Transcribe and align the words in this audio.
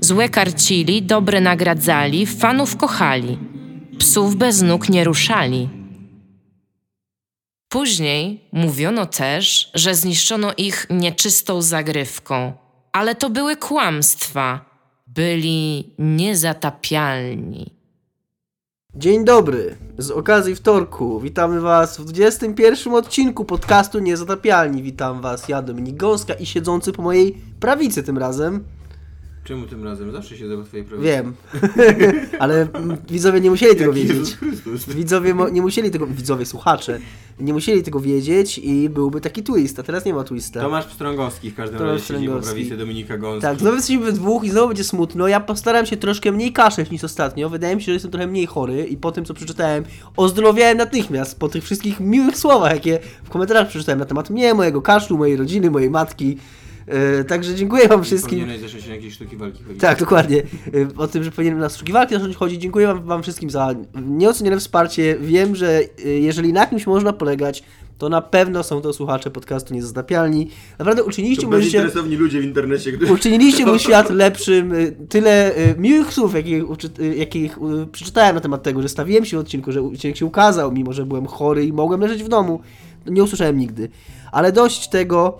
Złe 0.00 0.28
karcili, 0.28 1.02
dobre 1.02 1.40
nagradzali, 1.40 2.26
fanów 2.26 2.76
kochali. 2.76 3.38
Psów 3.98 4.36
bez 4.36 4.62
nóg 4.62 4.88
nie 4.88 5.04
ruszali. 5.04 5.68
Później 7.68 8.48
mówiono 8.52 9.06
też, 9.06 9.70
że 9.74 9.94
zniszczono 9.94 10.52
ich 10.56 10.86
nieczystą 10.90 11.62
zagrywką, 11.62 12.52
ale 12.92 13.14
to 13.14 13.30
były 13.30 13.56
kłamstwa. 13.56 14.68
Byli 15.06 15.94
niezatapialni. 15.98 17.70
Dzień 18.94 19.24
dobry. 19.24 19.76
Z 19.98 20.10
okazji 20.10 20.54
wtorku 20.54 21.20
witamy 21.20 21.60
Was 21.60 21.98
w 21.98 22.04
21 22.04 22.94
odcinku 22.94 23.44
podcastu 23.44 23.98
Niezatapialni. 23.98 24.82
Witam 24.82 25.20
Was 25.20 25.48
ja, 25.48 25.62
Dominik 25.62 25.96
Gąska 25.96 26.34
i 26.34 26.46
siedzący 26.46 26.92
po 26.92 27.02
mojej 27.02 27.34
prawicy 27.60 28.02
tym 28.02 28.18
razem. 28.18 28.64
Czemu 29.48 29.66
tym 29.66 29.84
razem? 29.84 30.12
Zawsze 30.12 30.36
siedzę 30.36 30.56
po 30.56 30.62
twojej 30.62 30.86
prawicy. 30.86 31.08
Wiem, 31.08 31.34
ale 32.42 32.68
widzowie 33.10 33.40
nie 33.40 33.50
musieli 33.50 33.76
tego 33.76 33.92
wiedzieć. 34.02 34.36
Widzowie 34.88 35.34
nie 35.52 35.62
musieli 35.62 35.90
tego, 35.90 36.06
widzowie, 36.06 36.46
słuchacze, 36.46 36.98
nie 37.40 37.52
musieli 37.52 37.82
tego 37.82 38.00
wiedzieć 38.00 38.58
i 38.58 38.88
byłby 38.88 39.20
taki 39.20 39.42
twist, 39.42 39.78
a 39.78 39.82
teraz 39.82 40.04
nie 40.04 40.14
ma 40.14 40.24
twista. 40.24 40.60
Tomasz 40.60 40.86
Pstrągowski 40.86 41.50
w 41.50 41.54
każdym 41.54 41.78
Tomasz 41.78 41.92
razie 41.92 42.04
siedzi 42.04 42.28
po 42.28 42.40
prawicy 42.40 42.76
Dominika 42.76 43.18
Gąski. 43.18 43.42
Tak, 43.42 43.58
znowu 43.58 43.76
jesteśmy 43.76 44.04
we 44.04 44.12
dwóch 44.12 44.44
i 44.44 44.50
znowu 44.50 44.68
będzie 44.68 44.84
smutno. 44.84 45.28
Ja 45.28 45.40
postaram 45.40 45.86
się 45.86 45.96
troszkę 45.96 46.32
mniej 46.32 46.52
kaszeć 46.52 46.90
niż 46.90 47.04
ostatnio. 47.04 47.48
Wydaje 47.48 47.76
mi 47.76 47.82
się, 47.82 47.86
że 47.86 47.92
jestem 47.92 48.10
trochę 48.10 48.26
mniej 48.26 48.46
chory 48.46 48.84
i 48.84 48.96
po 48.96 49.12
tym, 49.12 49.24
co 49.24 49.34
przeczytałem, 49.34 49.84
ozdrowiałem 50.16 50.78
natychmiast 50.78 51.38
po 51.38 51.48
tych 51.48 51.64
wszystkich 51.64 52.00
miłych 52.00 52.36
słowach, 52.36 52.72
jakie 52.72 52.98
w 53.24 53.28
komentarzach 53.28 53.68
przeczytałem 53.68 53.98
na 53.98 54.06
temat 54.06 54.30
mnie, 54.30 54.54
mojego 54.54 54.82
kaszlu, 54.82 55.18
mojej 55.18 55.36
rodziny, 55.36 55.70
mojej 55.70 55.90
matki. 55.90 56.38
Yy, 57.18 57.24
także 57.24 57.54
dziękuję 57.54 57.88
wam 57.88 58.04
wszystkim. 58.04 58.40
Powinieneś 58.40 58.60
zacząć 58.60 58.86
na 58.88 58.94
jakieś 58.94 59.14
sztuki 59.14 59.36
walki 59.36 59.62
chodzić. 59.62 59.80
Tak, 59.80 59.98
dokładnie. 60.00 60.42
Y, 60.74 60.88
O 60.96 61.08
tym, 61.08 61.24
że 61.24 61.30
powinienem 61.30 61.60
na 61.60 61.68
sztuki 61.68 61.92
walki 61.92 62.14
zacząć 62.14 62.36
chodzić. 62.36 62.62
Dziękuję 62.62 62.86
wam, 62.86 63.02
wam 63.02 63.22
wszystkim 63.22 63.50
za 63.50 63.74
nieocenione 64.02 64.58
wsparcie. 64.58 65.16
Wiem, 65.20 65.56
że 65.56 65.80
y, 66.04 66.18
jeżeli 66.18 66.52
na 66.52 66.66
kimś 66.66 66.86
można 66.86 67.12
polegać, 67.12 67.62
to 67.98 68.08
na 68.08 68.22
pewno 68.22 68.62
są 68.62 68.80
to 68.80 68.92
słuchacze 68.92 69.30
podcastu 69.30 69.74
Niezatapialni. 69.74 70.50
Naprawdę 70.78 71.04
uczyniliście 71.04 71.40
życie... 71.46 71.56
bezinteresowni 71.56 72.16
ludzie 72.16 72.40
w 72.40 72.44
internecie, 72.44 72.92
którzy... 72.92 73.12
Uczyniliście 73.12 73.66
mój 73.66 73.78
świat 73.88 74.10
lepszym. 74.10 74.72
Tyle 75.08 75.52
miłych 75.78 76.12
słów, 76.12 76.34
jakich, 76.34 76.62
jakich 77.16 77.58
przeczytałem 77.92 78.34
na 78.34 78.40
temat 78.40 78.62
tego, 78.62 78.82
że 78.82 78.88
stawiłem 78.88 79.24
się 79.24 79.36
w 79.36 79.40
odcinku, 79.40 79.72
że 79.72 79.82
odcinek 79.82 80.16
się 80.16 80.26
ukazał, 80.26 80.72
mimo 80.72 80.92
że 80.92 81.06
byłem 81.06 81.26
chory 81.26 81.64
i 81.66 81.72
mogłem 81.72 82.00
leżeć 82.00 82.22
w 82.22 82.28
domu. 82.28 82.60
Nie 83.06 83.22
usłyszałem 83.22 83.58
nigdy. 83.58 83.88
Ale 84.32 84.52
dość 84.52 84.88
tego. 84.88 85.38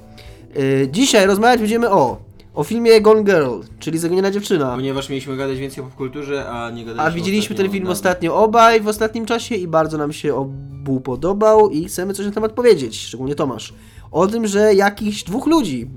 Y, 0.56 0.88
Dzisiaj 0.92 1.26
rozmawiać 1.26 1.60
będziemy 1.60 1.90
o, 1.90 2.16
o 2.54 2.64
filmie 2.64 3.00
Gone 3.00 3.24
Girl, 3.24 3.60
czyli 3.78 3.98
Zaginiona 3.98 4.30
dziewczyna. 4.30 4.74
Ponieważ 4.74 5.08
mieliśmy 5.08 5.36
gadać 5.36 5.58
więcej 5.58 5.84
o 5.84 5.86
popkulturze, 5.86 6.48
a 6.48 6.70
nie 6.70 6.84
gadaliśmy 6.84 7.02
A 7.02 7.10
widzieliśmy 7.10 7.56
ten 7.56 7.70
film 7.70 7.86
ostatnio 7.86 8.36
obaj 8.36 8.80
w 8.80 8.88
ostatnim 8.88 9.26
czasie 9.26 9.54
i 9.54 9.68
bardzo 9.68 9.98
nam 9.98 10.12
się 10.12 10.34
obu 10.34 11.00
podobał 11.00 11.70
i 11.70 11.84
chcemy 11.84 12.14
coś 12.14 12.26
na 12.26 12.32
temat 12.32 12.52
powiedzieć, 12.52 12.96
szczególnie 13.00 13.34
Tomasz. 13.34 13.74
O 14.10 14.26
tym, 14.26 14.46
że 14.46 14.74
jakichś 14.74 15.22
dwóch 15.22 15.46
ludzi 15.46 15.90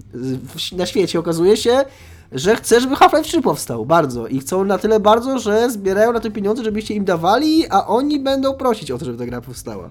na 0.77 0.85
świecie 0.85 1.19
okazuje 1.19 1.57
się, 1.57 1.85
że 2.31 2.55
chce, 2.55 2.81
żeby 2.81 2.95
Half-Life 2.95 3.23
3 3.23 3.41
powstał. 3.41 3.85
Bardzo. 3.85 4.27
I 4.27 4.39
chcą 4.39 4.63
na 4.63 4.77
tyle 4.77 4.99
bardzo, 4.99 5.39
że 5.39 5.69
zbierają 5.69 6.13
na 6.13 6.19
to 6.19 6.31
pieniądze, 6.31 6.63
żebyście 6.63 6.93
im 6.93 7.05
dawali, 7.05 7.67
a 7.69 7.87
oni 7.87 8.19
będą 8.19 8.53
prosić 8.53 8.91
o 8.91 8.97
to, 8.97 9.05
żeby 9.05 9.17
ta 9.17 9.25
gra 9.25 9.41
powstała. 9.41 9.89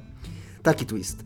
Taki 0.62 0.86
twist. 0.86 1.24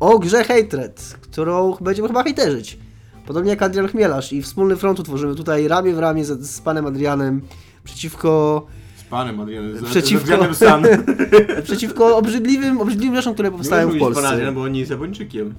O 0.00 0.18
grze 0.18 0.44
Hatred, 0.44 1.16
którą 1.20 1.76
będziemy 1.80 2.08
chyba 2.08 2.22
hejterzyć. 2.22 2.78
Podobnie 3.26 3.50
jak 3.50 3.62
Adrian 3.62 3.88
Chmielarz 3.88 4.32
i 4.32 4.42
wspólny 4.42 4.76
front 4.76 5.00
utworzymy 5.00 5.34
tutaj 5.34 5.68
ramię 5.68 5.94
w 5.94 5.98
ramię 5.98 6.24
z, 6.24 6.50
z 6.50 6.60
panem 6.60 6.86
Adrianem 6.86 7.40
przeciwko 7.84 8.66
Z 8.96 9.02
panem 9.10 9.40
Adrianem, 9.40 9.78
z, 9.78 9.82
Przeciwko- 9.82 10.54
San. 10.54 10.82
przeciwko 11.64 12.16
obrzydliwym, 12.16 12.80
obrzydliwym 12.80 13.16
rzeczom, 13.16 13.34
które 13.34 13.50
powstają 13.50 13.90
w 13.90 13.94
Nie 13.94 14.00
Polsce. 14.00 14.28
Adrian, 14.28 14.54
bo 14.54 14.62
on 14.62 14.72
nie 14.72 14.78
jest 14.78 14.90
Japończykiem. 14.90 15.54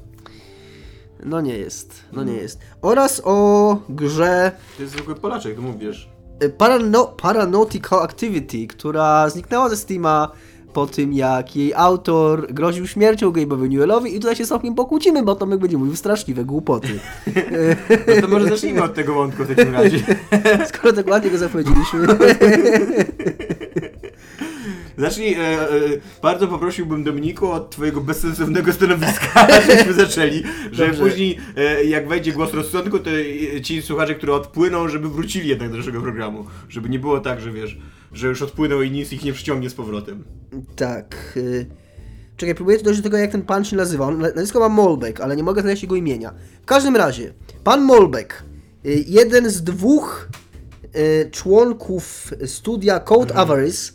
No 1.26 1.42
nie 1.42 1.58
jest, 1.58 2.04
no 2.14 2.24
nie 2.24 2.34
jest. 2.34 2.60
Oraz 2.82 3.22
o 3.26 3.78
grze 3.90 4.52
To 4.78 4.84
jest 4.84 4.94
zwykły 4.94 5.16
Polaczek, 5.16 5.56
to 5.56 5.62
mówisz. 5.62 6.10
Parano 6.58 7.06
Paranautical 7.06 8.04
Activity, 8.04 8.68
która 8.68 9.30
zniknęła 9.30 9.70
ze 9.70 9.78
Steama 9.78 10.32
po 10.74 10.88
tym, 10.88 11.14
jak 11.14 11.56
jej 11.56 11.74
autor 11.74 12.54
groził 12.54 12.88
śmiercią 12.88 13.32
Gabe'owi 13.32 13.70
Newellowi 13.70 14.16
i 14.16 14.20
tutaj 14.20 14.36
się 14.36 14.46
z 14.46 14.50
Tomkiem 14.50 14.76
pokłócimy, 14.76 15.24
bo 15.24 15.36
Tomek 15.36 15.60
będzie 15.60 15.78
mówił 15.78 15.96
straszliwe 15.96 16.46
głupoty. 16.46 17.00
No 18.08 18.22
to 18.22 18.28
może 18.28 18.50
zacznijmy 18.50 18.84
od 18.84 18.94
tego 18.94 19.14
wątku 19.14 19.44
w 19.44 19.48
takim 19.48 19.74
razie. 19.74 20.00
Skoro 20.74 20.94
tak 20.94 21.08
ładnie 21.08 21.32
go 21.32 21.38
zapowiedzieliśmy. 21.38 22.08
Zacznij, 25.00 25.34
e, 25.34 25.40
e, 25.40 25.70
bardzo 26.22 26.48
poprosiłbym 26.48 27.04
Dominiku 27.04 27.52
od 27.52 27.70
twojego 27.70 28.02
bezsensownego 28.02 28.74
stanowiska, 28.74 29.48
żebyśmy 29.68 29.94
zaczęli, 29.94 30.44
że 30.72 30.88
Dobrze. 30.88 31.04
później 31.04 31.38
e, 31.58 31.84
jak 31.84 32.08
wejdzie 32.08 32.32
głos 32.32 32.54
rozsądku, 32.54 33.00
to 33.00 33.10
ci 33.64 33.82
słuchacze, 33.82 34.16
którzy 34.16 34.34
odpłyną, 34.34 34.88
żeby 34.88 35.10
wrócili 35.10 35.50
jednak 35.50 35.72
do 35.72 35.78
naszego 35.78 36.02
programu. 36.02 36.46
Żeby 36.70 36.90
nie 36.90 37.00
było 37.00 37.20
tak, 37.20 37.42
że 37.42 37.52
wiesz, 37.52 37.78
że 38.14 38.28
już 38.28 38.42
odpłynął 38.42 38.82
i 38.82 38.92
nic 38.92 39.14
ich 39.14 39.24
nie 39.24 39.34
przyciągnie 39.34 39.70
z 39.70 39.74
powrotem. 39.74 40.24
tak. 40.76 41.34
y, 41.38 41.66
Czekaj, 42.38 42.56
próbuję 42.56 42.80
dojść 42.80 43.00
do 43.00 43.04
tego, 43.04 43.18
jak 43.18 43.32
ten 43.32 43.42
pan 43.42 43.66
się 43.66 43.76
nazywa. 43.76 44.06
On, 44.08 44.18
nazwisko 44.20 44.60
ma 44.60 44.70
Molbeck, 44.70 45.22
ale 45.22 45.36
nie 45.36 45.44
mogę 45.44 45.62
znaleźć 45.62 45.84
jego 45.84 45.96
imienia. 45.96 46.34
W 46.62 46.66
każdym 46.66 46.96
razie, 46.96 47.34
pan 47.64 47.82
Molbeck, 47.84 48.44
y, 48.86 49.04
jeden 49.08 49.50
z 49.50 49.64
dwóch 49.64 50.30
y, 50.96 51.30
członków 51.32 52.34
studia 52.46 53.00
Code 53.00 53.36
Avarice, 53.36 53.94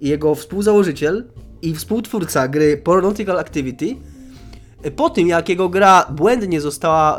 jego 0.00 0.34
współzałożyciel 0.34 1.28
i 1.62 1.74
współtwórca 1.74 2.48
gry 2.48 2.76
Pornautical 2.76 3.38
Activity, 3.38 3.96
po 4.90 5.10
tym 5.10 5.28
jak 5.28 5.48
jego 5.48 5.68
gra 5.68 6.06
błędnie 6.10 6.60
została 6.60 7.18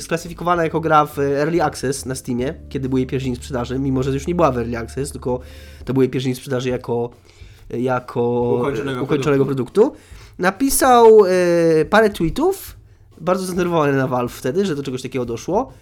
sklasyfikowana 0.00 0.64
jako 0.64 0.80
gra 0.80 1.06
w 1.06 1.18
Early 1.18 1.62
Access 1.62 2.06
na 2.06 2.14
Steamie, 2.14 2.54
kiedy 2.68 2.88
był 2.88 2.98
jej 2.98 3.06
pierwszy 3.06 3.26
dzień 3.26 3.36
sprzedaży, 3.36 3.78
mimo 3.78 4.02
że 4.02 4.10
już 4.10 4.26
nie 4.26 4.34
była 4.34 4.52
w 4.52 4.58
Early 4.58 4.78
Access, 4.78 5.12
tylko 5.12 5.40
to 5.84 5.94
był 5.94 6.02
jej 6.02 6.10
pierwszy 6.10 6.24
dzień 6.24 6.34
sprzedaży 6.34 6.68
jako, 6.68 7.10
jako 7.70 8.52
Ukończonego 8.58 9.02
ukończonego 9.02 9.46
produktu, 9.46 9.92
napisał 10.38 11.24
y, 11.24 11.86
parę 11.90 12.10
tweetów, 12.10 12.76
bardzo 13.20 13.44
zdenerwowany 13.44 13.92
na 13.92 14.06
Valve 14.06 14.32
wtedy, 14.32 14.66
że 14.66 14.76
do 14.76 14.82
czegoś 14.82 15.02
takiego 15.02 15.24
doszło. 15.24 15.72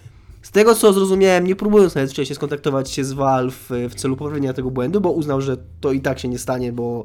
Z 0.43 0.51
tego 0.51 0.75
co 0.75 0.93
zrozumiałem, 0.93 1.47
nie 1.47 1.57
próbując 1.57 1.95
nawet 1.95 2.11
wcześniej 2.11 2.37
skontaktować 2.37 2.91
się 2.91 3.05
z 3.05 3.13
Valve 3.13 3.71
y, 3.71 3.89
w 3.89 3.95
celu 3.95 4.17
poprawienia 4.17 4.53
tego 4.53 4.71
błędu, 4.71 5.01
bo 5.01 5.11
uznał, 5.11 5.41
że 5.41 5.57
to 5.81 5.93
i 5.93 6.01
tak 6.01 6.19
się 6.19 6.29
nie 6.29 6.39
stanie, 6.39 6.73
bo, 6.73 7.05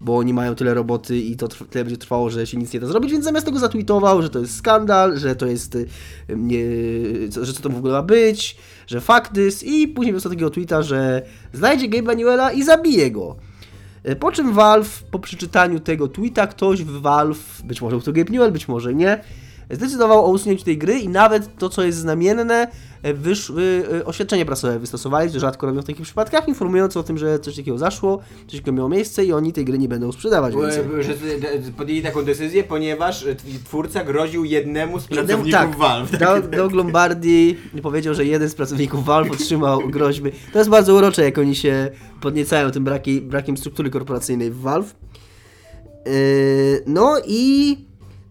bo 0.00 0.16
oni 0.16 0.34
mają 0.34 0.54
tyle 0.54 0.74
roboty 0.74 1.18
i 1.18 1.36
to 1.36 1.48
tyle 1.48 1.84
będzie 1.84 1.98
trwało, 1.98 2.30
że 2.30 2.46
się 2.46 2.56
nic 2.56 2.72
nie 2.72 2.80
da 2.80 2.86
zrobić, 2.86 3.12
więc 3.12 3.24
zamiast 3.24 3.46
tego 3.46 3.58
zatweetował, 3.58 4.22
że 4.22 4.30
to 4.30 4.38
jest 4.38 4.56
skandal, 4.56 5.18
że 5.18 5.36
to 5.36 5.46
jest 5.46 5.74
y, 5.74 5.86
nie, 6.28 6.64
że 7.42 7.52
co 7.52 7.62
to 7.62 7.70
w 7.70 7.76
ogóle 7.76 7.92
ma 7.92 8.02
być, 8.02 8.56
że 8.86 9.00
fuck 9.00 9.28
this 9.28 9.62
i 9.64 9.88
później 9.88 10.12
wysłał 10.14 10.30
takiego 10.34 10.50
tweeta, 10.50 10.82
że 10.82 11.22
znajdzie 11.52 11.88
Gabe'a 11.88 12.16
Newella 12.16 12.52
i 12.52 12.62
zabije 12.62 13.10
go. 13.10 13.36
E, 14.04 14.16
Po 14.16 14.32
czym 14.32 14.52
Valve, 14.52 15.02
po 15.10 15.18
przeczytaniu 15.18 15.80
tego 15.80 16.08
tweeta, 16.08 16.46
ktoś 16.46 16.82
w 16.82 17.00
Valve, 17.00 17.62
być 17.64 17.82
może 17.82 17.96
był 17.96 18.04
to 18.04 18.12
Gabe 18.12 18.32
Newell, 18.32 18.52
być 18.52 18.68
może 18.68 18.94
nie, 18.94 19.20
zdecydował 19.70 20.24
o 20.24 20.28
usunięciu 20.28 20.64
tej 20.64 20.78
gry 20.78 20.98
i 20.98 21.08
nawet 21.08 21.58
to, 21.58 21.68
co 21.68 21.82
jest 21.82 21.98
znamienne, 21.98 22.68
e, 23.02 23.14
wyszły, 23.14 23.84
e, 24.00 24.04
oświadczenie 24.04 24.46
prasowe 24.46 24.78
wystosowali, 24.78 25.30
co 25.30 25.40
rzadko 25.40 25.66
robią 25.66 25.82
w 25.82 25.84
takich 25.84 26.02
przypadkach, 26.02 26.48
informując 26.48 26.96
o 26.96 27.02
tym, 27.02 27.18
że 27.18 27.38
coś 27.38 27.56
takiego 27.56 27.78
zaszło, 27.78 28.18
coś 28.46 28.60
takiego 28.60 28.72
miało 28.72 28.88
miejsce 28.88 29.24
i 29.24 29.32
oni 29.32 29.52
tej 29.52 29.64
gry 29.64 29.78
nie 29.78 29.88
będą 29.88 30.12
sprzedawać 30.12 30.54
więcej. 30.54 30.84
E, 31.00 31.02
Że 31.02 31.14
podjęli 31.76 32.02
taką 32.02 32.24
decyzję, 32.24 32.64
ponieważ 32.64 33.26
e, 33.26 33.34
tw- 33.34 33.64
twórca 33.64 34.04
groził 34.04 34.44
jednemu 34.44 35.00
z 35.00 35.06
pracowników 35.06 35.52
tak, 35.52 35.76
Valve. 35.76 36.18
Doug, 36.18 36.46
Doug 36.56 36.72
Lombardi 36.72 37.56
powiedział, 37.82 38.14
że 38.14 38.24
jeden 38.24 38.48
z 38.48 38.54
pracowników 38.54 39.04
Valve 39.04 39.30
otrzymał 39.30 39.80
groźby. 39.88 40.30
To 40.52 40.58
jest 40.58 40.70
bardzo 40.70 40.94
urocze, 40.94 41.24
jak 41.24 41.38
oni 41.38 41.54
się 41.56 41.90
podniecają 42.20 42.70
tym 42.70 42.84
braki, 42.84 43.20
brakiem 43.20 43.56
struktury 43.56 43.90
korporacyjnej 43.90 44.50
w 44.50 44.60
Valve. 44.60 44.94
No 46.86 47.16
i 47.26 47.76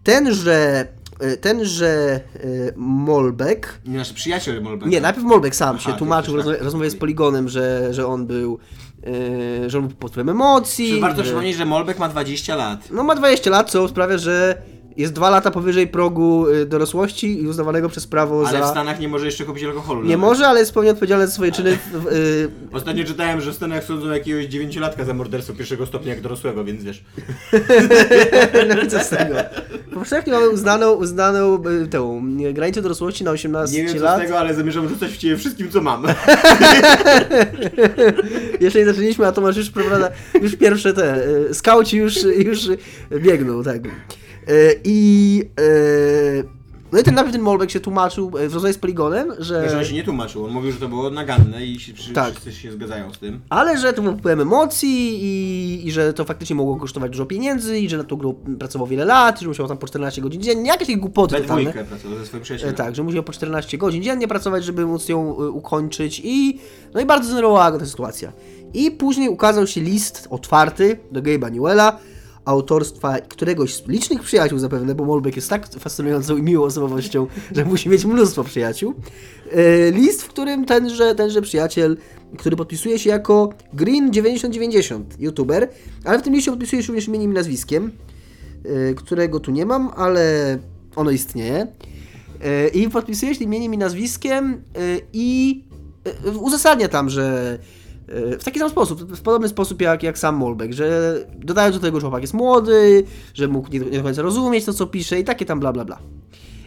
tenże 0.04 0.54
e, 0.80 0.95
tenże 1.40 2.20
e, 2.34 2.48
Molbek, 2.76 3.80
Nie 3.86 3.98
nasz 3.98 4.12
przyjaciel 4.12 4.62
Molbeka. 4.62 4.90
nie, 4.90 5.00
najpierw 5.00 5.26
Molbek 5.26 5.56
sam 5.56 5.78
się 5.78 5.88
Aha, 5.88 5.98
tłumaczył 5.98 6.42
w 6.42 6.46
tak. 6.46 6.62
rozmowie 6.62 6.90
z 6.90 6.96
Poligonem, 6.96 7.48
że, 7.48 7.94
że 7.94 8.06
on 8.06 8.26
był, 8.26 8.58
e, 9.64 9.70
że 9.70 9.78
on 9.78 9.88
był 9.88 9.96
pod 9.96 10.10
wpływem 10.10 10.28
emocji. 10.28 10.90
Czy 10.90 11.00
warto 11.00 11.16
że... 11.16 11.22
przypomnieć, 11.22 11.56
że 11.56 11.64
Molbek 11.64 11.98
ma 11.98 12.08
20 12.08 12.56
lat. 12.56 12.90
No 12.90 13.04
ma 13.04 13.14
20 13.14 13.50
lat, 13.50 13.70
co 13.70 13.88
sprawia, 13.88 14.18
że 14.18 14.62
jest 14.96 15.12
dwa 15.12 15.30
lata 15.30 15.50
powyżej 15.50 15.86
progu 15.86 16.46
y, 16.48 16.66
dorosłości 16.66 17.42
i 17.42 17.46
uznawanego 17.48 17.88
przez 17.88 18.06
prawo 18.06 18.48
Ale 18.48 18.58
w 18.58 18.62
za... 18.62 18.70
Stanach 18.70 19.00
nie 19.00 19.08
może 19.08 19.26
jeszcze 19.26 19.44
kupić 19.44 19.64
alkoholu. 19.64 20.02
Nie 20.02 20.16
nawet. 20.16 20.20
może, 20.20 20.46
ale 20.46 20.60
jest 20.60 20.74
pełni 20.74 20.90
odpowiedzialny 20.90 21.26
za 21.26 21.32
swoje 21.32 21.52
czyny. 21.52 21.76
W, 21.76 21.90
w, 21.92 22.06
y, 22.12 22.48
Ostatnio 22.72 23.04
czytałem, 23.04 23.40
że 23.40 23.52
w 23.52 23.54
Stanach 23.54 23.84
sądzą 23.84 24.10
jakiegoś 24.10 24.44
dziewięciolatka 24.44 25.04
za 25.04 25.14
morderstwo 25.14 25.54
pierwszego 25.54 25.86
stopnia 25.86 26.14
jak 26.14 26.20
dorosłego, 26.22 26.64
więc 26.64 26.84
wiesz. 26.84 27.04
no 28.76 28.82
i 28.82 28.88
co 28.88 29.00
z 29.00 29.08
tego? 29.08 29.34
Powszechnie 29.94 30.32
mamy 30.32 30.48
uznaną, 30.48 30.92
uznaną 30.92 31.62
y, 31.84 31.86
tę 31.86 32.20
granicę 32.52 32.82
dorosłości 32.82 33.24
na 33.24 33.30
18 33.30 33.76
Nie 33.76 33.84
wiem 33.88 33.98
co 33.98 34.04
lat. 34.04 34.18
z 34.18 34.22
tego, 34.22 34.38
ale 34.38 34.54
zamierzam 34.54 34.88
rzucać 34.88 35.10
w 35.10 35.16
ciebie 35.16 35.36
wszystkim, 35.36 35.70
co 35.70 35.80
mam. 35.80 36.04
Jeszcze 38.60 38.78
nie 38.78 38.84
zaczęliśmy, 38.84 39.26
a 39.26 39.32
Tomasz 39.32 39.56
już 39.56 39.70
prawda, 39.70 40.10
już 40.42 40.56
pierwsze 40.56 40.92
te, 40.92 41.24
skauci 41.52 41.96
już, 41.96 42.22
już 42.22 42.58
biegną, 43.20 43.62
tak. 43.62 43.80
Y, 44.50 44.80
I 44.84 45.42
y, 45.60 46.44
no 46.92 46.98
i 46.98 47.02
ten 47.02 47.14
najpierw 47.14 47.32
ten 47.32 47.42
Molbek 47.42 47.70
się 47.70 47.80
tłumaczył 47.80 48.26
y, 48.38 48.48
w 48.48 48.54
rozmowie 48.54 48.72
z 48.72 48.78
Poligonem, 48.78 49.32
że... 49.38 49.70
Że 49.70 49.78
on 49.78 49.84
się 49.84 49.94
nie 49.94 50.04
tłumaczył, 50.04 50.44
on 50.44 50.50
mówił, 50.50 50.72
że 50.72 50.78
to 50.78 50.88
było 50.88 51.10
naganne 51.10 51.66
i 51.66 51.80
się, 51.80 51.92
Tak. 52.14 52.30
wszyscy 52.32 52.52
się 52.52 52.72
zgadzają 52.72 53.12
z 53.12 53.18
tym. 53.18 53.40
Ale 53.48 53.78
że 53.78 53.92
to 53.92 54.02
był 54.02 54.12
wpływem 54.16 54.40
emocji 54.40 55.18
i, 55.24 55.86
i 55.88 55.92
że 55.92 56.12
to 56.12 56.24
faktycznie 56.24 56.56
mogło 56.56 56.76
kosztować 56.76 57.10
dużo 57.12 57.26
pieniędzy 57.26 57.78
i 57.78 57.88
że 57.88 57.96
nad 57.98 58.08
tą 58.08 58.16
grą 58.16 58.34
pracował 58.58 58.86
wiele 58.86 59.04
lat, 59.04 59.40
że 59.40 59.48
musiał 59.48 59.68
tam 59.68 59.78
po 59.78 59.86
14 59.86 60.22
godzin 60.22 60.42
dziennie, 60.42 60.68
jakieś 60.68 60.86
takie 60.88 60.98
głupoty 61.00 61.34
We 61.34 61.40
totalne. 61.40 61.72
pracował 61.72 62.18
ze 62.18 62.26
swoim 62.26 62.40
E, 62.42 62.44
przyjacielem. 62.44 62.74
Tak, 62.74 62.96
że 62.96 63.02
musiał 63.02 63.22
po 63.22 63.32
14 63.32 63.78
godzin 63.78 64.02
dziennie 64.02 64.28
pracować, 64.28 64.64
żeby 64.64 64.86
móc 64.86 65.08
ją 65.08 65.32
ukończyć 65.32 66.20
i 66.24 66.58
no 66.94 67.00
i 67.00 67.06
bardzo 67.06 67.26
zdenerwowała 67.26 67.70
go 67.72 67.78
ta 67.78 67.86
sytuacja. 67.86 68.32
I 68.74 68.90
później 68.90 69.28
ukazał 69.28 69.66
się 69.66 69.80
list 69.80 70.26
otwarty 70.30 70.98
do 71.12 71.22
Gabe'a 71.22 71.52
Newella, 71.52 71.98
autorstwa 72.46 73.20
któregoś 73.20 73.74
z 73.74 73.88
licznych 73.88 74.22
przyjaciół 74.22 74.58
zapewne, 74.58 74.94
bo 74.94 75.04
Molbeck 75.04 75.36
jest 75.36 75.50
tak 75.50 75.68
fascynującą 75.68 76.36
i 76.36 76.42
miłą 76.42 76.64
osobowością, 76.64 77.26
że 77.52 77.64
musi 77.64 77.88
mieć 77.88 78.04
mnóstwo 78.04 78.44
przyjaciół. 78.44 78.94
E, 79.52 79.90
List, 79.90 80.22
w 80.22 80.28
którym 80.28 80.64
tenże, 80.64 81.14
tenże 81.14 81.42
przyjaciel, 81.42 81.96
który 82.38 82.56
podpisuje 82.56 82.98
się 82.98 83.10
jako 83.10 83.52
Green9090, 83.76 85.02
youtuber, 85.18 85.68
ale 86.04 86.18
w 86.18 86.22
tym 86.22 86.34
liście 86.34 86.50
podpisuje 86.50 86.82
się 86.82 86.88
również 86.88 87.08
imieniem 87.08 87.30
i 87.30 87.34
nazwiskiem, 87.34 87.92
e, 88.64 88.94
którego 88.94 89.40
tu 89.40 89.50
nie 89.50 89.66
mam, 89.66 89.90
ale 89.96 90.58
ono 90.96 91.10
istnieje. 91.10 91.66
E, 92.44 92.68
I 92.68 92.90
podpisuje 92.90 93.34
się 93.34 93.44
imieniem 93.44 93.74
i 93.74 93.78
nazwiskiem 93.78 94.62
i 95.12 95.62
uzasadnia 96.40 96.88
tam, 96.88 97.10
że 97.10 97.58
w 98.08 98.44
taki 98.44 98.58
sam 98.58 98.70
sposób, 98.70 99.16
w 99.16 99.20
podobny 99.20 99.48
sposób 99.48 99.82
jak, 99.82 100.02
jak 100.02 100.18
sam 100.18 100.36
Molbeck, 100.36 100.72
że 100.72 101.14
dodając 101.38 101.76
do 101.76 101.82
tego, 101.82 102.00
że 102.00 102.04
chłopak 102.04 102.22
jest 102.22 102.34
młody, 102.34 103.04
że 103.34 103.48
mógł 103.48 103.68
nie, 103.72 103.78
nie 103.78 103.98
do 103.98 104.02
końca 104.02 104.22
rozumieć 104.22 104.64
to, 104.64 104.72
co 104.72 104.86
pisze 104.86 105.20
i 105.20 105.24
takie 105.24 105.46
tam 105.46 105.60
bla 105.60 105.72
bla 105.72 105.84
bla. 105.84 105.98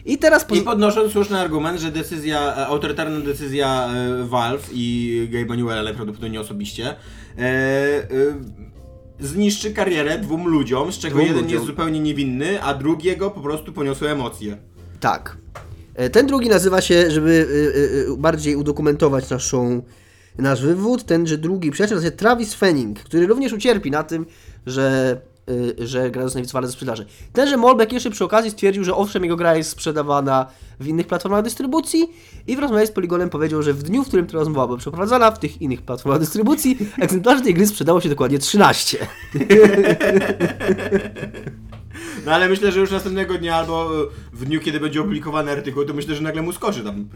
I 0.06 0.18
teraz 0.18 0.44
po... 0.44 0.54
I 0.54 0.60
podnosząc 0.62 1.12
słuszny 1.12 1.38
argument, 1.38 1.80
że 1.80 1.90
decyzja, 1.92 2.56
e, 2.56 2.66
autorytarna 2.66 3.20
decyzja 3.20 3.88
e, 3.94 4.24
Valve 4.24 4.70
i 4.72 5.28
Gabe'a 5.32 5.56
Newella 5.56 5.82
najprawdopodobniej 5.82 6.40
osobiście 6.40 6.88
e, 6.88 7.42
e, 7.42 8.06
zniszczy 9.20 9.70
karierę 9.72 10.18
dwóm 10.18 10.48
ludziom, 10.48 10.92
z 10.92 10.98
czego 10.98 11.14
Dwóm 11.14 11.26
jeden 11.26 11.42
ludziom. 11.42 11.54
jest 11.54 11.66
zupełnie 11.66 12.00
niewinny, 12.00 12.62
a 12.62 12.74
drugiego 12.74 13.30
po 13.30 13.40
prostu 13.40 13.72
poniosły 13.72 14.08
emocje. 14.10 14.56
Tak. 15.00 15.36
E, 15.94 16.10
Ten 16.10 16.26
drugi 16.26 16.48
nazywa 16.48 16.80
się, 16.80 17.10
żeby 17.10 17.46
bardziej 18.18 18.56
udokumentować 18.56 19.30
naszą, 19.30 19.82
nasz 20.38 20.62
wywód, 20.62 21.04
tenże 21.04 21.38
drugi 21.38 21.70
przyjaciel 21.70 22.02
się 22.02 22.10
Travis 22.10 22.54
Fenning, 22.54 22.98
który 22.98 23.26
również 23.26 23.52
ucierpi 23.52 23.90
na 23.90 24.02
tym, 24.02 24.26
że, 24.66 25.16
y, 25.50 25.74
że 25.78 26.10
gra 26.10 26.22
zostanie 26.22 26.42
wycofana 26.42 26.66
ze 26.66 26.72
sprzedaży. 26.72 27.06
Tenże 27.32 27.56
Molbeck 27.56 27.92
jeszcze 27.92 28.10
przy 28.10 28.24
okazji 28.24 28.50
stwierdził, 28.50 28.84
że 28.84 28.94
owszem, 28.94 29.22
jego 29.22 29.36
gra 29.36 29.56
jest 29.56 29.70
sprzedawana 29.70 30.46
w 30.80 30.86
innych 30.86 31.06
platformach 31.06 31.42
dystrybucji 31.42 32.10
i 32.46 32.56
w 32.56 32.58
rozmowie 32.58 32.86
z 32.86 32.92
Polygonem 32.92 33.30
powiedział, 33.30 33.62
że 33.62 33.72
w 33.72 33.82
dniu, 33.82 34.04
w 34.04 34.08
którym 34.08 34.26
ta 34.26 34.32
rozmowa 34.32 34.66
była 34.66 34.78
przeprowadzana 34.78 35.30
w 35.30 35.38
tych 35.38 35.62
innych 35.62 35.82
platformach 35.82 36.20
dystrybucji, 36.20 36.78
egzemplarzy 37.02 37.42
tej 37.42 37.54
gry 37.54 37.66
sprzedało 37.66 38.00
się 38.00 38.08
dokładnie 38.08 38.38
13. 38.38 38.98
No 42.26 42.32
ale 42.32 42.48
myślę, 42.48 42.72
że 42.72 42.80
już 42.80 42.90
następnego 42.90 43.38
dnia 43.38 43.56
albo 43.56 44.02
e, 44.02 44.06
w 44.32 44.44
dniu, 44.44 44.60
kiedy 44.60 44.80
będzie 44.80 45.00
opublikowany 45.00 45.52
artykuł, 45.52 45.84
to 45.84 45.94
myślę, 45.94 46.14
że 46.14 46.22
nagle 46.22 46.42
mu 46.42 46.52
skoczy 46.52 46.84
tam. 46.84 47.08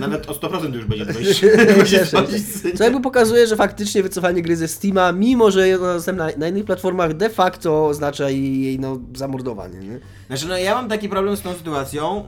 Nawet 0.00 0.30
o 0.30 0.32
100% 0.32 0.74
już 0.74 0.84
będzie 0.84 1.06
dojść. 1.12 1.44
Musi 1.78 1.98
sprawdzić 1.98 2.46
cenie. 2.62 2.74
Co 2.74 2.84
jakby 2.84 3.00
pokazuje, 3.00 3.46
że 3.46 3.56
faktycznie 3.56 4.02
wycofanie 4.02 4.42
gry 4.42 4.56
ze 4.56 4.68
Steama, 4.68 5.12
mimo 5.12 5.50
że 5.50 5.68
jest 5.68 5.82
dostępna 5.82 6.28
na 6.36 6.48
innych 6.48 6.64
platformach, 6.64 7.14
de 7.14 7.30
facto 7.30 7.86
oznacza 7.86 8.30
jej, 8.30 8.80
no, 8.80 9.00
zamordowanie. 9.14 9.78
Nie? 9.78 10.00
Znaczy, 10.26 10.48
no 10.48 10.58
ja 10.58 10.74
mam 10.74 10.88
taki 10.88 11.08
problem 11.08 11.36
z 11.36 11.42
tą 11.42 11.54
sytuacją, 11.54 12.24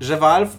y, 0.00 0.04
że 0.04 0.16
Valve 0.16 0.56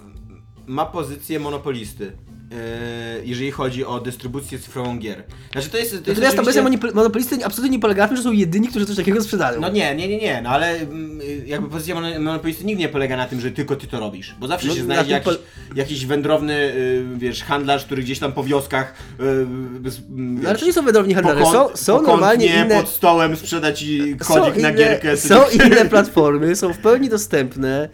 ma 0.68 0.86
pozycję 0.86 1.40
monopolisty. 1.40 2.12
Y, 2.54 3.26
Jeżeli 3.26 3.52
chodzi 3.52 3.86
o 3.86 4.00
dystrybucję 4.00 4.60
cyfrową 4.60 4.98
gier. 5.00 5.24
Znaczy 5.52 5.70
to 5.70 5.78
jest. 5.78 5.90
To 5.92 5.96
jest 5.96 6.08
Natomiast 6.08 6.36
ta 6.36 6.42
oczywiście- 6.42 6.62
pozycja 6.64 6.90
monopol- 6.90 6.96
monopolisty 6.96 7.46
absolutnie 7.46 7.78
nie 7.78 7.82
polega 7.82 8.04
na 8.04 8.08
tym, 8.08 8.18
że 8.18 8.24
są 8.24 8.32
jedyni, 8.32 8.68
którzy 8.68 8.86
coś 8.86 8.96
takiego 8.96 9.24
sprzedają. 9.24 9.62
No 9.62 9.70
nie, 9.70 9.96
nie, 9.96 10.08
nie, 10.08 10.18
nie, 10.18 10.42
no 10.42 10.50
ale 10.50 10.68
mm, 10.76 11.20
jakby 11.46 11.70
pozycja 11.70 11.96
mono- 11.96 12.20
monopolisty 12.20 12.64
nigdy 12.66 12.80
nie 12.82 12.90
polega 12.90 13.18
na 13.18 13.26
tym, 13.28 13.42
że 13.42 13.52
tylko 13.52 13.76
ty 13.76 13.88
to 13.88 14.00
robisz, 14.00 14.36
bo 14.40 14.48
zawsze 14.48 14.68
No, 14.68 14.74
się 14.74 14.80
na 14.80 14.86
znajdzie 14.86 15.12
jakiś, 15.12 15.34
jakiś 15.76 16.06
wędrowny, 16.06 16.54
y, 16.54 17.04
wiesz, 17.18 17.44
handlarz, 17.44 17.86
który 17.86 18.04
gdzieś 18.04 18.20
tam 18.20 18.32
po 18.34 18.44
wioskach, 18.44 18.94
y, 19.20 19.46
bez, 19.80 20.00
mm, 20.00 20.36
No, 20.36 20.42
ale 20.42 20.52
wiesz, 20.54 20.60
to 20.60 20.66
nie 20.66 20.74
są 20.74 20.82
wędrowni 20.86 21.14
handlarze, 21.14 21.46
są, 21.46 21.70
są 21.76 22.02
normalnie 22.02 22.46
inne... 22.46 22.76
pod 22.82 22.90
stołem 22.90 23.36
sprzeda 23.36 23.74
ci 23.74 24.16
Są 24.24 24.34
kodzik 24.42 24.62
na 24.64 24.72
gierkę. 24.72 25.18
są 25.18 25.42
inne 25.54 25.86
platformy, 25.96 26.56
są 26.56 26.74
w 26.74 26.78
pełni 26.78 27.10
dostępne. 27.10 27.90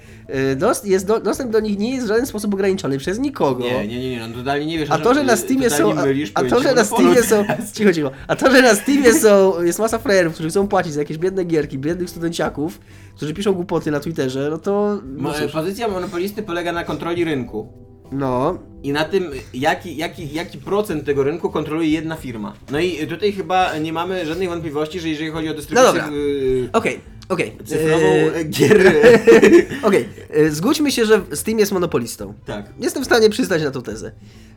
Y, 0.52 0.56
Dost, 0.56 0.86
jest 0.86 1.08
do, 1.08 1.20
dostęp 1.20 1.52
do 1.52 1.60
nich 1.60 1.80
nie 1.80 1.92
jest 1.92 2.06
w 2.06 2.08
żaden 2.08 2.26
sposób 2.26 2.54
ograniczony 2.54 2.98
przez 2.98 3.20
nikogo. 3.20 3.64
Nie, 3.64 3.88
nie, 3.88 4.00
nie, 4.00 4.10
nie, 4.12 4.28
no 4.28 4.36
totalnie 4.36 4.66
nie 4.66 4.80
wiesz. 4.80 4.92
A 4.92 4.98
to, 4.98 5.14
że 5.14 5.24
na 5.24 5.36
Steamie 5.36 5.70
są. 5.70 5.96
mylisz 5.96 6.32
A, 6.36 6.40
a 6.40 6.44
to, 6.44 6.62
że 6.62 6.74
na 6.74 6.86
Steamie 6.86 7.24
są. 7.24 7.46
Cicho, 7.74 7.94
cicho. 7.94 8.12
A 8.28 8.36
to, 8.36 8.52
że 8.52 8.62
na 8.62 8.76
Steamie 8.76 9.14
są. 9.14 9.62
Jest 9.62 9.80
masa 9.80 9.98
frajerów, 9.98 10.34
którzy 10.34 10.50
chcą 10.50 10.68
płacić 10.68 10.94
za 10.94 11.00
jakieś 11.00 11.18
biedne 11.18 11.44
gierki, 11.44 11.78
biednych 11.78 12.10
studenciaków, 12.10 12.80
którzy 13.16 13.34
piszą 13.34 13.54
głupoty 13.54 13.92
na 13.92 14.00
Twitterze, 14.00 14.48
no 14.52 14.58
to. 14.58 15.02
No. 15.06 15.34
Pozycja 15.54 15.88
monopolisty 15.88 16.44
polega 16.44 16.72
na 16.72 16.84
kontroli 16.84 17.24
rynku. 17.24 17.89
No. 18.12 18.58
I 18.84 18.92
na 18.92 19.06
tym, 19.06 19.32
jaki, 19.54 19.98
jaki, 19.98 20.34
jaki 20.34 20.58
procent 20.58 21.06
tego 21.06 21.24
rynku 21.24 21.50
kontroluje 21.50 21.90
jedna 21.90 22.16
firma. 22.16 22.54
No 22.72 22.80
i 22.80 23.08
tutaj 23.08 23.32
chyba 23.34 23.78
nie 23.78 23.94
mamy 23.94 24.26
żadnej 24.26 24.48
wątpliwości, 24.48 25.00
że 25.00 25.10
jeżeli 25.10 25.32
chodzi 25.32 25.50
o 25.50 25.54
dystrybucję 25.54 25.88
No 25.88 25.94
dobra. 25.94 26.10
y, 26.18 26.70
Okej, 26.74 27.00
okej. 27.30 27.58
cyfrową 27.66 28.06
Eee, 28.06 28.42
y, 28.42 28.44
gier. 28.46 28.94
Okej, 29.88 30.06
e, 30.30 30.50
zgódźmy 30.50 30.92
się, 30.92 31.06
że 31.06 31.22
Steam 31.34 31.60
jest 31.60 31.72
monopolistą. 31.72 32.34
tak. 32.46 32.66
Jestem 32.80 33.04
w 33.04 33.06
stanie 33.06 33.30
przystać 33.30 33.64
na 33.64 33.72
tą 33.72 33.82
tezę. 33.82 34.12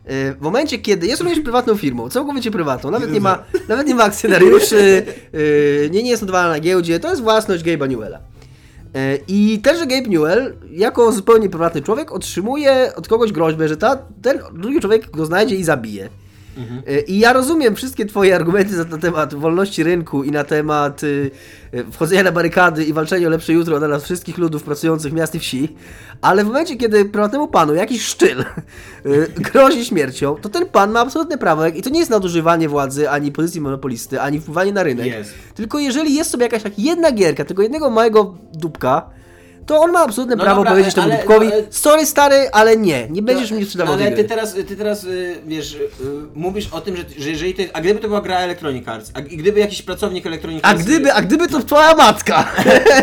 E, 0.05 0.33
W 0.33 0.41
momencie, 0.41 0.77
kiedy 0.79 1.07
jest 1.07 1.21
również 1.21 1.39
prywatną 1.39 1.75
firmą, 1.77 2.09
całkowicie 2.09 2.51
prywatną, 2.51 2.91
nawet 2.91 3.11
nie 3.11 3.19
ma, 3.21 3.43
nawet 3.67 3.87
nie 3.87 3.95
ma 3.95 4.03
akcjonariuszy, 4.03 5.05
e, 5.85 5.89
nie, 5.93 6.03
nie 6.03 6.09
jest 6.09 6.21
notowana 6.21 6.49
na 6.49 6.59
giełdzie, 6.59 6.99
to 6.99 7.09
jest 7.09 7.21
własność 7.21 7.63
Gabe'a 7.63 7.89
Newella. 7.89 8.19
E, 8.95 9.17
I 9.27 9.59
tenże 9.63 9.87
Gabe 9.87 10.09
Newell, 10.09 10.53
jako 10.71 11.11
zupełnie 11.11 11.49
prywatny 11.49 11.81
człowiek, 11.81 12.11
otrzymuje 12.11 12.91
od 12.95 13.07
kogoś 13.07 13.31
groźbę, 13.31 13.67
że 13.67 13.77
ta, 13.77 13.95
ten 14.21 14.39
drugi 14.53 14.79
człowiek 14.79 15.11
go 15.11 15.25
znajdzie 15.25 15.55
i 15.55 15.63
zabije. 15.63 16.09
E, 16.87 16.99
I 16.99 17.19
ja 17.19 17.33
rozumiem 17.33 17.75
wszystkie 17.75 18.05
twoje 18.05 18.35
argumenty 18.35 18.85
na 18.89 18.97
temat 18.97 19.33
wolności 19.33 19.83
rynku 19.83 20.23
i 20.23 20.31
na 20.31 20.43
temat 20.43 21.03
y, 21.03 21.31
wchodzenia 21.91 22.23
na 22.23 22.31
barykady 22.31 22.83
i 22.83 22.93
walczenia 22.93 23.27
o 23.27 23.29
lepsze 23.29 23.53
jutro 23.53 23.79
dla 23.79 23.87
nas 23.87 24.03
wszystkich 24.03 24.37
ludów 24.37 24.63
pracujących 24.63 25.13
miast 25.13 25.35
i 25.35 25.39
wsi, 25.39 25.75
ale 26.21 26.43
w 26.43 26.47
momencie, 26.47 26.75
kiedy 26.75 27.05
prywatnemu 27.05 27.47
panu 27.47 27.75
jakiś 27.75 28.05
sztyl 28.05 28.41
y, 29.05 29.27
grozi 29.37 29.85
śmiercią, 29.85 30.35
to 30.35 30.49
ten 30.49 30.65
pan 30.65 30.91
ma 30.91 30.99
absolutne 30.99 31.37
prawo, 31.37 31.67
i 31.67 31.81
to 31.81 31.89
nie 31.89 31.99
jest 31.99 32.11
nadużywanie 32.11 32.69
władzy, 32.69 33.09
ani 33.09 33.31
pozycji 33.31 33.61
monopolisty, 33.61 34.21
ani 34.21 34.39
wpływanie 34.39 34.73
na 34.73 34.83
rynek, 34.83 35.05
Jest. 35.05 35.33
tylko 35.55 35.79
jeżeli 35.79 36.15
jest 36.15 36.31
sobie 36.31 36.43
jakaś 36.43 36.63
tak 36.63 36.79
jedna 36.79 37.11
gierka, 37.11 37.45
tego 37.45 37.61
jednego 37.61 37.89
małego 37.89 38.37
dupka, 38.53 39.09
to 39.65 39.77
on 39.81 39.91
ma 39.91 39.99
absolutne 39.99 40.35
No 40.35 40.43
prawo 40.43 40.57
dobra, 40.59 40.71
powiedzieć 40.71 40.93
temu 40.93 41.07
ale- 41.07 41.17
dupkowi, 41.17 41.47
no, 41.47 41.53
ale- 41.53 41.63
sorry 41.69 42.05
stary, 42.05 42.49
ale 42.51 42.77
nie, 42.77 43.07
nie 43.09 43.21
będziesz 43.21 43.49
To- 43.49 43.55
mnie 43.55 43.65
sprzedawał 43.65 43.93
Ale 43.93 44.05
tej 44.05 44.15
ty 44.15 44.23
teraz, 44.23 44.53
ty 44.53 44.75
teraz 44.77 45.03
y, 45.03 45.35
wiesz, 45.45 45.73
y, 45.73 45.79
mówisz 46.35 46.67
o 46.71 46.81
tym, 46.81 46.95
że, 46.97 47.03
że 47.17 47.29
jeżeli 47.29 47.53
to 47.53 47.61
jest, 47.61 47.73
a 47.75 47.81
gdyby 47.81 47.99
to 47.99 48.07
była 48.07 48.21
gra 48.21 48.39
Electronic 48.39 48.87
Arts, 48.87 49.11
a 49.13 49.21
gdyby 49.21 49.59
jakiś 49.59 49.81
pracownik 49.81 50.25
Electronic 50.25 50.59
A 50.63 50.67
Arts... 50.67 50.83
gdyby, 50.83 51.13
a 51.13 51.21
gdyby 51.21 51.47
to 51.47 51.59
twoja 51.59 51.95
matka. 51.95 52.51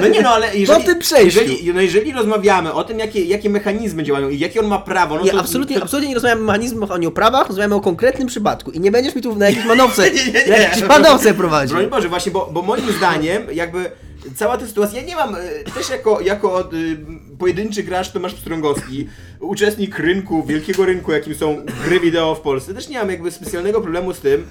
No 0.01 0.09
nie 0.09 0.23
no, 0.23 0.29
ale 0.31 0.57
jeżeli, 0.57 0.85
tym 0.85 0.99
przejściu. 0.99 1.41
jeżeli, 1.41 1.75
no 1.75 1.81
jeżeli 1.81 2.13
rozmawiamy 2.13 2.73
o 2.73 2.85
tym, 2.85 2.99
jakie, 2.99 3.25
jakie 3.25 3.51
mechanizmy 3.51 4.03
działają 4.03 4.29
i 4.29 4.39
jakie 4.39 4.61
on 4.61 4.67
ma 4.67 4.79
prawo, 4.79 5.17
no 5.17 5.23
Nie, 5.23 5.31
to... 5.31 5.41
absolutnie, 5.41 5.77
to, 5.77 5.83
absolutnie 5.83 6.09
nie 6.09 6.15
rozmawiamy 6.15 6.41
o 6.43 6.45
mechanizmach 6.45 6.91
ani 6.91 7.07
o 7.07 7.11
prawach, 7.11 7.47
rozmawiamy 7.49 7.75
o 7.75 7.81
konkretnym 7.81 8.29
przypadku. 8.29 8.71
I 8.71 8.81
nie 8.81 8.91
będziesz 8.91 9.15
mi 9.15 9.23
tu 9.23 9.35
na 9.37 9.49
jakieś 9.51 9.65
manowce, 9.75 10.11
Nie, 10.11 10.25
nie, 10.25 10.33
nie. 10.33 10.63
jakieś 10.63 10.83
manowce 10.83 11.35
prowadził. 11.35 11.77
Broń 11.77 11.91
Boże, 11.91 12.09
właśnie, 12.09 12.33
bo, 12.33 12.49
bo 12.53 12.63
moim 12.63 12.93
zdaniem 12.93 13.43
jakby 13.53 13.91
cała 14.37 14.57
ta 14.59 14.67
sytuacja, 14.67 15.01
ja 15.01 15.07
nie 15.07 15.17
mam, 15.17 15.35
e, 15.35 15.39
też 15.75 15.91
jako, 15.91 16.21
jako 16.21 16.73
y, 16.73 16.97
pojedynczy 17.39 17.83
gracz 17.83 18.11
Tomasz 18.11 18.35
Pstrągowski, 18.35 19.09
uczestnik 19.41 19.99
rynku, 19.99 20.43
wielkiego 20.47 20.85
rynku, 20.87 21.13
jakim 21.13 21.35
są 21.35 21.57
gry 21.85 22.01
wideo 22.01 22.35
w 22.35 22.41
Polsce, 22.41 22.75
też 22.75 22.89
nie 22.89 22.99
mam 22.99 23.11
jakby 23.11 23.31
specjalnego 23.31 23.81
problemu 23.81 24.13
z 24.15 24.21
tym, 24.21 24.47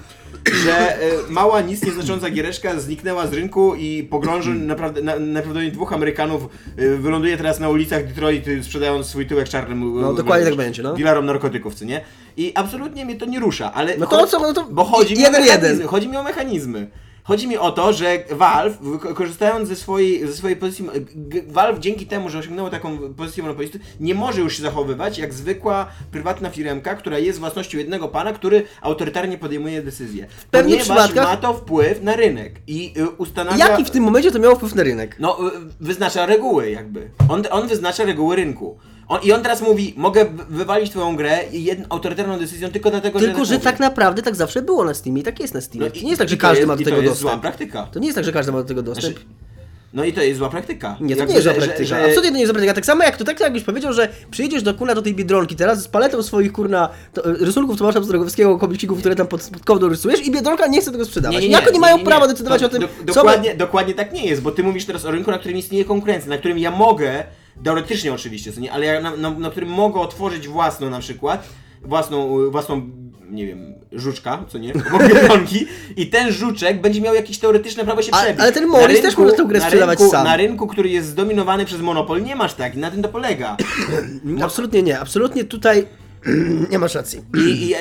że 0.64 1.02
e, 1.02 1.10
mała, 1.28 1.60
nic 1.60 1.82
nieznacząca 1.84 2.30
giereczka 2.30 2.80
zniknęła 2.80 3.26
z 3.26 3.32
rynku 3.32 3.74
i 3.74 4.02
pogrąży 4.10 4.54
naprawdę, 4.74 5.02
na, 5.02 5.12
najprawdopodobniej 5.18 5.72
dwóch 5.72 5.92
Amerykanów 5.92 6.42
e, 6.76 6.96
wyląduje 6.96 7.36
teraz 7.36 7.60
na 7.60 7.68
ulicach 7.68 8.06
Detroit 8.06 8.44
sprzedając 8.62 9.06
swój 9.06 9.26
tyłek 9.26 9.48
czarnym 9.48 10.00
No, 10.00 10.12
dokładnie 10.14 10.46
tak 10.46 10.56
będzie, 10.56 10.82
no. 10.82 10.94
dealerom 10.94 11.26
narkotyków, 11.26 11.74
co 11.74 11.84
nie? 11.84 12.00
I 12.36 12.52
absolutnie 12.54 13.04
mnie 13.04 13.16
to 13.16 13.26
nie 13.26 13.40
rusza, 13.40 13.72
ale 13.72 13.96
No 13.98 14.06
to 14.06 14.26
co, 14.26 14.38
no 14.38 14.52
to 14.52 14.64
bo 14.70 14.84
chodzi 14.84 15.14
mi, 15.14 15.20
jeden, 15.20 15.34
o 15.42 15.44
mechanizmy, 15.44 15.68
jeden. 15.72 15.88
chodzi 15.88 16.08
mi 16.08 16.16
o 16.16 16.22
mechanizmy. 16.22 16.90
Chodzi 17.24 17.48
mi 17.48 17.56
o 17.58 17.72
to, 17.72 17.92
że 17.92 18.24
Valve, 18.30 18.78
korzystając 19.14 19.68
ze 19.68 19.76
swojej, 19.76 20.26
ze 20.26 20.32
swojej 20.32 20.56
pozycji, 20.56 20.86
Valve 21.48 21.78
dzięki 21.78 22.06
temu, 22.06 22.28
że 22.30 22.38
osiągnęło 22.38 22.70
taką 22.70 22.98
pozycję 23.14 23.42
monopolisty, 23.42 23.80
nie 24.00 24.14
może 24.14 24.40
już 24.40 24.56
się 24.56 24.62
zachowywać 24.62 25.18
jak 25.18 25.34
zwykła 25.34 25.86
prywatna 26.10 26.50
firmka, 26.50 26.94
która 26.94 27.18
jest 27.18 27.38
własnością 27.38 27.78
jednego 27.78 28.08
pana, 28.08 28.32
który 28.32 28.62
autorytarnie 28.82 29.38
podejmuje 29.38 29.82
decyzje. 29.82 30.26
pewnych 30.50 30.78
Ponieważ 30.80 31.10
przypadkach- 31.10 31.24
ma 31.24 31.36
to 31.36 31.54
wpływ 31.54 32.02
na 32.02 32.16
rynek 32.16 32.52
i 32.66 32.94
y, 32.96 33.08
ustanawia... 33.08 33.68
Jaki 33.68 33.84
w 33.84 33.90
tym 33.90 34.04
momencie 34.04 34.32
to 34.32 34.38
miało 34.38 34.56
wpływ 34.56 34.74
na 34.74 34.82
rynek? 34.82 35.16
No, 35.18 35.48
y, 35.48 35.50
wyznacza 35.80 36.26
reguły 36.26 36.70
jakby. 36.70 37.10
On, 37.28 37.42
on 37.50 37.68
wyznacza 37.68 38.04
reguły 38.04 38.36
rynku. 38.36 38.78
On, 39.10 39.20
I 39.22 39.32
on 39.32 39.42
teraz 39.42 39.62
mówi, 39.62 39.94
mogę 39.96 40.24
wy- 40.24 40.44
wywalić 40.56 40.90
twoją 40.90 41.16
grę 41.16 41.38
i 41.52 41.64
jedną 41.64 41.86
autorytarną 41.88 42.38
decyzją 42.38 42.68
tylko 42.70 42.90
dlatego, 42.90 43.18
że... 43.18 43.26
Tylko, 43.26 43.44
że 43.44 43.54
mówię. 43.54 43.64
tak 43.64 43.80
naprawdę 43.80 44.22
tak 44.22 44.36
zawsze 44.36 44.62
było 44.62 44.84
na 44.84 44.94
Steamie 44.94 45.20
i 45.20 45.24
tak 45.24 45.40
jest 45.40 45.54
na 45.54 45.60
Steamie. 45.60 45.86
No 45.86 45.92
to 45.92 45.98
i- 45.98 46.02
nie 46.02 46.08
jest 46.10 46.18
tak, 46.18 46.28
że 46.28 46.36
to 46.36 46.40
każdy 46.42 46.56
jest- 46.56 46.68
ma 46.68 46.76
do 46.76 46.82
i 46.82 46.84
to 46.84 46.90
tego 46.90 47.02
jest 47.02 47.14
zła 47.20 47.30
dostęp. 47.30 47.42
praktyka. 47.42 47.88
To 47.92 47.98
nie 47.98 48.06
jest 48.06 48.16
tak, 48.16 48.24
że 48.24 48.32
każdy 48.32 48.52
ma 48.52 48.58
do 48.58 48.64
tego 48.64 48.82
dostęp. 48.82 49.14
Znaczy, 49.14 49.28
No 49.92 50.04
i 50.04 50.12
to 50.12 50.22
jest 50.22 50.38
zła 50.38 50.48
praktyka. 50.48 50.96
Nie, 51.00 51.14
to 51.14 51.18
Jakby, 51.20 51.32
nie 51.34 51.34
jest 51.34 51.44
zła 51.44 51.54
że- 51.54 51.60
że- 51.60 51.66
praktyka. 51.66 51.88
że- 51.88 52.04
Absolutnie 52.04 52.30
to 52.30 52.34
nie 52.34 52.40
jest 52.40 52.48
zła 52.48 52.54
praktyka. 52.54 52.74
Tak 52.74 52.86
samo 52.86 53.04
jak 53.04 53.16
to 53.16 53.24
tak 53.24 53.40
jakbyś 53.40 53.62
powiedział, 53.62 53.92
że 53.92 54.08
przyjedziesz 54.30 54.62
do 54.62 54.74
kurna 54.74 54.94
do 54.94 55.02
tej 55.02 55.14
Biedronki 55.14 55.56
teraz 55.56 55.82
z 55.82 55.88
paletą 55.88 56.22
swoich 56.22 56.52
kurna 56.52 56.88
to, 57.14 57.24
e, 57.30 57.32
rysunków 57.34 57.78
Tomasza 57.78 58.00
Pstrogowskiego, 58.00 58.58
komiksików, 58.58 58.98
które 58.98 59.14
tam 59.16 59.26
pod, 59.26 59.42
pod 59.52 59.64
kołdą 59.64 59.88
rysujesz 59.88 60.26
i 60.26 60.30
Biedronka 60.30 60.66
nie 60.66 60.80
chce 60.80 60.92
tego 60.92 61.04
sprzedawać. 61.04 61.44
Jako 61.44 61.70
nie, 61.70 61.80
mają 61.80 61.98
prawa 61.98 62.28
decydować 62.28 62.60
To 62.60 62.66
o 62.66 62.70
tym, 62.70 62.80
do, 62.82 62.88
co... 62.88 63.04
dokładnie, 63.20 63.54
dokładnie 63.54 63.94
tak 63.94 64.12
nie 64.12 64.26
jest, 64.26 64.42
bo 64.42 64.50
ty 64.50 64.62
mówisz 64.62 64.84
teraz 64.84 65.04
o 65.04 65.10
rynku, 65.10 65.30
na 65.30 65.38
którym 65.38 65.56
istnieje 65.58 65.84
konkurencja, 65.84 66.28
na 66.30 66.38
którym 66.38 66.58
ja 66.58 66.70
mogę, 66.70 67.24
teoretycznie 67.64 68.12
oczywiście, 68.12 68.52
co 68.52 68.60
nie, 68.60 68.72
ale 68.72 68.86
ja 68.86 69.00
na, 69.00 69.16
na, 69.16 69.30
na 69.30 69.50
którym 69.50 69.68
mogę 69.68 70.00
otworzyć 70.00 70.48
własną 70.48 70.90
na 70.90 71.00
przykład, 71.00 71.48
własną, 71.82 72.40
y, 72.40 72.50
własną 72.50 72.90
nie 73.30 73.46
wiem, 73.46 73.74
żuczka, 73.92 74.44
co 74.48 74.58
nie, 74.58 74.72
obok 74.74 75.08
Biedronki 75.08 75.66
i 75.96 76.06
ten 76.06 76.32
żuczek 76.32 76.80
będzie 76.80 77.00
miał 77.00 77.14
jakieś 77.14 77.38
teoretyczne 77.38 77.84
prawo 77.84 78.02
się 78.02 78.12
A- 78.12 78.22
przebić. 78.22 78.40
ale 78.40 78.52
ten 78.52 78.66
Morris 78.66 79.00
też 79.00 79.16
może 79.16 79.32
tę 79.32 79.44
grę 79.44 79.60
sprzedawać 79.60 79.98
rynku, 79.98 80.12
sam. 80.12 80.24
Na 80.24 80.36
rynku, 80.36 80.66
który 80.66 80.88
jest 80.88 81.08
zdominowany 81.08 81.64
przez 81.64 81.80
monopol, 81.80 82.22
nie 82.22 82.36
masz 82.36 82.54
tak, 82.54 82.74
na 82.74 82.90
tym 82.90 83.02
to 83.02 83.08
polega. 83.08 83.56
Absolutnie 84.44 84.82
nie. 84.82 85.00
Absolutnie 85.00 85.44
tutaj 85.44 85.86
nie 86.70 86.78
masz 86.78 86.94
racji. 86.94 87.20
I, 87.38 87.40
I 87.40 87.68
ja- 87.68 87.78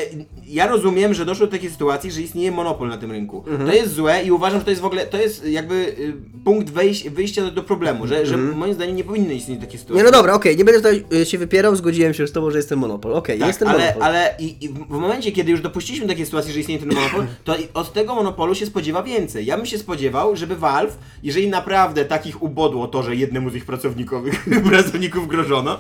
ja 0.48 0.68
rozumiem, 0.68 1.14
że 1.14 1.26
doszło 1.26 1.46
do 1.46 1.52
takiej 1.52 1.70
sytuacji, 1.70 2.12
że 2.12 2.22
istnieje 2.22 2.52
monopol 2.52 2.90
na 2.90 2.98
tym 2.98 3.12
rynku. 3.12 3.44
Mhm. 3.48 3.70
To 3.70 3.76
jest 3.76 3.94
złe 3.94 4.24
i 4.24 4.32
uważam, 4.32 4.60
że 4.60 4.66
to 4.66 4.70
jest 4.72 4.82
w 4.82 4.86
ogóle, 4.86 5.06
to 5.06 5.18
jest 5.18 5.46
jakby 5.48 5.76
y, 5.76 6.14
punkt 6.46 6.70
wejś, 6.70 7.10
wyjścia 7.10 7.42
do, 7.42 7.52
do 7.52 7.64
problemu, 7.64 8.08
że, 8.08 8.26
że 8.26 8.38
moim 8.38 8.74
zdaniem 8.74 8.96
nie 8.96 9.04
powinny 9.04 9.34
istnieć 9.36 9.60
takie 9.62 9.78
sytuacje. 9.78 9.94
Mhm. 10.02 10.06
Nie 10.06 10.12
no 10.12 10.18
dobra, 10.18 10.34
okej, 10.34 10.58
nie 10.58 10.66
będę 10.66 10.80
tutaj 10.82 11.20
y, 11.22 11.26
się 11.26 11.38
wypierał, 11.38 11.76
zgodziłem 11.76 12.14
się 12.14 12.28
z 12.28 12.32
tobą, 12.32 12.52
że 12.52 12.58
jest 12.58 12.70
ten 12.70 12.80
monopol. 12.80 13.14
Okej, 13.14 13.40
Tak, 13.40 13.48
jest 13.48 13.60
ten 13.60 13.68
ale, 13.68 13.80
monopol. 13.80 14.04
ale 14.04 14.36
i, 14.40 14.66
i 14.66 14.70
w 14.70 14.74
w 14.88 14.90
momencie, 14.90 15.32
kiedy 15.32 15.52
już 15.52 15.62
dopuściliśmy 15.62 16.08
takiej 16.08 16.26
sytuacji, 16.26 16.54
że 16.54 16.60
istnieje 16.60 16.80
ten 16.80 16.90
monopol, 16.94 17.26
to 17.44 17.58
i 17.58 17.68
od 17.74 17.94
tego 17.94 18.16
monopolu 18.16 18.56
się 18.56 18.66
spodziewa 18.66 19.04
więcej. 19.04 19.46
Ja 19.46 19.58
bym 19.58 19.66
się 19.66 19.78
spodziewał, 19.78 20.36
żeby 20.36 20.56
Valve, 20.56 20.98
jeżeli 21.24 21.48
naprawdę 21.50 22.06
takich 22.06 22.44
ubodło 22.44 22.88
to, 22.88 23.04
że 23.04 23.16
jednemu 23.16 23.50
z 23.50 23.56
ich 23.56 23.66
pracownikowych, 23.66 24.46
pracowników 24.70 25.28
grożono, 25.28 25.78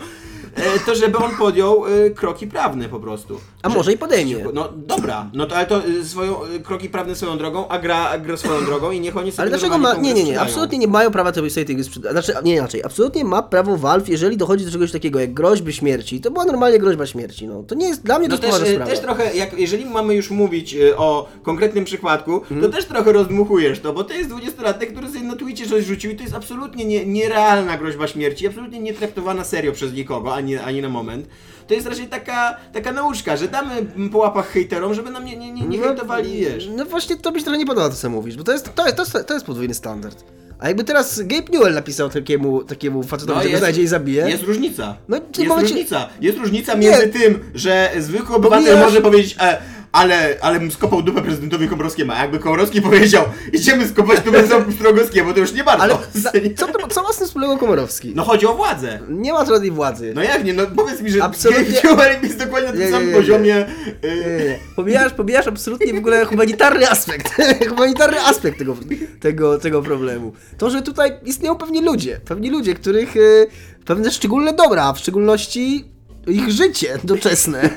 to 0.85 0.95
żeby 0.95 1.17
on 1.17 1.31
podjął 1.37 1.85
e, 1.85 2.09
kroki 2.09 2.47
prawne 2.47 2.89
po 2.89 2.99
prostu. 2.99 3.39
A 3.63 3.69
może 3.69 3.93
i 3.93 3.97
podejmie. 3.97 4.35
No 4.53 4.69
dobra, 4.75 5.29
no 5.33 5.45
to 5.45 5.55
ale 5.55 5.65
to 5.65 5.85
y, 5.87 6.05
swoją, 6.05 6.35
kroki 6.63 6.89
prawne 6.89 7.15
swoją 7.15 7.37
drogą, 7.37 7.67
a 7.67 7.79
gra, 7.79 8.09
a 8.09 8.17
gra 8.17 8.37
swoją 8.37 8.65
drogą 8.65 8.91
i 8.91 8.99
niech 8.99 9.17
oni 9.17 9.31
sobie 9.31 9.41
Ale 9.41 9.49
dlaczego 9.49 9.77
ma... 9.77 9.93
Nie, 9.93 10.13
nie, 10.13 10.23
nie, 10.23 10.39
absolutnie 10.41 10.77
nie 10.77 10.87
mają 10.87 11.11
prawa 11.11 11.33
sobie 11.33 11.49
tej 11.51 11.75
gry 11.75 11.83
sprzedać. 11.83 12.11
Znaczy, 12.11 12.33
nie 12.43 12.53
inaczej, 12.55 12.83
absolutnie 12.83 13.25
ma 13.25 13.41
prawo 13.43 13.77
Valve, 13.77 14.09
jeżeli 14.09 14.37
dochodzi 14.37 14.65
do 14.65 14.71
czegoś 14.71 14.91
takiego 14.91 15.19
jak 15.19 15.33
groźby 15.33 15.73
śmierci. 15.73 16.21
To 16.21 16.31
była 16.31 16.45
normalnie 16.45 16.79
groźba 16.79 17.05
śmierci, 17.05 17.47
no. 17.47 17.63
To 17.63 17.75
nie 17.75 17.87
jest, 17.87 18.03
dla 18.03 18.19
mnie 18.19 18.29
to 18.29 18.35
No 18.41 18.47
jest 18.47 18.59
też, 18.59 18.69
sprawa. 18.69 18.91
też 18.91 18.99
trochę, 18.99 19.35
jak, 19.35 19.59
jeżeli 19.59 19.85
mamy 19.85 20.15
już 20.15 20.31
mówić 20.31 20.75
o 20.97 21.27
konkretnym 21.43 21.85
przypadku, 21.85 22.33
Mhm. 22.33 22.61
to 22.61 22.69
też 22.69 22.85
trochę 22.85 23.11
rozdmuchujesz 23.11 23.79
to, 23.79 23.93
bo 23.93 24.03
to 24.03 24.13
jest 24.13 24.29
20-latek, 24.29 24.91
który 24.91 25.07
sobie 25.07 25.21
na 25.21 25.35
Twitcie 25.35 25.67
coś 25.67 25.85
rzucił 25.85 26.11
i 26.11 26.15
to 26.15 26.23
jest 26.23 26.35
absolutnie 26.35 26.85
nie, 26.85 27.05
nierealna 27.05 27.77
groźba 27.77 28.07
śmierci, 28.07 28.47
absolutnie 28.47 28.79
nie 28.79 28.93
traktowana 28.93 29.43
serio 29.43 29.71
przez 29.71 29.93
nikogo, 29.93 30.33
ani, 30.39 30.58
ani 30.58 30.81
na 30.81 30.89
moment. 30.89 31.27
To 31.67 31.74
jest 31.74 31.88
raczej 31.88 32.08
taka, 32.08 32.58
taka 32.74 32.91
nauczka, 32.91 33.38
że 33.38 33.48
damy 33.48 33.86
po 34.12 34.17
łapach 34.17 34.48
hejterom, 34.50 34.93
żeby 34.93 35.10
nam 35.12 35.25
nie, 35.25 35.38
nie, 35.38 35.51
nie, 35.51 35.62
nie 35.62 35.77
hejtowali, 35.79 36.38
wiesz. 36.39 36.69
No 36.75 36.86
właśnie, 36.86 37.15
to 37.17 37.31
mi 37.31 37.39
się 37.39 37.43
trochę 37.46 37.58
nie 37.60 37.65
podoba 37.65 37.89
to, 37.89 37.96
co 37.96 38.10
mówisz, 38.10 38.38
bo 38.38 38.43
to 38.43 38.51
jest, 38.51 38.75
to 38.75 38.86
jest, 38.86 38.98
to 38.98 39.03
jest, 39.03 39.27
to 39.27 39.34
jest 39.34 39.46
podwójny 39.46 39.74
standard. 39.74 40.24
A 40.60 40.67
jakby 40.67 40.84
teraz 40.84 41.22
Gabe 41.22 41.51
Newell 41.51 41.74
napisał 41.74 42.10
takiemu, 42.10 42.63
takiemu 42.63 43.03
facetowi, 43.03 43.43
że 43.43 43.50
go 43.50 43.58
znajdzie 43.58 43.81
i 43.81 43.88
zabije. 43.88 44.29
jest 44.29 44.43
różnica. 44.43 44.96
No, 45.08 45.17
jest 45.17 45.50
momencie- 45.50 45.69
różnica. 45.74 46.10
Jest 46.22 46.38
różnica 46.38 46.74
Nie. 46.74 46.79
między 46.89 47.08
tym, 47.08 47.39
że 47.53 47.91
zwykły 48.00 48.36
obywatel 48.36 48.65
Pomijasz- 48.65 48.84
może 48.86 49.01
powiedzieć, 49.01 49.36
e, 49.39 49.58
ale, 49.91 50.38
ale 50.41 50.60
bym 50.60 50.72
skopał 50.72 51.01
dupę 51.01 51.22
prezydentowi 51.22 51.67
Komorowskiemu, 51.67 52.12
a 52.12 52.19
jakby 52.19 52.39
Komorowski 52.39 52.81
powiedział, 52.81 53.24
idziemy 53.53 53.88
skopać 53.88 54.19
dupę 54.22 54.43
Strogowskiemu, 54.75 55.34
to 55.34 55.39
już 55.39 55.53
nie 55.53 55.63
bardzo. 55.63 55.84
Ale 55.84 55.93
za, 56.13 56.31
co, 56.58 56.67
to, 56.67 56.88
co 56.88 57.03
ma 57.03 57.13
z 57.13 57.17
tym 57.17 57.27
wspólnego 57.27 57.58
Komorowski? 57.58 58.13
No 58.15 58.24
chodzi 58.24 58.46
o 58.46 58.53
władzę. 58.55 59.00
Nie 59.10 59.34
ma 59.34 59.46
żadnej 59.46 59.72
władzy. 59.72 60.12
No 60.15 60.24
jak 60.24 60.43
nie, 60.43 60.53
no 60.53 60.63
powiedz 60.75 61.01
mi, 61.01 61.12
że 61.12 61.24
Absolutnie- 61.24 61.81
Newell 61.84 62.24
jest 62.24 62.38
dokładnie 62.38 62.67
na 62.67 62.74
tym 62.74 62.81
Nie, 62.81 62.89
samym 62.91 63.08
nie, 63.08 63.13
nie. 63.13 63.19
poziomie. 63.19 63.65
Nie, 64.03 64.10
y, 64.10 64.15
nie, 64.39 64.46
nie. 64.46 64.60
Pomijasz, 64.75 65.13
pomijasz 65.13 65.48
absolutnie 65.48 65.93
w 65.93 65.98
ogóle 65.98 66.25
humanitarny 66.25 66.89
aspekt. 66.89 67.36
humanitarny 67.69 68.22
aspekt 68.22 68.58
tego, 68.60 68.75
tego, 69.19 69.58
tego 69.60 69.81
problemu. 69.81 70.34
To, 70.58 70.69
że 70.69 70.81
tutaj 70.81 71.12
istnieją 71.25 71.55
pewni 71.55 71.81
ludzie, 71.81 72.19
pewni 72.25 72.50
ludzie, 72.50 72.74
których 72.74 73.15
y, 73.15 73.48
pewne 73.86 74.12
szczególne 74.12 74.53
dobra, 74.53 74.84
a 74.84 74.93
w 74.93 75.00
szczególności 75.00 75.86
ich 76.27 76.51
życie 76.51 76.97
doczesne, 77.03 77.69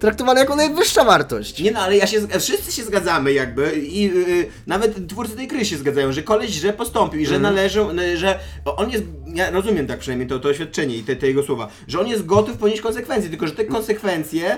traktowane 0.00 0.40
jako 0.40 0.56
najwyższa 0.56 1.04
wartość. 1.04 1.60
Nie 1.62 1.70
no, 1.70 1.80
ale 1.80 1.96
ja 1.96 2.06
się, 2.06 2.20
wszyscy 2.40 2.72
się 2.72 2.84
zgadzamy 2.84 3.32
jakby 3.32 3.72
i 3.72 4.10
y, 4.28 4.46
nawet 4.66 5.08
twórcy 5.08 5.36
tej 5.36 5.48
gry 5.48 5.64
się 5.64 5.76
zgadzają, 5.76 6.12
że 6.12 6.22
koleś 6.22 6.50
źle 6.50 6.72
postąpił 6.72 7.20
i 7.20 7.26
że 7.26 7.34
Mhm. 7.36 7.54
należą, 7.54 7.88
że 8.14 8.38
on 8.64 8.90
jest, 8.90 9.04
ja 9.34 9.50
rozumiem 9.50 9.86
tak 9.86 9.98
przynajmniej 9.98 10.28
to, 10.28 10.38
to 10.38 10.48
oświadczenie 10.48 10.96
i 10.96 11.02
te, 11.02 11.16
te 11.16 11.26
jego 11.26 11.42
słowa, 11.42 11.68
że 11.88 12.00
on 12.00 12.06
jest 12.08 12.26
gotów 12.26 12.56
ponieść 12.56 12.82
konsekwencje, 12.82 13.30
tylko 13.30 13.46
że 13.46 13.52
te 13.54 13.64
konsekwencje 13.64 14.56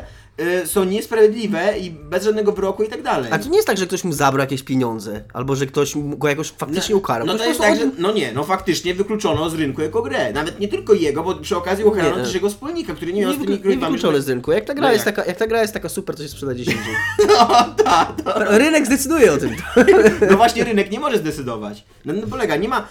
są 0.65 0.85
niesprawiedliwe 0.85 1.79
i 1.79 1.91
bez 1.91 2.25
żadnego 2.25 2.53
wyroku 2.53 2.83
i 2.83 2.89
tak 2.89 3.03
dalej. 3.03 3.31
A 3.33 3.39
to 3.39 3.49
nie 3.49 3.57
jest 3.57 3.67
tak, 3.67 3.79
że 3.79 3.87
ktoś 3.87 4.05
mu 4.05 4.13
zabrał 4.13 4.41
jakieś 4.41 4.63
pieniądze, 4.63 5.23
albo 5.33 5.57
że 5.57 5.67
ktoś 5.67 5.93
go 5.97 6.29
jakoś 6.29 6.51
faktycznie 6.51 6.97
ukarał. 6.97 7.27
No 7.27 7.35
to 7.39 7.45
jest 7.45 7.61
tak, 7.61 7.73
od- 7.73 7.79
że, 7.79 7.91
no 7.99 8.13
nie, 8.13 8.33
no 8.33 8.45
faktycznie 8.45 8.95
wykluczono 8.95 9.51
z 9.51 9.55
rynku 9.55 9.83
jako 9.83 10.03
grę. 10.03 10.33
Nawet 10.33 10.61
nie 10.61 10.69
tylko 10.69 10.95
jego, 10.95 11.23
bo 11.23 11.35
przy 11.35 11.57
okazji 11.57 11.85
ukarano 11.85 12.17
Nie. 12.17 12.23
też 12.25 12.35
jego 12.35 12.49
wspólnika, 12.49 12.95
który 12.95 13.13
nie 13.13 13.21
miał 13.23 13.31
nie, 13.31 13.37
z 13.37 13.41
tymi 13.41 13.53
nie 13.53 13.59
groźbami. 13.59 13.93
wykluczone 13.93 14.23
z 14.23 14.29
rynku. 14.29 14.53
Jak 14.53 14.65
ta 14.65 14.75
gra, 14.75 14.87
No 14.87 14.93
jest 14.93 15.07
jak? 15.07 15.15
taka, 15.17 15.29
jak 15.29 15.37
ta 15.39 15.47
gra 15.47 15.61
jest 15.63 15.75
taka 15.75 15.89
super, 15.89 16.17
to 16.17 16.23
się 16.23 16.29
sprzeda 16.29 16.55
10 16.55 16.77
indziej. 16.77 16.95
No 17.29 17.75
tak, 17.85 18.13
Rynek 18.51 18.87
zdecyduje 18.87 19.33
o 19.33 19.37
tym. 19.37 19.51
No 20.31 20.37
właśnie 20.37 20.65
rynek 20.65 20.91
nie 20.91 21.01
może 21.01 21.19
zdecydować. 21.19 21.85
No, 22.05 22.13
no 22.13 22.27
polega, 22.27 22.57
nie 22.57 22.69
ma. 22.69 22.89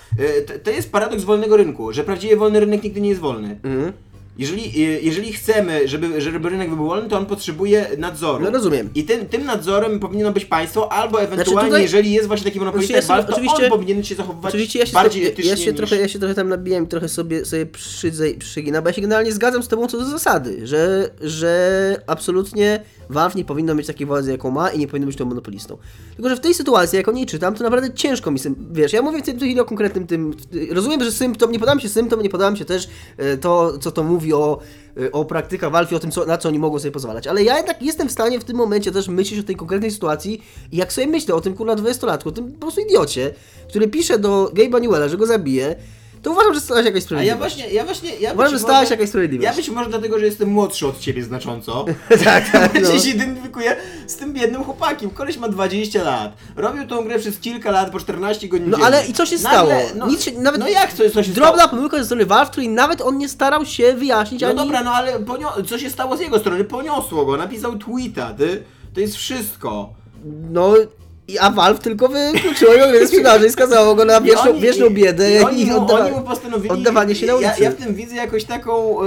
To, 0.48 0.53
to 0.63 0.72
jest 0.72 0.91
paradoks 0.91 1.24
wolnego 1.24 1.58
rynku, 1.58 1.93
że 1.93 2.03
prawdziwie 2.03 2.36
wolny 2.38 2.60
rynek 2.60 2.84
nigdy 2.84 3.01
nie 3.01 3.10
jest 3.10 3.22
wolny. 3.22 3.60
Mhm. 3.63 3.93
Jeżeli, 4.39 4.86
e, 4.86 5.00
jeżeli 5.01 5.34
chcemy, 5.34 5.88
żeby, 5.88 6.22
żeby 6.22 6.50
rynek 6.50 6.75
był 6.75 6.86
wolny, 6.88 7.10
to 7.10 7.17
on 7.17 7.25
potrzebuje 7.25 7.88
nadzoru. 7.98 8.43
No 8.43 8.51
rozumiem. 8.51 8.89
I 8.96 9.03
tym, 9.03 9.25
tym 9.25 9.46
nadzorem 9.46 10.00
powinno 10.00 10.31
być 10.31 10.46
państwo, 10.46 10.91
albo 10.91 11.22
ewentualnie, 11.22 11.69
tutaj- 11.69 11.81
jeżeli 11.81 12.12
jest 12.12 12.27
właśnie 12.27 12.46
taki 12.46 12.60
monopolista 12.60 13.01
Znaczy, 13.01 13.24
ja 13.29 13.36
sobie- 13.36 13.48
to 13.48 13.63
on 13.63 13.69
powinien 13.69 14.03
się 14.03 14.15
zachowywać 14.15 14.50
Oczywiście 14.50 14.79
ja 14.79 14.86
się, 14.86 14.93
bardziej 14.93 15.24
ja, 15.24 15.29
etycznie 15.29 15.51
ja 15.51 15.58
się 15.58 15.72
niż... 15.72 15.77
trochę, 15.77 15.96
ja 15.96 16.08
się 16.08 16.19
trochę 16.19 16.36
tam 16.36 16.50
nabijam 16.50 16.84
i 16.84 16.88
trochę 16.88 17.10
sobie, 17.10 17.46
sobie 17.46 17.65
przydzę, 17.65 18.25
przyginam, 18.39 18.84
bo 18.84 18.89
ja 18.89 18.93
się 18.93 19.01
generalnie 19.01 19.31
zgadzam 19.31 19.63
z 19.63 19.67
tobą 19.67 19.88
co 19.88 19.98
do 19.98 20.05
zasady, 20.05 20.67
że, 20.67 21.10
że 21.22 22.01
absolutnie 22.08 22.79
Valve 23.10 23.36
nie 23.36 23.46
powinno 23.46 23.75
mieć 23.75 23.88
takiej 23.88 24.08
władzy, 24.08 24.31
jaką 24.31 24.51
ma 24.51 24.69
i 24.69 24.79
nie 24.79 24.88
powinno 24.88 25.08
być 25.08 25.15
tą 25.15 25.25
monopolistą. 25.25 25.77
Tylko, 26.15 26.29
że 26.29 26.36
w 26.36 26.39
tej 26.39 26.53
sytuacji, 26.53 26.98
jak 26.98 27.08
o 27.08 27.12
niej 27.12 27.25
czytam, 27.25 27.55
to 27.55 27.63
naprawdę 27.63 27.93
ciężko 27.93 28.31
mi, 28.31 28.39
wiesz, 28.72 28.93
ja 28.93 29.01
mówię 29.01 29.22
w 29.22 29.25
tej 29.25 29.36
chwili 29.36 29.60
o 29.60 29.65
konkretnym 29.65 30.08
tym, 30.08 30.34
rozumiem, 30.72 31.03
że 31.03 31.12
symptom, 31.12 31.51
nie 31.51 31.60
podam 31.60 31.79
się 31.79 31.89
symptom, 31.89 32.22
nie 32.22 32.29
podam 32.29 32.55
się 32.55 32.65
też 32.65 32.88
e, 33.17 33.38
to, 33.38 33.77
co 33.77 33.91
to 33.91 34.03
mówi 34.03 34.28
o, 34.33 34.59
e, 34.98 35.12
o 35.12 35.25
praktykach 35.25 35.71
Valve 35.71 35.91
i 35.91 35.95
o 35.95 36.00
tym, 36.00 36.12
co, 36.12 36.25
na 36.25 36.38
co 36.38 36.50
oni 36.50 36.59
mogą 36.59 36.79
sobie 36.79 36.91
pozwalać, 36.91 37.27
ale 37.27 37.43
ja 37.43 37.57
jednak 37.57 37.81
jestem 37.81 38.09
w 38.09 38.12
stanie 38.12 38.39
w 38.39 38.43
tym 38.43 38.57
momencie 38.57 38.91
też 38.91 39.07
myśleć 39.07 39.39
o 39.39 39.43
tej 39.43 39.55
konkretnej 39.55 39.91
sytuacji 39.91 40.43
i 40.71 40.77
jak 40.77 40.93
sobie 40.93 41.07
myślę 41.07 41.36
o 41.36 41.41
tym 41.41 41.55
kurna 41.55 41.75
20-latku, 41.75 42.29
o 42.29 42.31
tym 42.31 42.51
po 42.51 42.59
prostu 42.59 42.81
idiocie, 42.81 43.33
który 43.69 43.88
pisze 43.88 44.19
do 44.19 44.51
Gabe'a 44.53 44.81
Newella, 44.81 45.07
że 45.07 45.17
go 45.17 45.25
zabije, 45.25 45.75
to 46.22 46.32
uważam, 46.32 46.54
że 46.54 46.60
stała 46.62 46.80
się 46.84 46.86
jakaś 46.86 47.12
A 47.12 47.24
ja 47.24 47.36
właśnie, 47.38 47.70
ja 47.70 47.86
właśnie, 47.86 48.16
ja 48.16 48.34
Uważam, 48.34 48.50
że 48.50 48.56
być 48.56 48.64
stała 48.64 48.80
może- 48.82 48.94
jakaś 48.94 49.10
sprawiedliwość. 49.10 49.46
Ja 49.46 49.54
być 49.56 49.70
może 49.70 49.90
dlatego, 49.90 50.20
że 50.20 50.26
jestem 50.26 50.50
młodszy 50.50 50.88
od 50.88 51.00
ciebie 51.00 51.24
znacząco. 51.24 51.86
tak, 52.24 52.50
tak, 52.52 52.74
no. 52.84 52.90
Ja 52.94 53.00
się 53.00 53.10
identyfikuję 53.10 53.76
z 54.08 54.16
tym 54.16 54.34
biednym 54.34 54.64
chłopakiem. 54.64 55.10
Koleś 55.10 55.38
ma 55.38 55.50
20 55.50 56.04
lat. 56.04 56.34
Robił 56.56 56.88
tą 56.88 57.04
grę 57.04 57.20
przez 57.20 57.40
kilka 57.40 57.72
lat, 57.72 57.92
po 57.92 58.00
14 58.00 58.48
godzin 58.48 58.70
No 58.70 58.78
dziennie. 58.78 58.86
ale 58.86 59.08
i 59.08 59.14
co 59.14 59.26
się 59.26 59.36
Nagle- 59.36 59.50
stało? 59.50 59.72
No, 59.96 60.08
Nic 60.08 60.24
się, 60.24 60.32
nawet 60.32 60.60
no 60.60 60.68
jak 60.68 60.94
co, 60.94 61.10
co 61.10 61.24
się 61.24 61.32
drobna 61.32 61.54
stało? 61.58 61.70
pomyłka 61.70 61.98
ze 61.98 62.06
strony 62.06 62.26
Valve, 62.26 62.50
której 62.52 62.70
nawet 62.70 63.02
on 63.02 63.18
nie 63.18 63.30
starał 63.30 63.66
się 63.66 63.94
wyjaśnić 63.94 64.42
No 64.42 64.48
ani... 64.48 64.58
dobra, 64.58 64.84
no 64.84 64.92
ale 64.92 65.20
ponio- 65.20 65.66
co 65.70 65.78
się 65.80 65.90
stało 65.90 66.18
z 66.18 66.20
jego 66.20 66.40
strony? 66.40 66.64
Poniosło 66.64 67.26
go, 67.26 67.38
napisał 67.38 67.78
tweeta, 67.78 68.34
ty. 68.34 68.64
To 68.94 69.00
jest 69.00 69.16
wszystko. 69.16 69.94
No, 70.52 70.74
i- 71.33 71.38
a 71.39 71.50
Valve 71.50 71.79
tylko 71.79 72.07
wykluczyło 72.07 72.74
go 72.77 73.00
ze 73.00 73.07
sprzedaży 73.07 73.48
i 73.48 73.50
skazało 73.51 73.95
go 73.95 74.05
na 74.05 74.17
I 74.17 74.24
wieczną, 74.24 74.51
oni- 74.51 74.62
wieczną 74.62 74.89
biedę 74.89 75.31
i 75.31 75.62
i, 75.67 75.71
oddawa- 75.71 76.00
oni 76.05 76.12
mu 76.12 76.21
postanowili. 76.21 76.69
oddawanie 76.69 77.15
się 77.15 77.25
na 77.25 77.31
ja, 77.33 77.38
ulicy. 77.38 77.63
ja 77.63 77.71
w 77.71 77.75
tym 77.75 77.95
widzę 77.95 78.15
jakoś 78.15 78.43
taką. 78.43 79.01
e, 79.01 79.05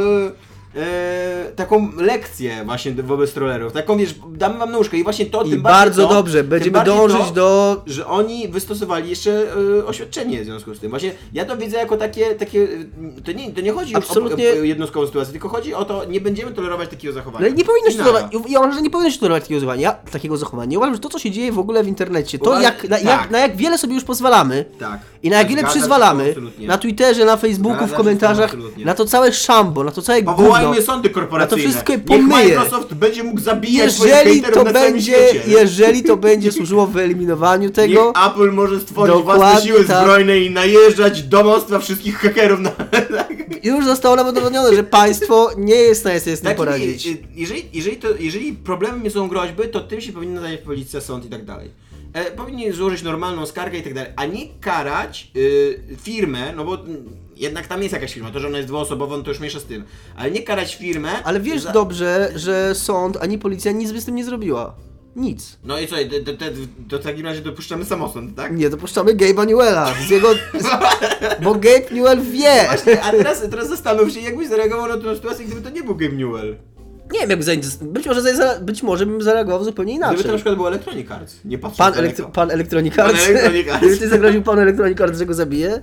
e, 0.77 1.53
taką 1.57 1.93
lekcję 1.97 2.65
właśnie 2.65 2.93
wobec 2.93 3.33
trollerów. 3.33 3.73
Taką 3.73 3.97
wiesz, 3.97 4.15
damy 4.29 4.59
wam 4.59 4.73
nóżkę 4.73 4.97
i 4.97 5.05
właśnie 5.05 5.27
to 5.27 5.43
I 5.43 5.51
tym 5.51 5.63
bardziej 5.63 5.85
bardzo 5.85 6.09
to, 6.09 6.15
dobrze, 6.15 6.39
tym 6.39 6.49
będziemy 6.49 6.73
bardziej 6.73 6.95
dążyć 6.95 7.27
to, 7.29 7.35
do... 7.35 7.83
że 7.87 8.07
oni 8.07 8.49
wystosowali 8.49 9.11
jeszcze 9.11 9.53
e, 9.79 9.87
oświadczenie 9.87 10.43
w 10.43 10.45
związku 10.45 10.75
z 10.75 10.81
tym. 10.81 10.91
Właśnie 10.91 11.13
ja 11.33 11.45
to 11.45 11.57
widzę 11.57 11.77
jako 11.77 11.97
takie, 11.97 12.35
takie 12.35 12.63
e, 12.63 13.23
to, 13.25 13.33
nie, 13.33 13.53
to 13.53 13.61
nie 13.61 13.73
chodzi 13.73 13.95
Absolutnie. 13.97 14.49
o, 14.49 14.53
o 14.53 14.65
jednostkową 14.65 15.07
sytuację, 15.07 15.33
tylko 15.33 15.49
chodzi 15.49 15.75
o 15.75 15.85
to, 15.85 16.05
nie 16.05 16.21
będziemy 16.21 16.53
tolerować 16.53 16.89
takiego 16.89 17.15
zachowania. 17.15 17.47
No 17.47 17.55
i 17.55 17.59
nie 17.59 17.65
powinno 17.65 17.91
się 17.91 17.99
tolerować, 17.99 18.33
ja 18.49 18.59
uważam, 18.59 18.75
że 18.75 18.83
nie 18.83 18.91
powinno 18.91 19.11
się 19.11 19.19
tolerować 19.19 19.43
takiego 19.43 19.61
zachowania, 19.61 19.93
takiego 19.93 20.37
zachowania. 20.37 20.73
Ja 20.73 20.79
uważam, 20.79 20.95
że 20.95 21.01
to, 21.01 21.09
co 21.09 21.19
się 21.19 21.31
dzieje 21.31 21.53
w 21.53 21.59
ogóle 21.59 21.85
w 21.85 21.89
internecie, 21.89 22.39
to 22.39 22.61
jak, 22.61 22.89
na, 22.89 22.97
tak. 22.97 23.05
jak, 23.05 23.31
na 23.31 23.39
jak 23.39 23.57
wiele 23.57 23.79
sobie 23.79 23.95
już 23.95 24.05
pozwalamy 24.05 24.65
Tak. 24.79 25.01
i 25.23 25.31
na 25.31 25.39
jak 25.39 25.49
wiele 25.49 25.65
przyzwalamy, 25.65 26.35
na 26.59 26.79
Twitterze, 26.79 27.25
na 27.25 27.37
Facebooku, 27.37 27.77
Zgadzam 27.77 27.95
w 27.95 27.97
komentarzach, 27.97 28.57
na 28.77 28.95
to 28.95 29.05
całe 29.05 29.33
szambo, 29.33 29.85
na 29.85 29.91
to 29.91 30.03
całe 30.03 30.23
gówno. 30.23 30.62
Powołajmy 30.63 30.87
sądy 30.87 31.11
korporacyjne. 31.11 31.63
Ja 31.63 31.69
to 31.69 31.73
wszystko 31.73 31.93
Niech 31.93 32.05
pomyję. 32.05 32.59
Microsoft 32.59 32.95
będzie 32.95 33.23
mógł 33.23 33.41
zabijać 33.41 33.99
Jeżeli 33.99 34.43
to 34.43 34.49
na 34.49 34.73
całym 34.73 34.73
będzie, 34.73 35.13
świecie. 35.29 35.43
jeżeli 35.47 36.03
to 36.03 36.17
będzie 36.17 36.53
służyło 36.59 36.87
wyeliminowaniu 36.87 37.71
tego, 37.71 38.13
Niech 38.17 38.27
Apple 38.27 38.53
może 38.53 38.81
stworzyć 38.81 39.15
Dokładnie 39.17 39.45
własne 39.45 39.67
siły 39.67 39.85
tak. 39.85 40.03
zbrojne 40.03 40.39
i 40.39 40.51
najeżdżać 40.51 41.23
domostwa 41.23 41.79
wszystkich 41.79 42.17
hakerów 42.19 42.61
na... 42.61 42.73
już 43.63 43.85
zostało 43.85 44.17
nawet 44.17 44.33
udowodnione, 44.33 44.77
że 44.77 44.85
państwo 44.85 45.51
nie 45.59 45.75
jest 45.75 46.01
w 46.01 46.03
stanie 46.03 46.21
sobie 46.21 46.37
z 46.37 46.41
tym 46.41 46.45
Takimi, 46.45 46.67
poradzić. 46.67 47.07
y, 47.07 47.19
jeżeli, 47.35 47.63
jeżeli, 47.73 47.97
to, 47.97 48.09
jeżeli 48.21 48.53
problemem 48.53 49.11
są 49.11 49.29
groźby, 49.29 49.69
to 49.69 49.81
tym 49.81 50.01
się 50.01 50.13
powinna 50.13 50.41
zająć 50.41 50.61
policja, 50.61 51.01
sąd 51.01 51.25
i 51.25 51.29
tak 51.29 51.45
dalej. 51.45 51.71
E, 52.13 52.25
powinni 52.25 52.73
złożyć 52.73 53.03
normalną 53.03 53.47
skargę 53.47 53.79
i 53.79 53.83
tak 53.83 53.95
dalej, 53.95 54.13
a 54.17 54.27
nie 54.27 54.47
karać 54.61 55.31
y, 55.37 55.81
firmę, 56.03 56.53
no 56.57 56.65
bo 56.65 56.79
jednak 57.43 57.67
tam 57.67 57.83
jest 57.83 57.93
jakaś 57.95 58.15
firma, 58.15 58.31
to, 58.31 58.41
że 58.41 58.47
ona 58.49 58.57
jest 58.57 58.69
dwuosobową, 58.69 59.23
to 59.23 59.31
już 59.31 59.39
mniejsza 59.39 59.61
z 59.61 59.65
tym, 59.65 59.85
ale 60.17 60.31
nie 60.31 60.43
karać 60.43 60.77
firmę... 60.77 61.09
Ale 61.25 61.41
wiesz 61.41 61.63
za- 61.63 61.73
dobrze, 61.73 62.33
że 62.37 62.75
sąd 62.75 63.17
ani 63.21 63.39
policja 63.39 63.73
nic 63.73 63.93
by 63.93 64.01
z 64.01 64.05
tym 64.05 64.15
nie 64.15 64.25
zrobiła. 64.25 64.75
Nic. 65.17 65.59
No 65.65 65.81
i 65.81 65.87
co, 65.87 65.97
to 66.89 66.99
w 66.99 67.03
takim 67.03 67.27
razie 67.27 67.41
dopuszczamy 67.41 67.85
samosąd, 67.85 68.37
tak? 68.37 68.57
Nie 68.57 68.71
dopuszczamy 68.71 69.15
Gabe'a 69.15 69.47
Newella 69.47 69.95
z 70.07 70.11
jego... 70.11 70.35
Z, 70.35 70.67
bo 71.45 71.55
Gabe 71.55 71.91
Newell 71.93 72.21
wie. 72.21 72.65
Właśnie, 72.67 73.03
a 73.03 73.11
teraz, 73.11 73.43
teraz 73.51 73.69
zastanów 73.69 74.13
się, 74.13 74.21
jakbyś 74.21 74.49
zareagował 74.49 74.89
na 74.89 74.97
tę 74.97 75.15
sytuację, 75.17 75.45
gdyby 75.45 75.63
to 75.63 75.71
nie 75.71 75.83
był 75.83 75.95
Game 75.97 76.13
Newell. 76.13 76.57
Nie 77.13 77.27
wiem, 77.27 77.31
jak 77.31 77.61
być 77.83 78.07
może, 78.07 78.23
być 78.61 78.83
może 78.83 79.07
bym 79.07 79.23
zareagował 79.23 79.65
zupełnie 79.65 79.93
Gdyby 79.93 80.07
to 80.07 80.13
na 80.13 80.21
inaczej. 80.21 80.35
przykład 80.35 80.57
był 80.57 80.67
Electronic 80.67 81.11
Arts, 81.11 81.37
nie 81.45 81.59
patrząc 81.59 81.79
Pan, 81.79 81.99
elektro, 81.99 82.29
pan 82.29 82.51
Electronic 82.51 82.99
Arts. 82.99 83.13
Pan 83.25 83.31
Electronic 83.31 83.69
Arts. 83.73 83.81
Gdyby 83.81 83.97
ty 83.99 84.09
zagroził 84.09 84.43
panu 84.43 84.61
Electronic 84.61 85.01
Arts, 85.01 85.19
że 85.19 85.27
go 85.27 85.35
zabije? 85.35 85.83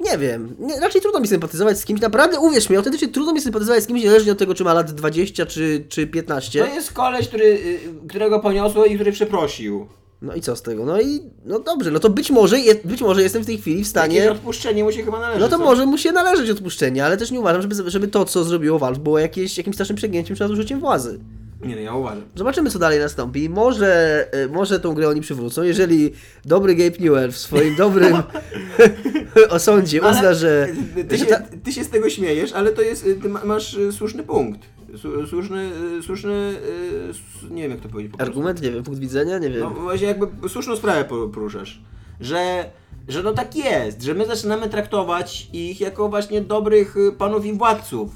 Nie 0.00 0.18
wiem. 0.18 0.56
Nie, 0.58 0.80
raczej 0.80 1.00
trudno 1.00 1.20
mi 1.20 1.28
sympatyzować 1.28 1.78
z 1.78 1.84
kimś. 1.84 2.00
Naprawdę, 2.00 2.40
uwierz 2.40 2.70
mi, 2.70 2.76
autentycznie 2.76 3.08
trudno 3.08 3.32
mi 3.32 3.40
sympatyzować 3.40 3.84
z 3.84 3.86
kimś, 3.86 4.02
niezależnie 4.02 4.32
od 4.32 4.38
tego, 4.38 4.54
czy 4.54 4.64
ma 4.64 4.74
lat 4.74 4.92
20 4.92 5.46
czy, 5.46 5.84
czy 5.88 6.06
15. 6.06 6.58
To 6.58 6.74
jest 6.74 6.92
koleś, 6.92 7.28
który, 7.28 7.44
y, 7.44 7.80
którego 8.08 8.40
poniosło 8.40 8.84
i 8.84 8.94
który 8.94 9.12
przeprosił. 9.12 9.86
No 10.22 10.34
i 10.34 10.40
co 10.40 10.56
z 10.56 10.62
tego? 10.62 10.84
No 10.86 11.00
i 11.00 11.20
no 11.44 11.58
dobrze, 11.58 11.90
no 11.90 11.98
to 11.98 12.10
być 12.10 12.30
może, 12.30 12.60
je, 12.60 12.74
być 12.84 13.00
może 13.00 13.22
jestem 13.22 13.42
w 13.42 13.46
tej 13.46 13.58
chwili 13.58 13.76
w 13.76 13.78
Jakieś 13.78 13.90
stanie. 13.90 14.32
odpuszczenie 14.32 14.84
mu 14.84 14.92
się 14.92 15.02
chyba 15.02 15.20
należy. 15.20 15.40
No 15.40 15.48
to 15.48 15.58
co? 15.58 15.64
może 15.64 15.86
mu 15.86 15.98
się 15.98 16.12
należeć 16.12 16.50
odpuszczenie, 16.50 17.04
ale 17.04 17.16
też 17.16 17.30
nie 17.30 17.40
uważam, 17.40 17.62
żeby, 17.62 17.90
żeby 17.90 18.08
to, 18.08 18.24
co 18.24 18.44
zrobiło 18.44 18.78
Valve, 18.78 18.98
było 18.98 19.18
jakieś, 19.18 19.58
jakimś 19.58 19.76
strasznym 19.76 19.96
przegięciem 19.96 20.36
czy 20.36 20.42
nadużyciem 20.42 20.80
władzy. 20.80 21.20
Nie, 21.64 21.74
no 21.74 21.80
ja 21.80 21.94
uważam. 21.94 22.22
Zobaczymy, 22.34 22.70
co 22.70 22.78
dalej 22.78 22.98
nastąpi. 23.00 23.48
Może, 23.48 24.26
e, 24.32 24.48
może 24.48 24.80
tą 24.80 24.94
grę 24.94 25.08
oni 25.08 25.20
przywrócą, 25.20 25.62
jeżeli 25.62 26.12
dobry 26.44 26.74
Gabe 26.74 26.96
Newell 27.00 27.32
w 27.32 27.38
swoim 27.38 27.76
dobrym 27.76 28.16
osądzie 29.50 30.00
uzna, 30.02 30.34
że... 30.34 30.68
Ty 31.08 31.18
się, 31.18 31.26
ty 31.64 31.72
się 31.72 31.84
z 31.84 31.88
tego 31.88 32.10
śmiejesz, 32.10 32.52
ale 32.52 32.70
to 32.72 32.82
jest, 32.82 33.06
y, 33.06 33.14
ty 33.14 33.28
ma- 33.28 33.44
masz 33.44 33.74
y, 33.74 33.92
słuszny 33.92 34.22
punkt. 34.22 34.60
Słuszny, 35.30 35.70
y, 35.98 36.02
słuszny, 36.02 36.52
nie 37.50 37.62
wiem 37.62 37.70
jak 37.70 37.80
to 37.80 37.88
powiedzieć. 37.88 38.14
Argument, 38.18 38.62
nie 38.62 38.70
wiem, 38.70 38.82
punkt 38.84 39.00
widzenia, 39.00 39.38
nie 39.38 39.50
wiem. 39.50 39.60
No 39.60 39.70
właśnie 39.70 40.06
jakby 40.06 40.48
słuszną 40.48 40.76
sprawę 40.76 41.04
po- 41.04 41.28
poruszasz, 41.28 41.80
że, 42.20 42.64
że 43.08 43.22
no 43.22 43.32
tak 43.32 43.56
jest, 43.56 44.02
że 44.02 44.14
my 44.14 44.26
zaczynamy 44.26 44.68
traktować 44.68 45.48
ich 45.52 45.80
jako 45.80 46.08
właśnie 46.08 46.40
dobrych 46.40 46.94
panów 47.18 47.46
i 47.46 47.52
władców. 47.52 48.10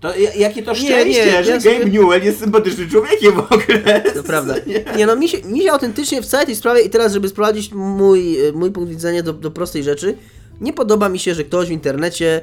To 0.00 0.16
ja- 0.16 0.34
jakie 0.34 0.62
to 0.62 0.70
Nie, 0.72 0.76
szczęście, 0.78 1.26
nie, 1.26 1.44
że 1.44 1.50
ja 1.52 1.58
Gabe 1.58 1.78
sobie- 1.78 1.90
Newell 1.90 2.24
jest 2.24 2.40
sympatycznym 2.40 2.88
człowiekiem 2.90 3.32
w 3.32 3.38
ogóle. 3.52 4.00
To 4.14 4.22
prawda. 4.22 4.54
Nie. 4.66 4.84
Nie 4.96 5.06
no, 5.06 5.16
mi 5.16 5.28
się, 5.28 5.38
mi 5.42 5.62
się 5.62 5.72
autentycznie 5.72 6.22
w 6.22 6.26
całej 6.26 6.46
tej 6.46 6.56
sprawie 6.56 6.82
i 6.82 6.90
teraz, 6.90 7.12
żeby 7.12 7.28
sprowadzić 7.28 7.72
mój, 7.72 8.36
mój 8.54 8.70
punkt 8.70 8.90
widzenia 8.90 9.22
do, 9.22 9.32
do 9.32 9.50
prostej 9.50 9.82
rzeczy, 9.82 10.14
nie 10.62 10.72
podoba 10.72 11.08
mi 11.08 11.18
się, 11.18 11.34
że 11.34 11.44
ktoś 11.44 11.68
w 11.68 11.70
internecie, 11.70 12.40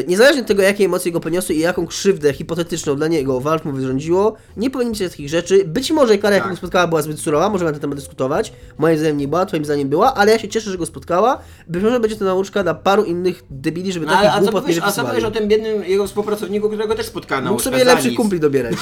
e, 0.00 0.04
niezależnie 0.08 0.40
od 0.42 0.48
tego, 0.48 0.62
jakie 0.62 0.84
emocje 0.84 1.12
go 1.12 1.20
poniosły 1.20 1.54
i 1.54 1.58
jaką 1.58 1.86
krzywdę 1.86 2.32
hipotetyczną 2.32 2.96
dla 2.96 3.08
niego 3.08 3.40
Valve 3.40 3.64
mu 3.64 3.72
wyrządziło, 3.72 4.36
nie 4.56 4.70
powinien 4.70 4.94
się 4.94 5.08
takich 5.10 5.28
rzeczy. 5.28 5.64
Być 5.64 5.90
może 5.90 6.18
kara, 6.18 6.34
jaką 6.34 6.44
Tak. 6.44 6.52
go 6.52 6.56
spotkała, 6.58 6.86
była 6.86 7.02
zbyt 7.02 7.20
surowa, 7.20 7.48
możemy 7.48 7.70
na 7.70 7.72
ten 7.72 7.80
temat 7.80 7.98
dyskutować. 7.98 8.52
Moim 8.78 8.98
zdaniem 8.98 9.16
nie 9.16 9.28
była, 9.28 9.46
twoim 9.46 9.64
zdaniem 9.64 9.88
była, 9.88 10.14
ale 10.14 10.32
ja 10.32 10.38
się 10.38 10.48
cieszę, 10.48 10.70
że 10.70 10.78
go 10.78 10.86
spotkała. 10.86 11.38
Być 11.68 11.82
może 11.82 12.00
będzie 12.00 12.16
to 12.16 12.24
nauczka 12.24 12.62
dla 12.62 12.74
paru 12.74 13.04
innych 13.04 13.42
debili, 13.50 13.92
żeby 13.92 14.06
No, 14.06 14.12
takich 14.12 14.28
ale, 14.30 14.32
a, 14.32 14.38
co 14.44 14.52
głupot 14.52 14.68
nie 14.68 14.82
a 14.84 14.92
co 14.92 15.04
powiesz 15.04 15.24
o 15.24 15.30
tym 15.30 15.48
biednym 15.48 15.84
jego 15.84 16.06
współpracowniku, 16.06 16.68
którego 16.68 16.94
też 16.94 17.06
spotkała 17.06 17.40
Mógł 17.40 17.50
nauczka 17.50 17.70
sobie 17.70 17.84
za 17.84 17.90
lepszych 17.92 18.10
nic. 18.10 18.16
kumpli 18.16 18.40
dobierać. 18.40 18.74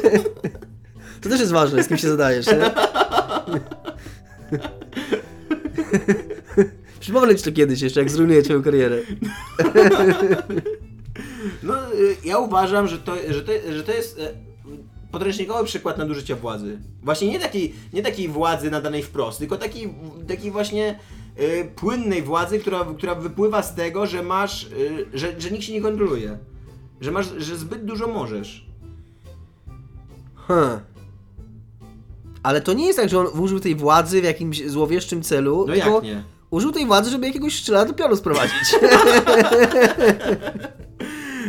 to 1.22 1.28
też 1.28 1.40
jest 1.40 1.52
ważne, 1.52 1.82
z 1.82 1.88
kim 1.88 1.96
się 1.98 2.08
zadajesz, 2.08 2.46
nie? 2.46 2.70
Przypomnę 7.00 7.36
ci 7.36 7.44
to 7.44 7.52
kiedyś 7.52 7.80
jeszcze, 7.80 8.00
jak 8.00 8.10
zrujnuję 8.10 8.42
twoją 8.42 8.62
karierę. 8.62 8.98
No, 11.62 11.92
y, 11.94 12.16
ja 12.24 12.38
uważam, 12.38 12.88
że 12.88 12.98
to, 12.98 13.14
że 13.28 13.42
to, 13.42 13.52
że 13.72 13.82
to 13.82 13.92
jest 13.92 14.18
e, 14.18 14.32
podręcznikowy 15.12 15.64
przykład 15.64 15.98
nadużycia 15.98 16.36
władzy. 16.36 16.78
Właśnie 17.02 17.28
nie 17.28 17.40
takiej, 17.40 17.74
nie 17.92 18.02
takiej 18.02 18.28
władzy 18.28 18.70
nadanej 18.70 19.02
wprost, 19.02 19.38
tylko 19.38 19.56
takiej, 19.56 19.94
takiej 20.28 20.50
właśnie 20.50 20.98
e, 21.36 21.64
płynnej 21.64 22.22
władzy, 22.22 22.58
która, 22.58 22.86
która 22.98 23.14
wypływa 23.14 23.62
z 23.62 23.74
tego, 23.74 24.06
że 24.06 24.22
masz, 24.22 24.68
że, 25.14 25.40
że 25.40 25.50
nikt 25.50 25.64
się 25.64 25.72
nie 25.72 25.80
kontroluje. 25.80 26.38
Że 27.00 27.10
masz, 27.10 27.26
że 27.38 27.56
zbyt 27.56 27.84
dużo 27.84 28.08
możesz. 28.08 28.66
Hmm. 30.36 30.80
Ale 32.42 32.60
to 32.60 32.72
nie 32.72 32.86
jest 32.86 32.98
tak, 32.98 33.08
że 33.08 33.18
on 33.18 33.40
użył 33.40 33.60
tej 33.60 33.74
władzy 33.74 34.20
w 34.20 34.24
jakimś 34.24 34.66
złowieszczym 34.66 35.22
celu, 35.22 35.64
No 35.68 35.74
tylko 35.74 35.94
jak 35.94 36.04
nie? 36.04 36.24
Użył 36.50 36.72
tej 36.72 36.86
władzy, 36.86 37.10
żeby 37.10 37.26
jakiegoś 37.26 37.54
do 37.86 37.94
pionu 37.94 38.16
sprowadzić. 38.16 38.74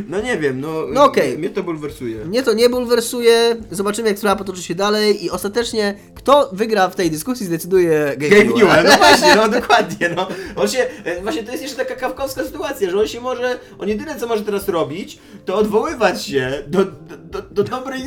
No 0.08 0.22
nie 0.22 0.38
wiem, 0.38 0.62
no, 0.62 0.86
No 0.90 1.04
okej. 1.04 1.38
mnie 1.38 1.50
to 1.50 1.64
bulwersuje. 1.64 2.26
Mnie 2.26 2.44
to 2.44 2.54
nie 2.54 2.70
bulwersuje, 2.70 3.56
zobaczymy 3.72 4.08
jak 4.10 4.18
sprawa 4.18 4.36
potoczy 4.36 4.64
się 4.64 4.76
dalej 4.76 5.26
i 5.26 5.30
ostatecznie 5.30 5.96
kto 6.16 6.50
wygra 6.54 6.90
w 6.90 6.96
tej 6.96 7.12
dyskusji 7.12 7.46
zdecyduje 7.46 8.16
Gabe 8.18 8.30
Game 8.30 8.54
Newell. 8.58 8.86
No 8.86 8.98
właśnie, 9.08 9.36
no 9.36 9.50
dokładnie, 9.50 10.10
no. 10.16 10.28
On 10.56 10.68
się, 10.68 10.86
e, 11.04 11.22
właśnie 11.22 11.44
to 11.44 11.52
jest 11.52 11.64
jeszcze 11.64 11.78
taka 11.78 11.96
kawkowska 11.96 12.44
sytuacja, 12.44 12.90
że 12.90 13.00
on 13.00 13.08
się 13.08 13.22
może, 13.22 13.60
on 13.80 13.90
jedyne 13.90 14.20
co 14.20 14.28
może 14.28 14.44
teraz 14.44 14.68
robić, 14.70 15.20
to 15.46 15.56
odwoływać 15.56 16.26
się 16.26 16.64
do, 16.68 16.86
do, 16.86 17.18
do, 17.18 17.42
do 17.42 17.64
dobrej 17.64 18.02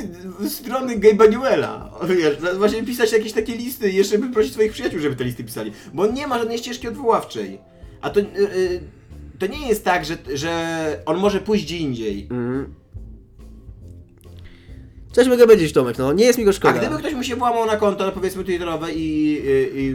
strony 0.49 0.99
Gabe'a 0.99 1.31
Newella. 1.31 1.91
Wiesz, 2.09 2.37
no, 2.43 2.55
właśnie 2.55 2.83
pisać 2.83 3.13
jakieś 3.13 3.33
takie 3.33 3.57
listy 3.57 3.91
i 3.91 3.97
jeszcze 3.97 4.19
by 4.19 4.29
prosić 4.29 4.53
swoich 4.53 4.73
przyjaciół, 4.73 5.01
żeby 5.01 5.17
te 5.17 5.25
listy 5.25 5.45
pisali. 5.45 5.73
Bo 5.95 6.03
on 6.03 6.15
nie 6.15 6.27
ma 6.27 6.39
żadnej 6.39 6.59
ścieżki 6.59 6.89
odwoławczej. 6.89 7.59
A 8.01 8.11
to, 8.11 8.21
y, 8.21 8.25
y, 8.39 8.81
to 9.49 9.53
nie 9.53 9.69
jest 9.69 9.85
tak, 9.85 10.05
że, 10.05 10.17
że 10.35 10.53
on 11.07 11.17
może 11.19 11.41
pójść 11.41 11.65
gdzie 11.65 11.79
indziej. 11.79 12.23
Mhm. 12.31 12.75
Coś 15.13 15.29
mogę 15.29 15.45
powiedzieć, 15.45 15.73
Tomek, 15.73 15.99
no 15.99 16.13
nie 16.13 16.25
jest 16.25 16.39
mi 16.39 16.45
go 16.45 16.51
A 16.51 16.53
szkoda. 16.53 16.79
gdyby 16.79 16.97
ktoś 16.99 17.15
mu 17.15 17.23
się 17.23 17.37
włamał 17.37 17.67
na 17.67 17.77
konto, 17.77 18.13
powiedzmy 18.13 18.45
twitterowe 18.45 18.93
i, 18.93 19.33
i, 19.33 19.81
i 19.81 19.95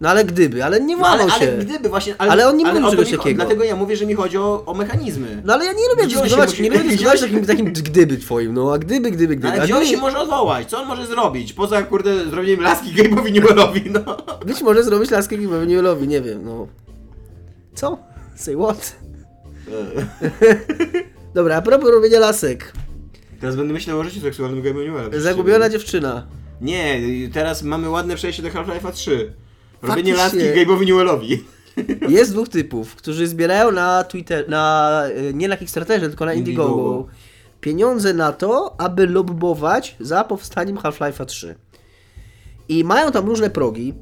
No 0.00 0.08
ale 0.08 0.24
gdyby, 0.24 0.64
ale 0.64 0.80
nie 0.80 0.96
No, 0.96 1.06
ale, 1.06 1.16
włamał 1.24 1.38
się. 1.40 1.48
ale 1.52 1.64
gdyby 1.64 1.88
właśnie. 1.88 2.14
Ale 2.18 2.48
on 2.48 2.56
nie 2.56 2.64
mówił 2.64 2.90
czegoś 2.90 3.10
takiego. 3.10 3.34
Dlatego 3.36 3.64
ja 3.64 3.76
mówię, 3.76 3.96
że 3.96 4.06
mi 4.06 4.14
chodzi 4.14 4.38
o, 4.38 4.62
o 4.66 4.74
mechanizmy. 4.74 5.42
No 5.44 5.54
ale 5.54 5.64
ja 5.64 5.72
nie 5.72 5.88
lubię 5.90 6.06
dyskutować, 6.14 6.50
musi- 6.50 6.62
nie 6.62 6.70
lubię 6.70 6.84
dyskutować 6.84 7.20
takim, 7.20 7.46
takim 7.46 7.66
gdyby 7.72 8.16
twoim, 8.16 8.54
no 8.54 8.72
a 8.72 8.78
gdyby, 8.78 9.10
gdyby, 9.10 9.36
gdyby. 9.36 9.52
Ale 9.52 9.62
A 9.62 9.64
gdzie 9.64 9.76
on 9.76 9.86
się 9.86 9.96
może 9.96 10.18
odwołać? 10.18 10.68
Co 10.70 10.78
on 10.82 10.88
może 10.88 11.06
zrobić? 11.06 11.52
Poza 11.52 11.82
kurde 11.82 12.24
zrobieniem 12.30 12.60
laski 12.60 12.90
Gabe'owi 12.90 13.32
Newellowi, 13.32 13.82
no. 13.90 14.16
Być 14.46 14.62
może 14.62 14.84
zrobić 14.84 15.10
laskę 15.10 15.36
Gabe'owi 15.36 15.66
Newellowi, 15.66 16.08
nie 16.08 16.20
wiem, 16.20 16.44
no. 16.44 16.66
Co? 17.74 17.98
Say 18.34 18.56
what? 18.56 18.96
E, 19.68 20.06
Dobra, 21.34 21.56
a 21.56 21.62
propos 21.62 21.90
robienia 21.90 22.20
lasek. 22.20 22.72
Teraz 23.40 23.56
będę 23.56 23.72
myślał 23.72 23.98
o 23.98 24.04
życiu 24.04 24.20
seksualnym 24.20 24.62
Gabe'u 24.62 24.84
Newella. 24.84 25.20
Zagubiona 25.20 25.68
dziewczyna. 25.68 26.26
Nie, 26.60 27.00
teraz 27.32 27.62
mamy 27.62 27.90
ładne 27.90 28.16
przejście 28.16 28.42
do 28.42 28.48
Half-Life'a 28.48 28.92
3. 28.92 29.32
Robienie 29.82 30.14
laski 30.14 30.38
Gabe'owi 30.38 30.86
Newellowi. 30.86 31.44
Jest 32.08 32.32
dwóch 32.32 32.48
typów, 32.48 32.94
którzy 32.94 33.26
zbierają 33.26 33.72
na 33.72 34.04
Twitter, 34.04 34.48
na, 34.48 35.02
y, 35.30 35.34
nie 35.34 35.48
na 35.48 35.56
Kickstarterze, 35.56 36.08
tylko 36.08 36.24
na 36.24 36.34
Indiegogo, 36.34 36.70
Indiegogo. 36.70 37.08
pieniądze 37.60 38.14
na 38.14 38.32
to, 38.32 38.80
aby 38.80 39.06
lobbować 39.06 39.96
za 40.00 40.24
powstaniem 40.24 40.76
Half-Life'a 40.76 41.24
3. 41.26 41.54
I 42.68 42.84
mają 42.84 43.12
tam 43.12 43.26
różne 43.26 43.50
progi, 43.50 43.94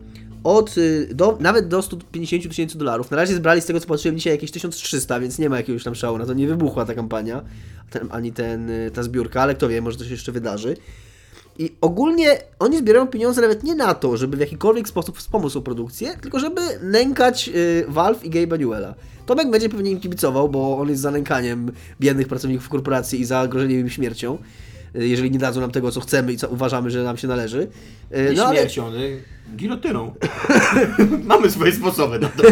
od, 0.45 0.79
y, 0.79 1.09
do, 1.15 1.39
nawet 1.41 1.69
do 1.69 1.83
150 1.83 2.49
tysięcy 2.49 2.79
dolarów. 2.79 3.11
Na 3.11 3.17
razie 3.17 3.35
zbrali 3.35 3.61
z 3.61 3.67
tego, 3.67 3.81
co 3.81 3.87
patrzyłem 3.87 4.17
dzisiaj, 4.17 4.33
jakieś 4.33 4.51
1300, 4.51 5.21
więc 5.21 5.39
nie 5.39 5.49
ma 5.49 5.57
jakiegoś 5.57 5.85
tam 5.85 5.95
szału, 5.95 6.19
na 6.19 6.27
to 6.27 6.35
nie 6.35 6.47
wybuchła 6.47 6.85
ta 6.85 6.95
kampania, 6.95 7.43
ten, 7.91 8.09
ani 8.11 8.33
ten, 8.33 8.71
y, 8.71 8.91
ta 8.91 9.03
zbiórka, 9.03 9.43
ale 9.43 9.55
kto 9.55 9.69
wie, 9.69 9.83
może 9.83 9.99
to 9.99 10.05
się 10.05 10.11
jeszcze 10.11 10.33
wydarzy. 10.33 10.77
I 11.59 11.77
ogólnie 11.81 12.39
oni 12.59 12.79
zbierają 12.79 13.07
pieniądze 13.07 13.41
nawet 13.41 13.63
nie 13.63 13.75
na 13.75 13.95
to, 13.95 14.17
żeby 14.17 14.37
w 14.37 14.41
jakikolwiek 14.41 14.89
sposób 14.89 15.19
wspomóc 15.19 15.53
tą 15.53 15.63
produkcję, 15.63 16.17
tylko 16.21 16.39
żeby 16.39 16.61
nękać 16.83 17.51
y, 17.55 17.85
Valve 17.89 18.25
i 18.25 18.31
Gabe'a 18.31 18.59
Newella. 18.59 18.95
Tomek 19.27 19.51
będzie 19.51 19.69
pewnie 19.69 19.91
im 19.91 20.01
kibicował, 20.01 20.49
bo 20.49 20.79
on 20.79 20.89
jest 20.89 21.03
za 21.03 21.11
nękaniem 21.11 21.73
biednych 22.01 22.29
pracowników 22.29 22.69
korporacji 22.69 23.21
i 23.21 23.25
za 23.25 23.49
grożeniem 23.49 23.81
im 23.81 23.91
śmiercią, 23.91 24.39
jeżeli 24.95 25.31
nie 25.31 25.39
dadzą 25.39 25.61
nam 25.61 25.71
tego, 25.71 25.91
co 25.93 26.01
chcemy 26.01 26.33
i 26.33 26.37
co 26.37 26.49
uważamy, 26.49 26.91
że 26.91 27.03
nam 27.05 27.17
się 27.17 27.29
należy. 27.29 27.69
Y, 28.17 28.25
Nie 28.31 28.37
no 28.37 28.47
ale- 28.47 28.57
śmiercią, 28.59 28.87
ale 28.87 28.99
gilotyną. 29.57 30.15
Mamy 31.25 31.51
swoje 31.51 31.73
sposoby 31.73 32.19
na 32.19 32.29
to. 32.29 32.43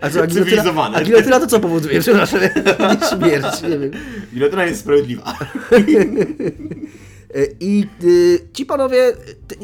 A 0.00 0.10
co, 0.10 0.22
a 0.22 0.26
gilotyna, 0.26 0.44
Cywilizowane. 0.44 0.96
a 0.96 1.04
gilotyna 1.04 1.40
to 1.40 1.46
co 1.46 1.60
powoduje? 1.60 2.00
Przepraszam, 2.06 2.40
nie 2.40 2.48
śmierć, 3.30 3.62
nie 3.62 3.78
wiem. 3.78 3.90
Gilotyna 4.34 4.64
jest 4.64 4.80
sprawiedliwa. 4.80 5.34
E, 7.34 7.46
I 7.60 7.86
y, 8.04 8.38
ci 8.52 8.66
panowie, 8.66 9.12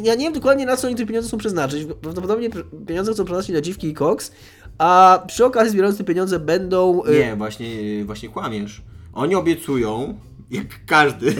ja 0.04 0.14
nie 0.14 0.24
wiem 0.24 0.32
dokładnie 0.32 0.66
na 0.66 0.76
co 0.76 0.86
oni 0.86 0.96
te 0.96 1.06
pieniądze 1.06 1.28
chcą 1.28 1.38
przeznaczyć. 1.38 1.86
Prawdopodobnie 2.02 2.50
pr- 2.50 2.64
pieniądze 2.86 3.12
chcą 3.12 3.24
przeznaczyć 3.24 3.54
na 3.54 3.60
dziwki 3.60 3.88
i 3.88 3.94
koks, 3.94 4.32
a 4.78 5.22
przy 5.26 5.44
okazji 5.44 5.70
zbierając 5.70 5.98
te 5.98 6.04
pieniądze 6.04 6.38
będą. 6.38 7.02
y, 7.04 7.18
Nie, 7.18 7.36
właśnie, 7.36 7.68
właśnie 8.04 8.28
kłamiesz. 8.28 8.82
Oni 9.12 9.34
obiecują, 9.34 10.18
jak 10.50 10.66
każdy, 10.86 11.34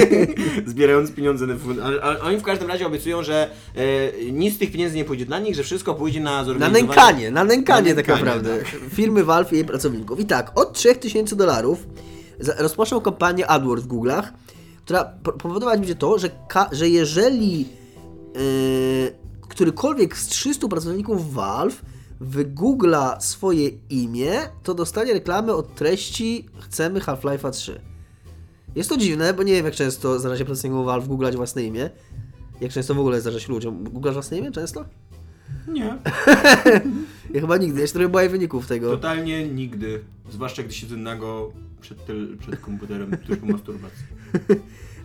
zbierając 0.66 1.12
pieniądze 1.12 1.46
na 1.46 1.56
fund, 1.56 1.78
oni 2.22 2.36
w 2.38 2.42
każdym 2.42 2.68
razie 2.68 2.86
obiecują, 2.86 3.22
że 3.22 3.50
e, 3.74 4.32
nic 4.32 4.54
z 4.54 4.58
tych 4.58 4.72
pieniędzy 4.72 4.96
nie 4.96 5.04
pójdzie 5.04 5.26
dla 5.26 5.38
nich, 5.38 5.54
że 5.54 5.62
wszystko 5.62 5.94
pójdzie 5.94 6.20
na 6.20 6.30
Na 6.30 6.44
zorganizowanie... 6.44 6.86
nękanie, 6.88 7.30
na 7.30 7.44
nękanie 7.44 7.94
Na 7.94 7.96
tak 8.02 8.08
nękanie, 8.08 8.24
naprawdę. 8.24 8.58
tak. 8.58 8.66
Firmy 8.96 9.24
Valve 9.24 9.52
i 9.52 9.56
jej 9.56 9.64
pracowników. 9.64 10.20
I 10.20 10.26
tak, 10.26 10.58
od 10.58 10.72
3000 10.72 11.36
dolarów 11.36 11.86
rozpoczną 12.58 13.00
kampanię 13.00 13.46
AdWords 13.46 13.84
w 13.84 13.88
Google'ach, 13.88 14.22
która 14.84 15.04
po- 15.04 15.32
powodować 15.32 15.78
będzie 15.80 15.94
to, 15.94 16.18
że, 16.18 16.30
że 16.72 16.88
jeżeli 16.88 17.58
yy, 17.60 19.12
którykolwiek 19.48 20.16
z 20.18 20.26
300 20.26 20.68
pracowników 20.68 21.32
Valve 21.34 21.82
wygoogla 22.20 23.20
swoje 23.20 23.68
imię, 23.90 24.32
to 24.62 24.74
dostanie 24.74 25.12
reklamę 25.12 25.52
od 25.54 25.74
treści 25.74 26.46
chcemy 26.60 27.00
Half-Life'a 27.00 27.50
3. 27.50 27.80
Jest 28.74 28.88
to 28.90 28.96
dziwne, 28.96 29.34
bo 29.34 29.42
nie 29.42 29.52
wiem 29.52 29.64
jak 29.64 29.74
często 29.74 30.18
zdarza 30.18 30.36
się 30.38 30.44
pracownikom 30.44 30.84
Valve 30.84 31.08
googlać 31.08 31.36
własne 31.36 31.62
imię. 31.62 31.90
Jak 32.60 32.72
często 32.72 32.94
w 32.94 32.98
ogóle 32.98 33.20
zdarza 33.20 33.40
się 33.40 33.52
ludziom. 33.52 33.84
Googlasz 33.84 34.14
własne 34.14 34.38
imię 34.38 34.50
często? 34.52 34.84
Nie, 35.68 35.96
Ja 37.34 37.40
chyba 37.40 37.56
nigdy, 37.56 37.86
się 37.86 37.92
trochę 37.92 38.08
boję 38.08 38.28
wyników 38.28 38.66
tego. 38.66 38.90
totalnie 38.90 39.48
nigdy. 39.48 40.00
Zwłaszcza 40.30 40.62
gdy 40.62 40.72
siedzę 40.72 40.96
nago 40.96 41.52
przed, 41.80 42.04
tel, 42.06 42.36
przed 42.38 42.60
komputerem, 42.60 43.10
po 43.40 43.46
masturbacji. 43.46 44.04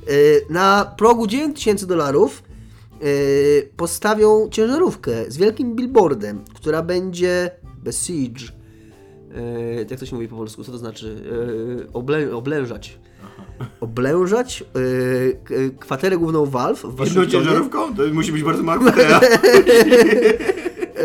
Y, 0.10 0.42
Na 0.50 0.94
progu 0.98 1.28
9000 1.28 1.86
dolarów 1.88 2.44
y, 3.04 3.70
postawią 3.78 4.50
ciężarówkę 4.52 5.32
z 5.32 5.38
wielkim 5.38 5.76
billboardem, 5.76 6.44
która 6.54 6.82
będzie 6.82 7.52
besiege. 7.84 8.42
Y, 9.82 9.86
Jak 9.90 10.00
to 10.00 10.06
się 10.06 10.16
mówi 10.16 10.28
po 10.28 10.36
polsku? 10.36 10.64
Co 10.64 10.72
to 10.72 10.78
znaczy? 10.78 11.16
Oblę, 11.94 12.36
oblężać. 12.36 13.00
Oblężać 13.82 14.64
y, 14.78 15.38
k- 15.44 15.54
kwaterę 15.80 16.18
główną 16.18 16.46
Valve 16.46 16.80
w 16.80 16.84
Jedną 16.84 16.98
Waszyngtonie. 16.98 17.32
ciężarówką? 17.32 17.96
To 17.96 18.04
musi 18.14 18.32
być 18.32 18.44
bardzo 18.44 18.64
mała. 18.64 18.80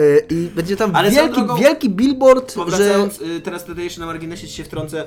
Y, 0.01 0.27
I 0.31 0.49
będzie 0.57 0.77
tam 0.77 0.97
Ale 0.97 1.11
wielki, 1.11 1.41
drogą- 1.41 1.59
wielki 1.61 1.91
billboard, 1.91 2.51
że... 2.51 2.57
Powracając, 2.57 3.21
y, 3.21 3.41
teraz 3.41 3.65
tutaj 3.65 3.85
jeszcze 3.85 4.01
na 4.01 4.07
marginesie 4.07 4.49
ci 4.49 4.55
się 4.55 4.65
wtrącę, 4.65 5.05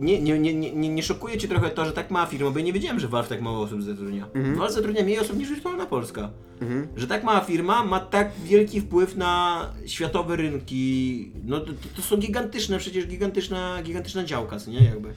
nie, 0.00 0.20
nie, 0.22 0.38
nie, 0.38 0.54
nie, 0.54 0.88
nie, 0.88 1.02
szokuje 1.02 1.38
cię 1.38 1.48
trochę 1.48 1.70
to, 1.70 1.84
że 1.84 1.92
tak 1.92 2.10
mała 2.10 2.26
firma, 2.26 2.50
bo 2.50 2.58
ja 2.58 2.64
nie 2.64 2.72
wiedziałem, 2.72 3.00
że 3.00 3.08
Valve 3.08 3.28
tak 3.28 3.40
mało 3.42 3.60
osób 3.60 3.82
zatrudnia. 3.82 4.26
Mhm. 4.34 4.54
Valve 4.56 4.72
zatrudnia 4.74 5.02
mniej 5.04 5.18
osób 5.18 5.36
niż 5.38 5.48
wirtualna 5.50 5.86
Polska. 5.86 6.30
Że 6.96 7.06
tak 7.06 7.24
mała 7.24 7.40
firma 7.40 7.84
ma 7.84 8.00
tak 8.00 8.30
wielki 8.44 8.80
wpływ 8.80 9.16
na 9.16 9.66
światowe 9.86 10.36
rynki, 10.36 11.32
no 11.44 11.60
to, 11.60 11.66
to, 11.66 11.72
to 11.96 12.02
są 12.02 12.16
gigantyczne, 12.16 12.78
przecież 12.78 13.06
gigantyczna, 13.06 13.82
gigantyczna 13.82 14.24
działka, 14.24 14.58
co 14.58 14.70
nie 14.70 14.84
jakby. 14.84 15.08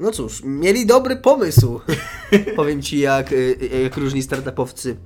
No 0.00 0.10
cóż, 0.10 0.42
mieli 0.44 0.86
dobry 0.86 1.16
pomysł. 1.16 1.80
Powiem 2.56 2.82
ci, 2.82 2.98
jak, 2.98 3.32
y, 3.32 3.56
jak 3.82 3.96
różni 3.96 4.22
startupowcy. 4.22 4.96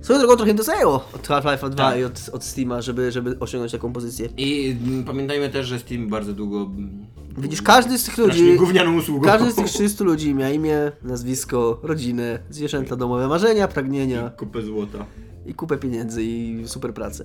Swoją 0.00 0.18
drogą 0.18 0.36
trochę 0.36 0.54
to 0.54 0.62
zajęło 0.62 1.04
od 1.14 1.28
Half-Life 1.28 1.70
2 1.70 1.90
Tak. 1.90 1.98
i 2.00 2.04
od, 2.04 2.30
od 2.32 2.44
Steama, 2.44 2.82
żeby, 2.82 3.12
żeby 3.12 3.38
osiągnąć 3.40 3.72
taką 3.72 3.92
pozycję. 3.92 4.28
I 4.36 4.76
mm, 4.86 5.04
pamiętajmy 5.04 5.48
też, 5.48 5.66
że 5.66 5.78
Steam 5.78 6.08
bardzo 6.08 6.32
długo... 6.32 6.56
mm, 6.62 7.06
Widzisz, 7.38 7.62
każdy 7.62 7.98
z 7.98 8.04
tych 8.04 8.18
ludzi, 8.18 8.56
gównianą 8.56 8.96
usługą. 8.98 9.26
każdy 9.26 9.50
z 9.52 9.54
tych 9.54 9.66
300 9.66 10.04
ludzi 10.04 10.34
miał 10.34 10.52
imię, 10.52 10.92
nazwisko, 11.02 11.80
rodzinę, 11.82 12.38
zwierzęta 12.50 12.96
domowe, 12.96 13.28
marzenia, 13.28 13.68
pragnienia 13.68 14.30
Kupę 14.30 14.62
złota. 14.62 15.06
i 15.46 15.54
kupę 15.54 15.78
pieniędzy 15.78 16.22
i 16.22 16.62
super 16.66 16.94
pracę. 16.94 17.24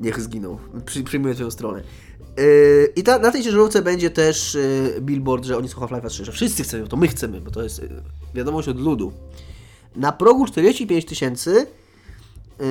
Niech 0.00 0.20
zginą. 0.20 0.58
Przy, 0.86 1.02
przyjmuję 1.02 1.34
twoją 1.34 1.50
stronę. 1.50 1.82
Yy, 2.36 2.92
I 2.96 3.02
ta, 3.02 3.18
na 3.18 3.30
tej 3.30 3.42
ciężarówce 3.42 3.82
będzie 3.82 4.10
też 4.10 4.54
yy, 4.94 5.00
billboard, 5.00 5.44
że 5.44 5.56
oni 5.56 5.68
są 5.68 5.80
Half-Life 5.80 6.08
3, 6.08 6.24
że 6.24 6.32
wszyscy 6.32 6.62
chcemy, 6.62 6.88
to 6.88 6.96
my 6.96 7.08
chcemy, 7.08 7.40
bo 7.40 7.50
to 7.50 7.62
jest 7.62 7.82
yy, 7.82 7.88
wiadomość 8.34 8.68
od 8.68 8.80
ludu. 8.80 9.12
Na 9.96 10.12
progu 10.12 10.46
45 10.46 11.04
tysięcy 11.04 11.66
yy, 12.60 12.66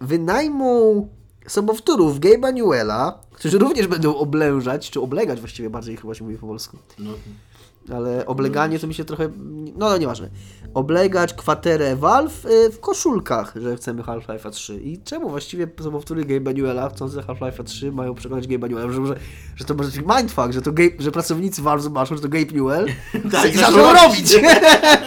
wynajmą 0.00 1.08
sobowtórów 1.46 2.20
Gabe'a 2.20 2.54
Newella, 2.54 3.18
którzy 3.32 3.58
również 3.58 3.86
będą 3.86 4.16
oblężać, 4.16 4.90
czy 4.90 5.00
oblegać 5.00 5.40
właściwie 5.40 5.70
bardziej 5.70 5.96
chyba 5.96 6.14
się 6.14 6.24
mówi 6.24 6.38
po 6.38 6.46
polsku. 6.46 6.78
No. 6.98 7.10
Ale 7.90 8.26
obleganie 8.26 8.78
to 8.78 8.86
mi 8.86 8.94
się 8.94 9.04
trochę. 9.04 9.30
No, 9.76 9.90
no 9.90 9.98
nieważne. 9.98 10.28
Oblegać 10.74 11.34
kwaterę 11.34 11.96
Valve 11.96 12.46
y, 12.46 12.70
w 12.70 12.80
koszulkach, 12.80 13.54
że 13.56 13.76
chcemy 13.76 14.02
Half-Life'a 14.02 14.50
3. 14.50 14.80
I 14.82 15.02
czemu 15.02 15.30
właściwie 15.30 15.68
sobowtóry 15.80 16.24
Gabe'a 16.24 16.54
Newella 16.54 16.88
chcące 16.88 17.20
Half-Life'a 17.20 17.64
3 17.64 17.92
mają 17.92 18.14
przekonać 18.14 18.48
Gabe'a 18.48 18.70
Newella, 18.70 18.92
że, 18.92 19.06
że, 19.06 19.14
że 19.56 19.64
to 19.64 19.74
może 19.74 19.90
być 19.90 20.00
mindfuck, 20.16 20.52
że 20.52 20.62
to 20.62 20.72
Gabe, 20.72 20.90
że 20.98 21.10
pracownicy 21.10 21.62
Valve 21.62 21.82
zobaczą, 21.82 22.16
że 22.16 22.22
to 22.22 22.28
Gabe 22.28 22.52
Newell 22.52 22.86
Tak, 23.32 23.54
i 23.54 23.58
zaczną 23.58 23.92
robić. 23.92 24.36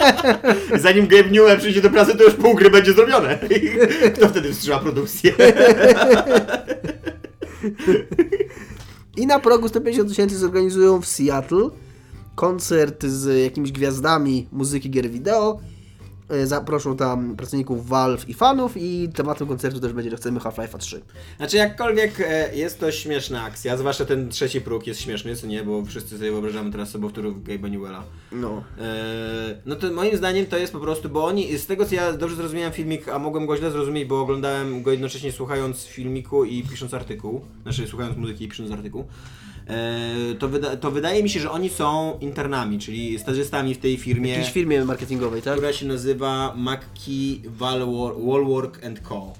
Zanim 0.84 1.06
Gabe 1.06 1.30
Newell 1.30 1.58
przyjdzie 1.58 1.82
do 1.82 1.90
pracy, 1.90 2.16
to 2.16 2.24
już 2.24 2.34
pół 2.34 2.54
gry 2.54 2.70
będzie 2.70 2.92
zrobione. 2.92 3.38
Kto 4.14 4.28
wtedy 4.28 4.52
wstrzyma 4.52 4.78
produkcję? 4.78 5.32
I 9.16 9.26
na 9.26 9.40
progu 9.40 9.68
150 9.68 10.08
tysięcy 10.08 10.38
zorganizują 10.38 11.00
w 11.00 11.06
Seattle 11.06 11.70
koncert 12.36 13.04
z 13.04 13.44
jakimiś 13.44 13.72
gwiazdami 13.72 14.46
muzyki 14.52 14.90
gier 14.90 15.10
wideo. 15.10 15.60
Y, 16.34 16.46
Zaproszą 16.46 16.96
tam 16.96 17.36
pracowników 17.36 17.88
Valve 17.88 18.28
i 18.28 18.34
fanów 18.34 18.76
i 18.76 19.08
tematem 19.14 19.48
koncertu 19.48 19.80
też 19.80 19.92
będzie, 19.92 20.10
że 20.10 20.16
chcemy 20.16 20.40
Half-Life'a 20.40 20.78
3. 20.78 21.02
Znaczy 21.36 21.56
jakkolwiek 21.56 22.20
e, 22.20 22.56
jest 22.56 22.80
to 22.80 22.92
śmieszna 22.92 23.42
akcja, 23.42 23.76
zwłaszcza 23.76 24.04
ten 24.04 24.28
trzeci 24.28 24.60
próg 24.60 24.86
jest 24.86 25.00
śmieszny, 25.00 25.36
co 25.36 25.46
nie, 25.46 25.62
bo 25.62 25.84
wszyscy 25.84 26.18
sobie 26.18 26.30
wyobrażamy 26.30 26.72
teraz 26.72 26.90
sobowtórów 26.90 27.44
Gabe'a 27.44 27.70
Newella. 27.70 28.02
No. 28.32 28.64
E, 28.78 29.60
no 29.66 29.76
to 29.76 29.92
moim 29.92 30.16
zdaniem 30.16 30.46
to 30.46 30.58
jest 30.58 30.72
po 30.72 30.80
prostu, 30.80 31.08
bo 31.08 31.24
oni, 31.24 31.58
z 31.58 31.66
tego 31.66 31.86
co 31.86 31.94
ja 31.94 32.12
dobrze 32.12 32.36
zrozumiałem 32.36 32.72
filmik, 32.72 33.08
a 33.08 33.18
mogłem 33.18 33.46
go 33.46 33.56
źle 33.56 33.70
zrozumieć, 33.70 34.08
bo 34.08 34.20
oglądałem 34.20 34.82
go 34.82 34.90
jednocześnie 34.90 35.32
słuchając 35.32 35.84
filmiku 35.84 36.44
i 36.44 36.62
pisząc 36.62 36.94
artykuł, 36.94 37.40
znaczy 37.62 37.86
słuchając 37.86 38.16
muzyki 38.16 38.44
i 38.44 38.48
pisząc 38.48 38.70
artykuł, 38.70 39.00
e, 39.00 39.06
to, 40.38 40.48
wyda 40.48 40.76
to 40.76 40.90
wydaje 40.90 41.22
mi 41.22 41.30
się, 41.30 41.40
że 41.40 41.50
oni 41.50 41.68
są 41.68 42.18
internami, 42.20 42.78
czyli 42.78 43.18
stażystami 43.18 43.74
w 43.74 43.78
tej 43.78 43.96
W 43.96 44.00
firmie, 44.00 44.30
jakiejś 44.30 44.52
firmie 44.52 44.84
marketingowej, 44.84 45.42
tak? 45.42 45.54
która 45.54 45.72
się 45.72 45.86
nazywa 45.86 46.54
McKee 46.56 47.42
Wallwor- 47.58 48.26
Wallwork 48.26 48.80
Co. 49.08 49.32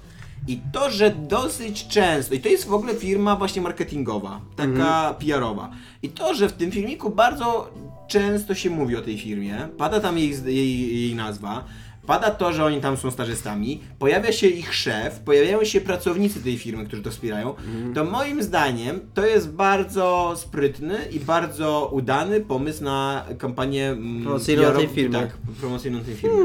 I 0.47 0.59
to, 0.73 0.91
że 0.91 1.09
dosyć 1.09 1.87
często, 1.87 2.35
i 2.35 2.39
to 2.39 2.49
jest 2.49 2.67
w 2.67 2.73
ogóle 2.73 2.95
firma 2.95 3.35
właśnie 3.35 3.61
marketingowa, 3.61 4.41
taka 4.55 5.15
PR-owa. 5.19 5.71
I 6.03 6.09
to, 6.09 6.33
że 6.35 6.49
w 6.49 6.53
tym 6.53 6.71
filmiku 6.71 7.09
bardzo 7.09 7.73
często 8.07 8.55
się 8.55 8.69
mówi 8.69 8.95
o 8.95 9.01
tej 9.01 9.17
firmie, 9.17 9.67
pada 9.77 9.99
tam 9.99 10.17
jej, 10.17 10.35
jej, 10.45 11.01
jej 11.01 11.15
nazwa, 11.15 11.63
pada 12.07 12.31
to, 12.31 12.53
że 12.53 12.65
oni 12.65 12.81
tam 12.81 12.97
są 12.97 13.11
stażystami, 13.11 13.79
pojawia 13.99 14.31
się 14.31 14.47
ich 14.47 14.73
szef, 14.73 15.19
pojawiają 15.19 15.63
się 15.63 15.81
pracownicy 15.81 16.43
tej 16.43 16.57
firmy, 16.57 16.85
którzy 16.85 17.01
to 17.01 17.11
wspierają, 17.11 17.53
to 17.95 18.05
moim 18.05 18.43
zdaniem 18.43 18.99
to 19.13 19.25
jest 19.25 19.51
bardzo 19.51 20.33
sprytny 20.35 20.97
i 21.11 21.19
bardzo 21.19 21.89
udany 21.93 22.41
pomysł 22.41 22.83
na 22.83 23.25
kampanię 23.37 23.89
mm, 23.89 24.23
Promocyjną 24.23 24.71
tej 24.71 24.87
firmy. 24.87 25.19
Tak, 25.19 25.37
promocyjną 25.59 25.99
tej 25.99 26.15
firmy. 26.15 26.35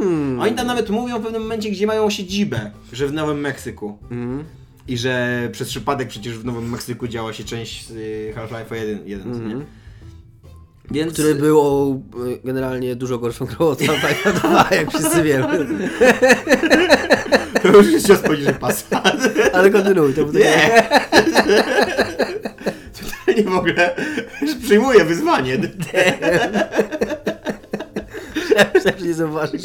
Oni 0.42 0.54
tam 0.54 0.66
nawet 0.66 0.90
mówią 0.90 1.18
w 1.18 1.22
pewnym 1.22 1.42
momencie, 1.42 1.70
gdzie 1.70 1.86
mają 1.86 2.10
siedzibę, 2.10 2.70
że 2.92 3.06
w 3.06 3.12
Nowym 3.12 3.40
Meksyku. 3.40 3.98
Mhm. 4.02 4.44
I 4.88 4.98
że 4.98 5.48
przez 5.52 5.68
przypadek 5.68 6.08
przecież 6.08 6.38
w 6.38 6.44
Nowym 6.44 6.70
Meksyku 6.70 7.08
działa 7.08 7.32
się 7.32 7.44
część 7.44 7.90
y, 7.90 8.32
Half-Life 8.36 8.76
1, 8.76 9.08
1 9.08 9.48
nie? 9.48 9.64
Więc... 10.90 11.12
Który 11.12 11.34
był 11.34 11.60
o, 11.60 12.00
y, 12.26 12.40
generalnie 12.44 12.96
dużo 12.96 13.18
gorszą 13.18 13.46
grą 13.46 13.66
od 13.66 13.80
Half-Life 13.80 14.32
2, 14.32 14.68
jak 14.70 14.90
wszyscy 14.90 15.22
wiemy. 15.22 15.66
Już 17.64 17.92
jest 17.92 18.06
cios 18.06 18.18
poniżej 18.18 18.54
pasa. 18.54 19.02
Ale 19.52 19.70
kontynuuj, 19.70 20.14
to 20.14 20.24
będzie... 20.24 20.38
Nie! 20.38 20.88
Totalnie 23.00 23.50
w 23.50 23.56
ogóle 23.56 23.96
przyjmuję 24.62 25.04
wyzwanie. 25.04 25.58
Myślałem, 28.74 28.98
że 29.00 29.06
nie 29.06 29.14
zauważysz. 29.14 29.62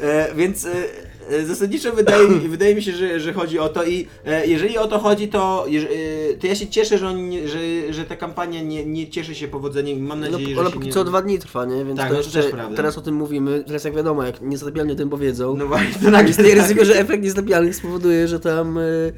E, 0.00 0.34
więc 0.36 0.66
e, 0.66 0.70
e, 0.70 1.07
zasadniczo 1.46 1.92
wydaje 1.92 2.28
mi, 2.28 2.48
wydaje 2.58 2.74
mi 2.74 2.82
się, 2.82 2.92
że, 2.92 3.20
że 3.20 3.32
chodzi 3.32 3.58
o 3.58 3.68
to 3.68 3.84
i 3.84 4.06
e, 4.26 4.46
jeżeli 4.46 4.78
o 4.78 4.88
to 4.88 4.98
chodzi, 4.98 5.28
to, 5.28 5.64
jeż- 5.68 5.86
e, 6.32 6.34
to 6.36 6.46
ja 6.46 6.54
się 6.54 6.66
cieszę, 6.66 6.98
że, 6.98 7.08
oni, 7.08 7.22
nie- 7.22 7.48
że, 7.48 7.58
że 7.90 8.04
ta 8.04 8.16
kampania 8.16 8.62
nie, 8.62 8.86
nie 8.86 9.08
cieszy 9.08 9.34
się 9.34 9.48
powodzeniem 9.48 9.98
i 9.98 10.02
mam 10.02 10.20
No, 10.20 10.30
nadzieję, 10.30 10.54
ona 10.54 10.62
że 10.64 10.68
się 10.70 10.74
póki 10.74 10.86
nie... 10.86 10.92
co 10.92 11.04
dwa 11.04 11.22
dni 11.22 11.38
trwa, 11.38 11.64
nie? 11.64 11.84
Więc 11.84 11.98
Tak, 11.98 12.08
to 12.08 12.14
no 12.14 12.20
to 12.20 12.24
jeszcze, 12.26 12.42
też 12.42 12.50
prawda. 12.52 12.76
teraz 12.76 12.98
o 12.98 13.00
tym 13.00 13.14
mówimy. 13.14 13.64
Teraz 13.66 13.84
jak 13.84 13.94
wiadomo, 13.96 14.22
jak 14.24 14.40
niezatapialnie 14.40 14.92
o 14.92 14.96
tym 14.96 15.08
powiedzą, 15.10 15.56
No 15.56 15.66
właśnie, 15.66 16.02
to 16.02 16.10
nagle 16.10 16.30
istnieje 16.30 16.54
ryzyko, 16.54 16.84
że 16.84 16.98
efekt 16.98 17.22
niezatapialny 17.22 17.72
spowoduje, 17.74 18.28
że 18.28 18.40
tam 18.40 18.78
y, 18.78 19.12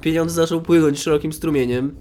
pieniądze 0.00 0.34
zaczną 0.34 0.60
płynąć 0.60 1.02
szerokim 1.02 1.32
strumieniem. 1.32 1.94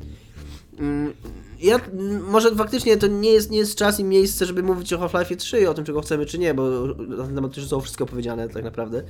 Mm, 0.79 1.13
Ja, 1.61 1.79
może 2.27 2.55
faktycznie 2.55 2.97
to 2.97 3.07
nie 3.07 3.31
jest, 3.31 3.51
nie 3.51 3.57
jest 3.57 3.75
czas 3.75 3.99
i 3.99 4.03
miejsce, 4.03 4.45
żeby 4.45 4.63
mówić 4.63 4.93
o 4.93 4.97
Half-Life 4.97 5.35
3, 5.35 5.69
o 5.69 5.73
tym, 5.73 5.85
czego 5.85 6.01
chcemy, 6.01 6.25
czy 6.25 6.37
nie, 6.37 6.53
bo 6.53 6.69
na 7.07 7.25
ten 7.25 7.35
temat 7.35 7.57
już 7.57 7.63
zostało 7.63 7.81
wszystko 7.81 8.05
powiedziane 8.05 8.49
tak 8.49 8.63
naprawdę. 8.63 9.03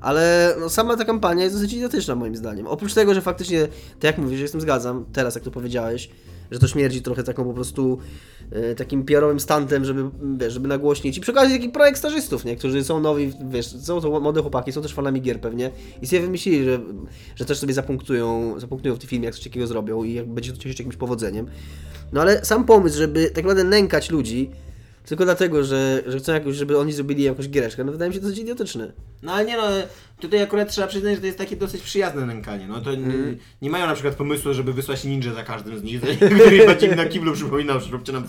Ale 0.00 0.54
no, 0.60 0.68
sama 0.68 0.96
ta 0.96 1.04
kampania 1.04 1.44
jest 1.44 1.56
dosyć 1.56 1.72
idiotyczna 1.72 2.14
moim 2.14 2.36
zdaniem. 2.36 2.66
Oprócz 2.66 2.94
tego, 2.94 3.14
że 3.14 3.22
faktycznie, 3.22 3.68
tak 3.94 4.04
jak 4.04 4.18
mówisz, 4.18 4.50
tym 4.50 4.60
zgadzam, 4.60 5.04
teraz 5.12 5.34
jak 5.34 5.44
to 5.44 5.50
powiedziałeś, 5.50 6.10
że 6.50 6.58
to 6.58 6.68
śmierdzi 6.68 7.02
trochę 7.02 7.22
taką 7.22 7.44
po 7.44 7.52
prostu 7.52 7.98
e, 8.50 8.74
takim 8.74 9.04
PR-owym 9.04 9.40
stantem, 9.40 9.84
żeby, 9.84 10.10
wiesz, 10.38 10.52
żeby 10.52 10.68
nagłośnić. 10.68 11.18
I 11.18 11.20
przy 11.20 11.32
okazji 11.32 11.56
taki 11.56 11.68
projekt 11.68 11.98
stażystów, 11.98 12.44
nie? 12.44 12.56
którzy 12.56 12.84
są 12.84 13.00
nowi, 13.00 13.32
wiesz, 13.50 13.66
są 13.66 14.00
to 14.00 14.20
młode 14.20 14.40
chłopaki, 14.40 14.72
są 14.72 14.82
też 14.82 14.94
fanami 14.94 15.20
gier 15.20 15.40
pewnie 15.40 15.70
i 16.02 16.06
sobie 16.06 16.22
wymyślili, 16.22 16.64
że, 16.64 16.80
że 17.36 17.44
też 17.44 17.58
sobie 17.58 17.74
zapunktują, 17.74 18.54
zapunktują 18.60 18.94
w 18.94 18.98
tym 18.98 19.08
filmie, 19.08 19.24
jak 19.26 19.34
coś 19.34 19.44
takiego 19.44 19.66
zrobią 19.66 20.04
i 20.04 20.14
jak 20.14 20.28
będzie 20.28 20.52
to 20.52 20.58
cieszyć 20.58 20.78
jakimś 20.78 20.96
powodzeniem. 20.96 21.46
No 22.12 22.20
ale 22.20 22.44
sam 22.44 22.64
pomysł, 22.64 22.98
żeby 22.98 23.26
tak 23.26 23.44
naprawdę 23.44 23.64
nękać 23.64 24.10
ludzi, 24.10 24.50
tylko 25.06 25.24
dlatego, 25.24 25.64
że, 25.64 26.02
że 26.06 26.18
chcą 26.18 26.32
jakoś, 26.32 26.56
żeby 26.56 26.78
oni 26.78 26.92
zrobili 26.92 27.22
jakąś 27.22 27.48
giereczkę, 27.48 27.84
no 27.84 27.92
wydaje 27.92 28.08
mi 28.08 28.14
się 28.14 28.20
dosyć 28.20 28.38
idiotyczny. 28.38 28.92
No 29.22 29.32
ale 29.32 29.44
nie 29.44 29.56
no, 29.56 29.62
tutaj 30.20 30.42
akurat 30.42 30.70
trzeba 30.70 30.86
przyznać, 30.86 31.14
że 31.14 31.20
to 31.20 31.26
jest 31.26 31.38
takie 31.38 31.56
dosyć 31.56 31.82
przyjazne 31.82 32.26
nękanie. 32.26 32.66
No 32.68 32.80
to 32.80 32.94
nie, 32.94 33.14
nie 33.62 33.70
mają 33.70 33.86
na 33.86 33.94
przykład 33.94 34.14
pomysłu, 34.14 34.54
żeby 34.54 34.72
wysłać 34.72 35.04
ninja 35.04 35.34
za 35.34 35.42
każdym 35.42 35.78
z 35.78 35.82
nich, 35.82 36.00
który 36.40 36.66
będzie 36.66 36.96
na 36.96 37.04
kiblu 37.04 37.32
przypominał, 37.32 37.80
że 37.80 37.90
róbcie 37.90 38.12
nam... 38.12 38.28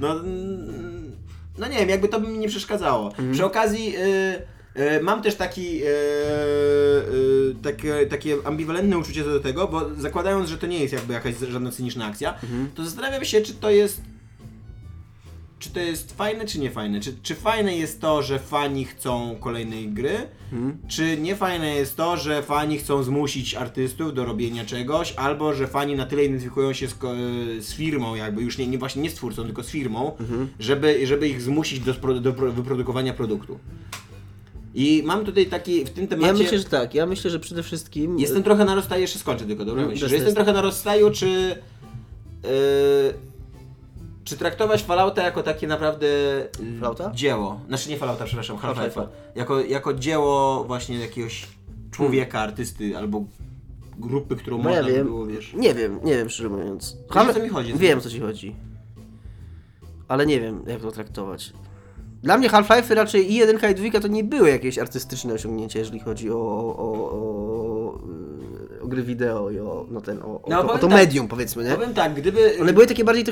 No, 0.00 0.20
mm, 0.20 1.12
no 1.58 1.68
nie 1.68 1.78
wiem, 1.78 1.88
jakby 1.88 2.08
to 2.08 2.20
by 2.20 2.28
mi 2.28 2.38
nie 2.38 2.48
przeszkadzało. 2.48 3.12
Przy 3.32 3.44
okazji... 3.44 3.96
y, 3.96 4.80
y, 4.82 5.02
Mam 5.02 5.22
też 5.22 5.34
taki, 5.34 5.82
y, 5.84 5.86
takie, 7.62 8.06
takie 8.06 8.36
ambiwalentne 8.44 8.98
uczucie 8.98 9.24
co 9.24 9.30
do 9.30 9.40
tego, 9.40 9.68
bo 9.68 9.94
zakładając, 9.94 10.48
że 10.48 10.58
to 10.58 10.66
nie 10.66 10.78
jest 10.78 10.92
jakby 10.92 11.12
jakaś 11.12 11.34
żadna 11.50 11.70
cyniczna 11.70 12.06
akcja, 12.06 12.34
to 12.74 12.84
zastanawiam 12.84 13.24
się, 13.24 13.40
czy 13.40 13.54
to 13.54 13.70
jest 13.70 14.00
czy 15.62 15.70
to 15.70 15.80
jest 15.80 16.12
fajne, 16.16 16.44
czy 16.46 16.60
nie 16.60 16.70
fajne? 16.70 17.00
Czy, 17.00 17.14
czy 17.22 17.34
fajne 17.34 17.76
jest 17.76 18.00
to, 18.00 18.22
że 18.22 18.38
fani 18.38 18.84
chcą 18.84 19.36
kolejnej 19.40 19.88
gry? 19.88 20.16
Czy 20.88 21.16
nie 21.18 21.36
fajne 21.36 21.74
jest 21.76 21.96
to, 21.96 22.16
że 22.16 22.42
fani 22.42 22.78
chcą 22.78 23.02
zmusić 23.02 23.54
artystów 23.54 24.14
do 24.14 24.24
robienia 24.24 24.64
czegoś, 24.64 25.14
albo 25.16 25.54
że 25.54 25.66
fani 25.66 25.96
na 25.96 26.06
tyle 26.06 26.24
identyfikują 26.24 26.72
się 26.72 26.88
z, 26.88 26.94
z 27.66 27.74
firmą, 27.74 28.14
jakby 28.14 28.42
już 28.42 28.58
nie, 28.58 28.66
nie 28.66 28.78
właśnie 28.78 29.02
nie 29.02 29.10
z 29.10 29.14
twórcą, 29.14 29.44
tylko 29.44 29.62
z 29.62 29.68
firmą, 29.70 30.12
żeby, 30.58 31.06
żeby 31.06 31.28
ich 31.28 31.42
zmusić 31.42 31.80
do, 31.80 31.94
do 32.20 32.32
pro- 32.32 32.52
wyprodukowania 32.52 33.12
produktu. 33.14 33.58
I 34.74 35.02
mam 35.06 35.24
tutaj 35.24 35.46
taki, 35.46 35.84
w 35.84 35.90
tym 35.90 36.06
temacie... 36.08 36.26
Ja 36.32 36.38
myślę, 36.42 36.58
że 36.58 36.64
tak, 36.64 36.94
ja 36.94 37.06
myślę, 37.06 37.30
że 37.30 37.40
przede 37.40 37.62
wszystkim... 37.62 38.18
Jestem 38.18 38.42
trochę 38.42 38.64
na 38.64 38.74
rozstaju, 38.74 39.00
jeszcze 39.02 39.18
skończę 39.18 39.44
tylko, 39.44 39.64
dobra? 39.64 39.82
Mm, 39.82 39.92
Myślę, 39.94 40.08
że 40.08 40.14
jestem 40.14 40.34
trochę 40.34 40.52
na 40.52 40.62
rozstaju, 40.62 41.10
czy... 41.10 41.26
Yy, 42.42 42.50
czy 44.24 44.36
traktować 44.36 44.82
Fallouta 44.82 45.22
jako 45.22 45.42
takie 45.42 45.66
naprawdę 45.66 46.06
yy, 46.60 46.80
Fallouta? 46.80 47.10
dzieło? 47.14 47.60
Znaczy 47.68 47.90
nie 47.90 47.96
Fallouta, 47.96 48.24
przepraszam, 48.24 48.56
Half-Life'a. 48.56 49.06
Jako, 49.34 49.60
jako 49.60 49.94
dzieło 49.94 50.64
właśnie 50.64 50.98
jakiegoś 50.98 51.46
człowieka, 51.90 52.40
artysty 52.40 52.96
albo 52.96 53.24
grupy, 53.98 54.36
którą 54.36 54.58
Bo 54.58 54.70
ja 54.70 54.76
można 54.76 54.90
by 54.90 54.96
wiem, 54.96 55.06
było, 55.06 55.26
wiesz... 55.26 55.54
nie 55.54 55.74
wiem, 55.74 56.00
nie 56.04 56.16
wiem 56.16 56.30
szczerze 56.30 56.48
mówiąc. 56.48 56.96
Wiesz, 57.14 57.28
o 57.28 57.34
co 57.34 57.40
mi 57.40 57.48
chodzi? 57.48 57.74
Wiem 57.74 57.98
o 57.98 58.02
co 58.02 58.10
ci 58.10 58.20
chodzi. 58.20 58.56
Ale 60.08 60.26
nie 60.26 60.40
wiem 60.40 60.64
jak 60.66 60.80
to 60.80 60.92
traktować. 60.92 61.52
Dla 62.22 62.38
mnie 62.38 62.48
Half-Life 62.48 62.94
raczej 62.94 63.32
i 63.32 63.34
1 63.34 63.70
i 63.70 63.90
2 63.90 64.00
to 64.00 64.08
nie 64.08 64.24
były 64.24 64.50
jakieś 64.50 64.78
artystyczne 64.78 65.34
osiągnięcia, 65.34 65.78
jeżeli 65.78 66.00
chodzi 66.00 66.30
o, 66.30 66.36
o, 66.36 66.74
o, 66.76 67.10
o, 67.10 67.98
o 68.84 68.86
gry 68.88 69.02
wideo 69.02 69.50
i 69.50 69.58
o, 69.58 69.86
no 69.90 70.00
ten, 70.00 70.18
o, 70.22 70.26
o, 70.26 70.42
No, 70.48 70.56
to, 70.56 70.62
o 70.62 70.66
powiem 70.66 70.80
to 70.80 70.86
tak, 70.88 70.96
medium 70.96 71.28
powiedzmy, 71.28 71.64
nie? 71.64 71.70
Powiem 71.70 71.94
tak, 71.94 72.14
gdyby... 72.14 72.52
One 72.60 72.72
były 72.72 72.86
takie 72.86 73.04
bardziej 73.04 73.24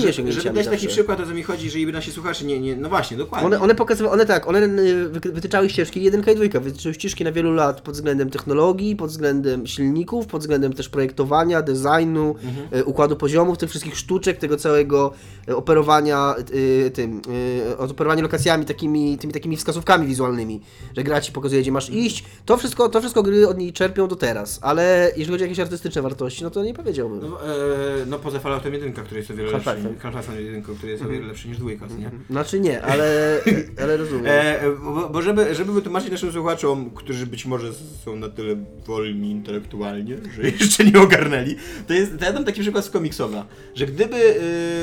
Żeby, 0.00 0.08
osiągnięciami 0.08 0.42
żeby 0.42 0.54
dać 0.54 0.64
taki 0.66 0.76
zawsze. 0.76 0.88
przykład, 0.88 1.20
o 1.20 1.26
co 1.26 1.34
mi 1.34 1.42
chodzi, 1.42 1.64
jeżeli 1.64 1.86
nasi 1.92 2.12
słuchacze 2.12 2.44
nie, 2.44 2.60
nie... 2.60 2.76
No 2.76 2.88
właśnie, 2.88 3.16
dokładnie. 3.16 3.46
One, 3.46 3.60
one 3.60 3.74
pokazywały, 3.74 4.14
one 4.14 4.26
tak, 4.26 4.48
one 4.48 4.58
y, 4.58 5.08
wy- 5.08 5.32
wytyczały 5.32 5.70
ścieżki, 5.70 6.02
jedynka 6.02 6.30
i 6.32 6.34
dwójka, 6.34 6.60
wytyczały 6.60 6.94
ścieżki 6.94 7.24
na 7.24 7.32
wielu 7.32 7.52
lat 7.52 7.80
pod 7.80 7.94
względem 7.94 8.30
technologii, 8.30 8.96
pod 8.96 9.10
względem 9.10 9.66
silników, 9.66 10.26
pod 10.26 10.40
względem 10.40 10.72
też 10.72 10.88
projektowania, 10.88 11.62
designu, 11.62 12.34
Mhm. 12.44 12.80
y, 12.80 12.84
układu 12.84 13.16
poziomów, 13.16 13.58
tych 13.58 13.70
wszystkich 13.70 13.96
sztuczek, 13.98 14.38
tego 14.38 14.56
całego 14.56 15.12
y, 15.48 15.56
operowania 15.56 16.34
tym, 16.94 17.20
operowania 17.78 18.22
lokacjami 18.22 18.64
takimi, 18.64 19.18
tymi 19.18 19.32
takimi 19.32 19.56
wskazówkami 19.56 20.06
wizualnymi, 20.06 20.60
że 20.96 21.02
gra 21.04 21.20
ci 21.20 21.32
pokazuje, 21.32 21.60
gdzie 21.62 21.72
masz 21.72 21.90
iść. 21.90 22.24
To 22.44 22.56
wszystko, 22.56 22.88
to 22.88 23.00
wszystko 23.00 23.22
gry 23.22 23.48
od 23.48 23.58
niej 23.58 23.72
czerpią 23.72 24.08
do 24.08 24.16
teraz, 24.16 24.58
ale 24.62 24.97
jeżeli 25.16 25.30
chodzi 25.30 25.44
o 25.44 25.46
jakieś 25.46 25.60
artystyczne 25.60 26.02
wartości, 26.02 26.44
no 26.44 26.50
to 26.50 26.64
nie 26.64 26.74
powiedziałbym. 26.74 27.20
No, 27.20 27.46
e, 27.46 28.06
no 28.06 28.18
poza 28.18 28.38
Falloutem 28.38 28.74
1, 28.74 28.92
który 28.92 29.16
jest 29.16 29.30
o 29.30 29.34
wiele 29.34 29.50
lepszy, 29.50 29.70
Half-Life'em. 29.70 29.98
Half-Life'em 29.98 30.40
1, 30.40 30.62
który 30.62 30.92
jest 30.92 31.04
o 31.04 31.08
wiele 31.08 31.26
lepszy 31.26 31.48
niż 31.48 31.58
dwójka, 31.58 31.86
nie? 31.98 32.10
Znaczy 32.30 32.60
nie, 32.60 32.82
ale, 32.82 33.40
ale 33.82 33.96
rozumiem. 33.96 34.26
E, 34.26 34.60
bo, 34.84 35.08
bo 35.08 35.22
żeby, 35.22 35.54
żeby 35.54 35.72
wytłumaczyć 35.72 36.10
naszym 36.10 36.32
słuchaczom, 36.32 36.90
którzy 36.90 37.26
być 37.26 37.46
może 37.46 37.72
są 38.04 38.16
na 38.16 38.28
tyle 38.28 38.56
wolni 38.86 39.30
intelektualnie, 39.30 40.16
że 40.36 40.42
jeszcze 40.60 40.84
nie 40.84 41.00
ogarnęli, 41.00 41.56
to 41.86 41.94
jest, 41.94 42.18
to 42.18 42.24
ja 42.24 42.32
dam 42.32 42.44
taki 42.44 42.60
przykład 42.60 42.84
z 42.84 42.90
komiksowa, 42.90 43.46
że 43.74 43.86
gdyby 43.86 44.16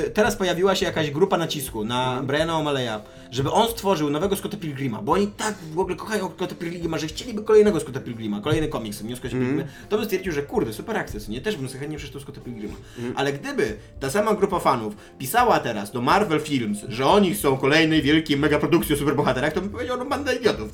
y, 0.07 0.11
teraz 0.13 0.35
pojawiła 0.35 0.75
się 0.75 0.85
jakaś 0.85 1.11
grupa 1.11 1.37
nacisku 1.37 1.85
na 1.85 2.23
Briana 2.23 2.53
O'Malley'a, 2.53 2.99
żeby 3.35 3.51
on 3.51 3.69
stworzył 3.69 4.09
nowego 4.09 4.35
Scotta 4.35 4.57
Pilgrima, 4.57 5.01
bo 5.01 5.11
oni 5.11 5.27
tak 5.27 5.55
w 5.73 5.79
ogóle 5.79 5.95
kochają 5.95 6.29
Scotta 6.35 6.55
Pilgrima, 6.55 6.97
że 6.97 7.07
chcieliby 7.07 7.43
kolejnego 7.43 7.79
Scotta 7.79 7.99
Pilgrima, 7.99 8.41
kolejny 8.41 8.67
komiks, 8.67 9.01
o 9.01 9.15
Scottie 9.15 9.29
Pilgrimie, 9.29 9.67
to 9.89 9.97
bym 9.97 10.05
stwierdził, 10.05 10.33
że 10.33 10.43
kurde, 10.43 10.73
super 10.73 10.97
akces, 10.97 11.27
nie? 11.27 11.41
Też 11.41 11.57
bym 11.57 11.67
sobie 11.67 11.79
chętnie 11.79 11.97
przeczytał 11.97 12.21
Scotta 12.21 12.41
Pilgrima. 12.41 12.73
Ale 13.15 13.33
gdyby 13.33 13.77
ta 13.99 14.09
sama 14.09 14.33
grupa 14.33 14.59
fanów 14.59 14.95
pisała 15.17 15.59
teraz 15.59 15.91
do 15.91 16.01
Marvel 16.01 16.39
Films, 16.39 16.79
że 16.87 17.05
oni 17.07 17.33
chcą 17.33 17.57
kolejnej 17.57 18.01
wielkiej 18.01 18.37
megaprodukcji 18.37 18.95
o 18.95 18.97
superbohaterach, 18.97 19.53
to 19.53 19.61
bym 19.61 19.69
powiedział, 19.69 19.97
no 19.97 20.05
banda 20.05 20.33
idiotów. 20.33 20.71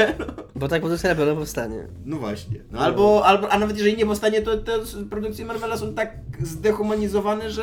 Bo 0.56 0.68
tak 0.68 0.80
produkcja 0.80 1.10
na 1.10 1.16
pewno 1.16 1.36
powstanie. 1.36 1.88
No 2.04 2.16
właśnie. 2.16 2.60
No 2.70 2.78
albo, 2.78 3.26
albo, 3.26 3.48
a 3.50 3.58
nawet 3.58 3.76
jeżeli 3.76 3.96
nie 3.96 4.06
powstanie, 4.06 4.42
to 4.42 4.56
te 4.56 4.72
produkcje 5.10 5.44
Marvela 5.44 5.76
są 5.76 5.94
tak 5.94 6.18
zdehumanizowane, 6.40 7.50
że 7.50 7.62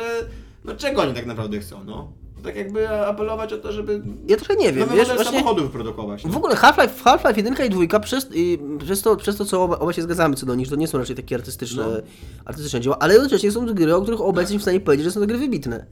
no 0.64 0.74
czego 0.74 1.02
oni 1.02 1.14
tak 1.14 1.26
naprawdę 1.26 1.60
chcą, 1.60 1.84
no? 1.84 2.25
Tak 2.46 2.56
jakby 2.56 2.88
apelować 2.88 3.52
o 3.52 3.58
to, 3.58 3.72
żeby 3.72 4.02
Ja 4.28 4.36
trochę 4.36 4.56
nie 4.56 4.72
wiem, 4.72 4.88
wiesz, 4.94 5.08
właśnie... 5.08 5.24
samochodu 5.24 5.62
wyprodukować. 5.62 6.24
No. 6.24 6.30
W 6.30 6.36
ogóle 6.36 6.56
Half-Life, 6.56 7.04
Half-Life 7.04 7.36
1 7.36 7.66
i 7.66 7.88
2 7.88 8.00
przez, 8.00 8.28
i 8.34 8.58
przez, 8.84 9.02
to, 9.02 9.16
przez 9.16 9.36
to, 9.36 9.44
co 9.44 9.62
oba, 9.64 9.78
oba 9.78 9.92
się 9.92 10.02
zgadzamy 10.02 10.36
co 10.36 10.46
do 10.46 10.54
nich, 10.54 10.68
to 10.68 10.76
nie 10.76 10.88
są 10.88 10.98
raczej 10.98 11.16
takie 11.16 11.34
artystyczne, 11.34 11.82
No. 11.82 11.96
artystyczne 12.44 12.80
dzieła, 12.80 12.98
ale 12.98 13.14
jednocześnie 13.14 13.52
są 13.52 13.66
to 13.66 13.74
gry, 13.74 13.94
o 13.94 14.02
których 14.02 14.20
obecnie 14.20 14.42
jesteśmy 14.42 14.58
w 14.58 14.62
stanie 14.62 14.80
powiedzieć, 14.80 15.04
że 15.04 15.10
są 15.10 15.20
to 15.20 15.26
gry 15.26 15.38
wybitne. 15.38 15.86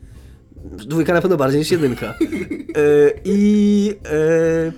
Dwójka 0.65 1.15
na 1.15 1.21
pewno 1.21 1.37
bardziej 1.37 1.59
niż 1.59 1.71
jedynka. 1.71 2.15
E, 2.77 3.11
I... 3.25 3.95
E, 4.05 4.73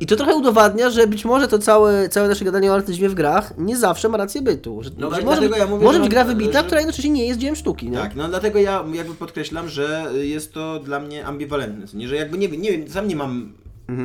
I 0.00 0.06
to 0.06 0.16
trochę 0.16 0.34
udowadnia, 0.34 0.90
że 0.90 1.06
być 1.06 1.24
może 1.24 1.48
to 1.48 1.58
całe, 1.58 2.08
całe 2.08 2.28
nasze 2.28 2.44
gadanie 2.44 2.70
o 2.70 2.74
artyzmie 2.74 3.08
w 3.08 3.14
grach 3.14 3.52
nie 3.58 3.76
zawsze 3.76 4.08
ma 4.08 4.16
rację 4.18 4.42
bytu. 4.42 4.82
Że, 4.82 4.90
No 4.98 5.10
że 5.10 5.16
tak, 5.16 5.24
może, 5.24 5.40
być, 5.40 5.58
ja 5.58 5.66
mówię, 5.66 5.84
może 5.84 5.98
że- 5.98 6.02
być 6.04 6.10
gra 6.10 6.24
wybitna, 6.24 6.60
że- 6.60 6.66
która 6.66 6.80
jednocześnie 6.80 7.10
nie 7.10 7.26
jest 7.26 7.40
dziełem 7.40 7.56
sztuki, 7.56 7.90
nie? 7.90 7.96
Tak, 7.98 8.16
no 8.16 8.28
dlatego 8.28 8.58
ja 8.58 8.84
jakby 8.92 9.14
podkreślam, 9.14 9.68
że 9.68 10.04
jest 10.22 10.52
to 10.54 10.80
dla 10.80 11.00
mnie 11.00 11.26
ambiwalentne, 11.26 11.98
nie? 11.98 12.08
że 12.08 12.16
jakby 12.16 12.38
nie 12.38 12.48
wiem, 12.48 12.62
nie 12.62 12.72
wiem, 12.72 12.88
sam 12.90 13.08
nie 13.08 13.16
mam 13.16 13.52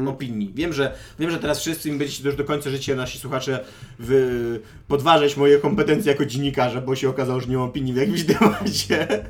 opinii. 0.07 0.51
Wiem, 0.55 0.73
że 0.73 0.91
wiem, 1.19 1.31
że 1.31 1.37
teraz 1.37 1.59
wszyscy 1.59 1.91
mi 1.91 1.97
będziecie 1.97 2.23
już 2.23 2.35
do 2.35 2.43
końca 2.43 2.69
życia 2.69 2.95
nasi 2.95 3.19
słuchacze 3.19 3.59
wy, 3.99 4.59
podważać 4.87 5.37
moje 5.37 5.57
kompetencje 5.59 6.11
jako 6.11 6.25
dziennikarza, 6.25 6.81
bo 6.81 6.95
się 6.95 7.09
okazało, 7.09 7.39
że 7.39 7.47
nie 7.47 7.57
mam 7.57 7.65
opinii 7.69 7.93
w 7.93 7.97
jakimś 7.97 8.23
temacie. 8.39 9.25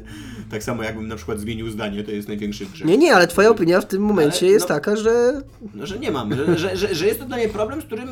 Tak 0.51 0.63
samo 0.63 0.84
jakbym 0.84 1.08
na 1.08 1.15
przykład 1.15 1.39
zmienił 1.39 1.69
zdanie, 1.69 2.03
to 2.03 2.12
jest 2.12 2.27
największy 2.27 2.65
grzech. 2.65 2.88
Nie, 2.88 2.97
nie, 2.97 3.15
ale 3.15 3.27
twoja 3.27 3.49
opinia 3.49 3.81
w 3.81 3.86
tym 3.86 4.01
momencie 4.01 4.45
Ale, 4.45 4.53
jest 4.53 4.69
no- 4.69 4.75
taka, 4.75 4.95
że 4.95 5.41
No, 5.73 5.86
że 5.86 5.99
nie 5.99 6.12
mam, 6.12 6.36
że, 6.36 6.58
że, 6.58 6.77
że, 6.77 6.95
że 6.95 7.08
jest 7.08 7.19
to 7.19 7.25
dla 7.25 7.38
mnie 7.38 7.49
problem, 7.49 7.81
z 7.81 7.86
którym, 7.86 8.10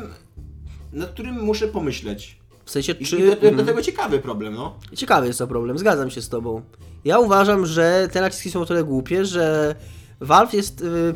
nad 0.92 1.10
którym 1.10 1.40
muszę 1.44 1.68
pomyśleć. 1.68 2.38
w 2.64 2.70
sensie 2.70 2.94
czy... 2.94 3.16
i 3.16 3.20
do, 3.24 3.30
do, 3.30 3.40
do 3.40 3.48
Mhm. 3.48 3.66
tego 3.66 3.82
ciekawy 3.82 4.18
problem, 4.18 4.54
no. 4.54 4.78
Ciekawy 4.94 5.26
jest 5.26 5.38
to 5.38 5.46
problem, 5.46 5.78
zgadzam 5.78 6.10
się 6.10 6.22
z 6.22 6.28
tobą. 6.28 6.62
Ja 7.04 7.18
uważam, 7.18 7.66
że 7.66 8.08
te 8.12 8.20
naciski 8.20 8.50
są 8.50 8.60
o 8.60 8.66
tyle 8.66 8.84
głupie, 8.84 9.24
że 9.24 9.74
Valve 10.20 10.54
jest, 10.54 10.80
y, 10.80 11.14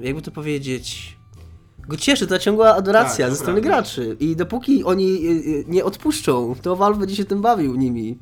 jakby 0.00 0.22
to 0.22 0.30
powiedzieć, 0.30 1.16
go 1.88 1.96
cieszy 1.96 2.26
ta 2.26 2.38
ciągła 2.38 2.74
adoracja 2.74 3.26
Tak, 3.26 3.34
ze 3.34 3.40
strony 3.42 3.60
graczy 3.60 4.16
i 4.20 4.36
dopóki 4.36 4.84
oni 4.84 5.26
y, 5.26 5.30
y, 5.30 5.64
nie 5.68 5.84
odpuszczą, 5.84 6.54
to 6.62 6.76
Valve 6.76 6.98
będzie 6.98 7.16
się 7.16 7.24
tym 7.24 7.42
bawił 7.42 7.74
nimi 7.76 8.18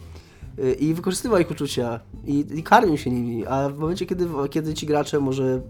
i 0.79 0.95
wykorzystywał 0.95 1.39
ich 1.41 1.51
uczucia 1.51 2.01
i, 2.25 2.45
i 2.55 2.63
karmił 2.63 2.99
się 2.99 3.11
nimi, 3.11 3.47
a 3.47 3.69
w 3.69 3.79
momencie, 3.79 4.07
kiedy, 4.07 4.29
kiedy 4.51 4.75
ci 4.75 4.87
gracze 4.87 5.21
może 5.21 5.61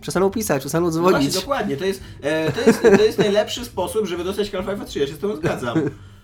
przestaną 0.00 0.30
pisać, 0.30 0.60
przestaną 0.60 0.86
No 0.86 1.00
właśnie, 1.00 1.18
dzwonić, 1.18 1.34
dokładnie, 1.34 1.76
to 1.76 1.84
jest, 1.84 2.02
e, 2.22 2.52
to, 2.52 2.60
jest, 2.60 2.82
to 2.82 3.04
jest 3.04 3.18
najlepszy 3.18 3.64
sposób, 3.64 4.06
żeby 4.06 4.24
dostać 4.24 4.50
Half-Life 4.50 4.84
3, 4.84 4.98
ja 4.98 5.06
się 5.06 5.14
z 5.14 5.18
tym 5.18 5.36
zgadzam. 5.36 5.78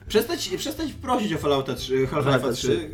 Przestać, 0.08 0.48
przestać 0.48 0.92
prosić 0.92 1.32
o 1.32 1.38
Fallouta 1.38 1.74
3, 1.74 2.06
Half-Life 2.06 2.52
3, 2.52 2.90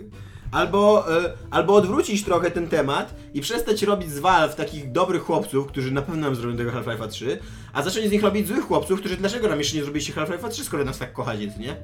albo, 0.53 1.13
e, 1.19 1.33
albo 1.51 1.75
odwrócić 1.75 2.25
trochę 2.25 2.51
ten 2.51 2.69
temat 2.69 3.15
i 3.35 3.41
przestać 3.41 3.83
robić 3.83 4.11
z 4.11 4.19
Valve 4.19 4.55
takich 4.55 4.93
dobrych 4.93 5.23
chłopców, 5.23 5.67
którzy 5.67 5.91
na 5.91 6.03
pewno 6.03 6.21
nam 6.21 6.35
zrobią 6.35 6.57
tego 6.57 6.71
Half-Life'a 6.71 7.09
3, 7.09 7.39
a 7.73 7.83
zacząć 7.83 8.09
z 8.09 8.13
nich 8.13 8.23
robić 8.23 8.49
złych 8.49 8.65
chłopców, 8.65 9.01
którzy 9.01 9.17
dlaczego 9.17 9.49
nam 9.49 9.59
jeszcze 9.59 9.77
nie 9.77 9.83
zrobiliście 9.83 10.13
Half-Life'a 10.13 10.49
3, 10.49 10.65
skoro 10.65 10.85
nas 10.85 10.99
tak 10.99 11.13
kochacie, 11.13 11.47
nie? 11.59 11.77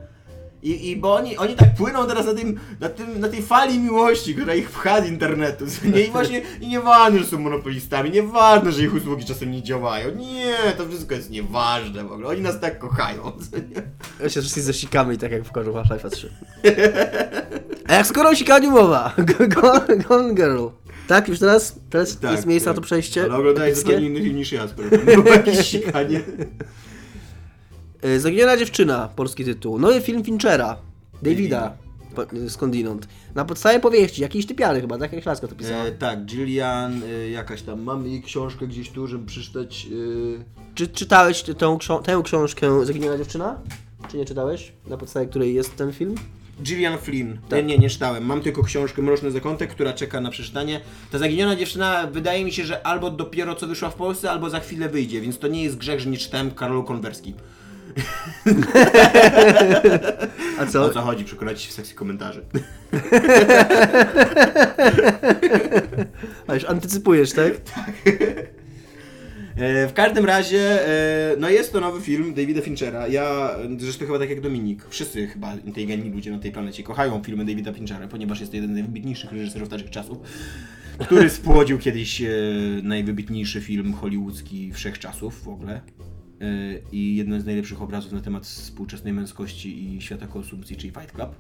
I, 0.63 0.91
I 0.91 0.97
bo 0.97 1.15
oni, 1.15 1.37
oni 1.37 1.55
tak 1.55 1.75
płyną 1.75 2.07
teraz 2.07 2.27
na, 2.27 2.35
tym, 2.35 2.61
na, 2.81 2.89
tym, 2.89 3.21
na 3.21 3.29
tej 3.29 3.43
fali 3.43 3.79
miłości, 3.79 4.35
która 4.35 4.55
ich 4.55 4.71
pcha 4.71 5.03
z 5.03 5.09
internetu. 5.09 5.65
Nie? 5.95 6.01
I 6.01 6.11
właśnie 6.11 6.43
i 6.61 6.69
nieważne, 6.69 7.19
że 7.19 7.27
są 7.27 7.39
monopolistami, 7.39 8.11
nieważne, 8.11 8.73
że 8.73 8.83
ich 8.83 8.95
usługi 8.95 9.25
czasem 9.25 9.51
nie 9.51 9.63
działają. 9.63 10.15
Nie, 10.15 10.57
to 10.77 10.89
wszystko 10.89 11.15
jest 11.15 11.31
nieważne 11.31 12.05
w 12.05 12.13
ogóle. 12.13 12.29
Oni 12.29 12.41
nas 12.41 12.61
tak 12.61 12.79
kochają. 12.79 13.23
nie? 13.75 13.83
Ja 14.21 14.29
się 14.29 14.41
wszyscy 14.41 14.63
zasikamy, 14.63 15.17
tak 15.17 15.33
jak 15.33 15.45
w 15.45 15.53
korzu 15.53 15.73
Half-Life 15.73 16.11
3. 16.11 16.31
A 17.89 17.95
jak 17.95 18.07
skoro 18.07 18.31
o 18.31 18.35
sikaniu 18.35 18.71
mowa? 18.71 19.15
Gone, 19.61 19.97
Gone 20.09 20.35
Girl. 20.35 20.67
Tak, 21.07 21.29
już 21.29 21.39
teraz, 21.39 21.81
teraz 21.91 22.19
jest 22.23 22.47
miejsce 22.47 22.71
na 22.71 22.75
to 22.75 22.81
przejście. 22.81 23.25
Ale 23.33 23.51
epickie. 23.51 23.75
zupełnie 23.75 24.07
inny 24.07 24.23
film 24.23 24.37
niż 24.37 24.53
ja, 24.53 24.69
skoro 24.69 24.89
było 25.05 25.29
jakieś 25.29 25.67
sikanie. 25.67 26.21
Y, 28.05 28.21
Zaginiona 28.21 28.57
dziewczyna, 28.57 29.09
polski 29.17 29.45
tytuł. 29.45 29.79
Nowy 29.79 30.01
film 30.01 30.25
Finchera. 30.25 30.77
Davida. 31.23 31.77
po- 32.15 32.27
Skądinąd. 32.51 33.09
Na 33.35 33.45
podstawie 33.45 33.81
powieści, 33.81 34.23
jakiejś 34.23 34.47
typiary 34.47 34.81
chyba, 34.81 34.99
tak 34.99 35.13
jak 35.13 35.23
Klaska 35.23 35.49
to 35.49 35.55
pisała. 35.55 35.85
E, 35.85 35.93
tak, 35.93 36.25
Gillian, 36.25 37.03
e, 37.03 37.31
jakaś 37.31 37.63
tam, 37.63 37.83
mam 37.83 38.07
jej 38.07 38.23
książkę 38.23 38.67
gdzieś 38.67 38.91
tu, 38.91 39.07
żeby 39.07 39.27
przeczytać. 39.27 39.87
E, 40.41 40.75
Czy 40.75 40.89
czytałeś 40.89 41.43
tę, 41.43 41.55
ksią- 41.79 42.03
tę 42.03 42.21
książkę 42.25 42.87
Zaginiona 42.87 43.19
dziewczyna? 43.19 43.59
Czy 44.11 44.17
nie 44.17 44.25
czytałeś? 44.25 44.73
Na 44.87 44.97
podstawie 44.97 45.27
której 45.27 45.55
jest 45.55 45.77
ten 45.77 45.93
film? 45.93 46.15
Gillian 46.63 46.99
Flynn. 46.99 47.39
Tak. 47.49 47.53
Nie, 47.53 47.63
nie, 47.63 47.79
nie 47.79 47.91
czytałem. 47.91 48.25
Mam 48.27 48.41
tylko 48.41 48.63
książkę 48.63 49.03
Mroczny 49.03 49.31
Zakątek, 49.31 49.71
która 49.71 49.93
czeka 49.93 50.21
na 50.21 50.31
przeczytanie. 50.31 50.81
Ta 51.11 51.19
zaginiona 51.19 51.57
dziewczyna 51.57 52.07
wydaje 52.07 52.45
mi 52.45 52.53
się, 52.53 52.65
że 52.65 52.87
albo 52.87 53.11
dopiero 53.11 53.55
co 53.55 53.67
wyszła 53.67 53.91
w 53.91 53.95
Polsce, 53.95 54.31
albo 54.31 54.51
za 54.51 54.61
chwilę 54.61 54.89
wyjdzie, 54.89 55.21
więc 55.21 55.39
to 55.39 55.49
nie 55.49 55.65
jest 55.65 55.77
grzech, 55.77 56.01
że 56.01 56.11
nie 56.11 56.19
czytałem 56.19 56.51
Karolu 56.51 56.85
Konwerski. 56.85 57.35
A 60.59 60.63
O 60.63 60.67
co? 60.67 60.91
co 60.91 61.01
chodzi? 61.01 61.25
Przekonajcie 61.25 61.61
się 61.61 61.71
w 61.71 61.73
sekcji 61.73 61.95
komentarzy. 61.97 62.43
A 66.47 66.55
już 66.55 66.65
antycypujesz, 66.65 67.33
tak? 67.33 67.53
E, 69.57 69.89
w 69.89 69.93
każdym 69.93 70.25
razie, 70.25 70.89
e, 70.89 71.37
no 71.39 71.49
jest 71.49 71.73
to 71.73 71.81
nowy 71.81 72.01
film 72.01 72.35
Davida 72.35 72.61
Finchera. 72.61 73.09
Ja, 73.09 73.57
zresztą 73.79 74.07
chyba 74.07 74.19
tak 74.19 74.31
jak 74.31 74.41
Dominik, 74.41 74.85
wszyscy 74.89 75.27
chyba 75.27 75.55
inteligentni 75.65 76.11
ludzie 76.11 76.31
na 76.31 76.39
tej 76.39 76.53
planecie 76.53 76.83
kochają 76.83 77.23
filmy 77.25 77.45
Davida 77.45 77.73
Finchera, 77.73 78.09
ponieważ 78.09 78.41
jest 78.41 78.53
to 78.53 78.57
jeden 78.57 78.71
z 78.71 78.75
najwybitniejszych 78.75 79.33
reżyserów 79.33 79.71
naszych 79.71 79.91
czasów, 79.91 80.19
który 80.99 81.31
spłodził 81.31 81.79
kiedyś 81.79 82.23
e, 82.23 82.29
najwybitniejszy 82.83 83.61
film 83.61 83.93
hollywoodzki 83.95 84.73
wszechczasów 84.73 85.43
w 85.43 85.49
ogóle. 85.49 85.81
E, 86.41 86.45
I 86.93 87.17
jeden 87.17 87.41
z 87.41 87.47
najlepszych 87.47 87.83
obrazów 87.83 88.13
na 88.13 88.21
temat 88.21 88.47
współczesnej 88.47 89.13
męskości 89.13 89.97
i 89.97 90.03
świata 90.03 90.27
konsumpcji, 90.27 90.77
czyli 90.77 90.93
Fight 90.93 91.13
Club. 91.13 91.31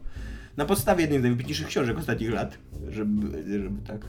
Na 0.56 0.64
podstawie 0.64 1.00
jednej 1.00 1.18
z 1.18 1.22
najwybitniejszych 1.22 1.66
książek 1.66 1.98
ostatnich 1.98 2.30
lat, 2.30 2.58
żeby, 2.90 3.42
żeby 3.62 3.82
tak. 3.87 4.00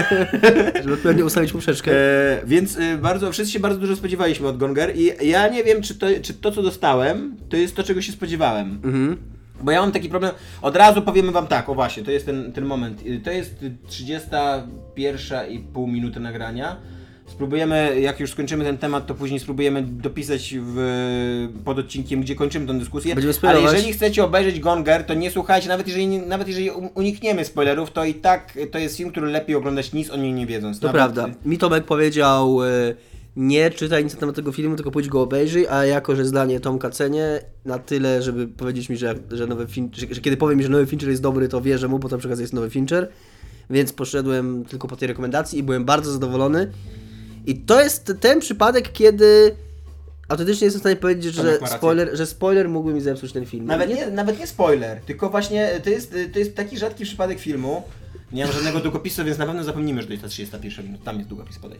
Żeby 0.82 0.94
odpowiednio 0.94 1.24
ustawić 1.24 1.52
poprzeczkę. 1.52 1.92
E, 1.92 2.42
więc 2.46 2.78
e, 2.78 2.98
bardzo, 2.98 3.32
wszyscy 3.32 3.52
się 3.52 3.60
bardzo 3.60 3.78
dużo 3.78 3.96
spodziewaliśmy 3.96 4.48
od 4.48 4.58
Gonger 4.58 4.96
i 4.96 5.28
ja 5.28 5.48
nie 5.48 5.64
wiem, 5.64 5.82
czy 5.82 5.94
to, 5.94 6.06
czy 6.22 6.34
to, 6.34 6.52
co 6.52 6.62
dostałem, 6.62 7.36
to 7.48 7.56
jest 7.56 7.76
to, 7.76 7.82
czego 7.82 8.02
się 8.02 8.12
spodziewałem. 8.12 8.80
Mhm. 8.84 9.16
Bo 9.62 9.70
ja 9.70 9.80
mam 9.80 9.92
taki 9.92 10.08
problem, 10.08 10.32
od 10.62 10.76
razu 10.76 11.02
powiemy 11.02 11.32
wam 11.32 11.46
tak, 11.46 11.68
o 11.68 11.74
właśnie, 11.74 12.02
to 12.02 12.10
jest 12.10 12.26
ten, 12.26 12.52
ten 12.52 12.64
moment. 12.64 13.02
To 13.24 13.30
jest 13.30 13.64
31 13.86 15.50
i 15.50 15.58
pół 15.58 15.86
minuty 15.86 16.20
nagrania. 16.20 16.76
Spróbujemy, 17.32 18.00
jak 18.00 18.20
już 18.20 18.30
skończymy 18.30 18.64
ten 18.64 18.78
temat, 18.78 19.06
to 19.06 19.14
później 19.14 19.40
spróbujemy 19.40 19.82
dopisać 19.82 20.54
w, 20.60 21.48
pod 21.64 21.78
odcinkiem, 21.78 22.20
gdzie 22.20 22.34
kończymy 22.34 22.66
tę 22.66 22.78
dyskusję. 22.78 23.14
Będziemy 23.14 23.48
Ale 23.48 23.60
jeżeli 23.60 23.92
chcecie 23.92 24.24
obejrzeć 24.24 24.60
Gonger, 24.60 25.04
to 25.04 25.14
nie 25.14 25.30
słuchajcie, 25.30 25.68
nawet 25.68 25.88
jeżeli, 25.88 26.18
nawet 26.18 26.48
jeżeli 26.48 26.70
unikniemy 26.70 27.44
spoilerów, 27.44 27.90
to 27.90 28.04
i 28.04 28.14
tak 28.14 28.58
to 28.70 28.78
jest 28.78 28.96
film, 28.96 29.10
który 29.10 29.26
lepiej 29.26 29.56
oglądać 29.56 29.92
nic 29.92 30.10
o 30.10 30.16
nim 30.16 30.36
nie 30.36 30.46
wiedząc. 30.46 30.80
To 30.80 30.86
Nawet- 30.86 31.00
prawda. 31.00 31.28
Mi 31.44 31.58
Tomek 31.58 31.84
powiedział, 31.84 32.62
y, 32.62 32.96
nie 33.36 33.70
czytaj 33.70 34.04
nic 34.04 34.14
na 34.14 34.20
temat 34.20 34.36
tego 34.36 34.52
filmu, 34.52 34.76
tylko 34.76 34.90
pójdź 34.90 35.08
go 35.08 35.22
obejrzyj, 35.22 35.66
a 35.68 35.84
jako, 35.84 36.16
że 36.16 36.24
zdanie 36.24 36.60
Tomka 36.60 36.90
cenię 36.90 37.40
na 37.64 37.78
tyle, 37.78 38.22
żeby 38.22 38.48
powiedzieć 38.48 38.88
mi, 38.88 38.96
że, 38.96 39.14
że 39.30 39.46
nowy 39.46 39.66
Fincher, 39.66 40.08
że, 40.08 40.14
że 40.14 40.20
kiedy 40.20 40.36
powie 40.36 40.56
mi, 40.56 40.62
że 40.62 40.68
nowy 40.68 40.86
Fincher 40.86 41.08
jest 41.08 41.22
dobry, 41.22 41.48
to 41.48 41.60
wierzę 41.60 41.88
mu, 41.88 41.98
bo 41.98 42.08
to 42.08 42.18
przy 42.18 42.28
okazji 42.28 42.42
jest 42.42 42.52
nowy 42.52 42.70
Fincher. 42.70 43.08
Więc 43.70 43.92
poszedłem 43.92 44.64
tylko 44.64 44.88
po 44.88 44.96
tej 44.96 45.08
rekomendacji 45.08 45.58
i 45.58 45.62
byłem 45.62 45.84
bardzo 45.84 46.12
zadowolony. 46.12 46.70
I 47.46 47.54
to 47.56 47.82
jest 47.82 48.12
ten 48.20 48.40
przypadek, 48.40 48.92
kiedy 48.92 49.54
autentycznie 50.28 50.64
jestem 50.64 50.80
w 50.80 50.82
stanie 50.82 50.96
powiedzieć, 50.96 51.34
że 51.34 51.58
spoiler, 51.76 52.16
że 52.16 52.26
spoiler 52.26 52.68
mógłby 52.68 52.94
mi 52.94 53.00
zepsuć 53.00 53.32
ten 53.32 53.46
film. 53.46 53.66
Nawet 53.66 53.88
nie, 53.88 54.10
nawet 54.10 54.38
nie 54.38 54.46
spoiler, 54.46 55.00
tylko 55.00 55.30
właśnie 55.30 55.80
to 55.84 55.90
jest, 55.90 56.14
to 56.32 56.38
jest 56.38 56.56
taki 56.56 56.78
rzadki 56.78 57.04
przypadek 57.04 57.38
filmu. 57.40 57.82
Nie 58.32 58.44
mam 58.44 58.52
żadnego 58.54 58.80
długopisu, 58.80 59.24
więc 59.24 59.38
na 59.38 59.46
pewno 59.46 59.64
zapomnimy, 59.64 60.02
że 60.02 60.06
to 60.06 60.12
jest 60.12 60.22
ta 60.22 60.28
31 60.28 60.86
minuta. 60.86 61.04
Tam 61.04 61.16
jest 61.16 61.28
długopis, 61.28 61.58
podaj. 61.58 61.78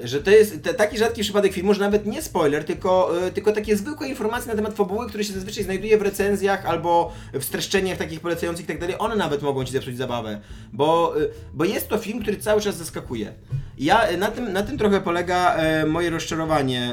Yy, 0.00 0.08
że 0.08 0.22
to 0.22 0.30
jest 0.30 0.68
taki 0.76 0.98
rzadki 0.98 1.22
przypadek 1.22 1.52
filmu, 1.52 1.74
że 1.74 1.80
nawet 1.80 2.06
nie 2.06 2.22
spoiler, 2.22 2.64
tylko, 2.64 3.10
yy, 3.24 3.32
tylko 3.32 3.52
takie 3.52 3.76
zwykłe 3.76 4.08
informacje 4.08 4.50
na 4.50 4.56
temat 4.56 4.74
fabuły, 4.74 5.08
które 5.08 5.24
się 5.24 5.32
zazwyczaj 5.32 5.64
znajduje 5.64 5.98
w 5.98 6.02
recenzjach 6.02 6.66
albo 6.66 7.12
w 7.32 7.44
streszczeniach 7.44 7.98
takich 7.98 8.20
polecających 8.20 8.64
i 8.64 8.68
tak 8.68 8.80
dalej, 8.80 8.96
one 8.98 9.16
nawet 9.16 9.42
mogą 9.42 9.64
ci 9.64 9.72
zepsuć 9.72 9.96
zabawę, 9.96 10.40
bo, 10.72 11.14
yy, 11.16 11.30
bo 11.54 11.64
jest 11.64 11.88
to 11.88 11.98
film, 11.98 12.22
który 12.22 12.36
cały 12.36 12.60
czas 12.60 12.76
zaskakuje. 12.76 13.32
Ja 13.78 14.16
na 14.18 14.30
tym, 14.30 14.52
na 14.52 14.62
tym 14.62 14.78
trochę 14.78 15.00
polega 15.00 15.56
moje 15.86 16.10
rozczarowanie 16.10 16.92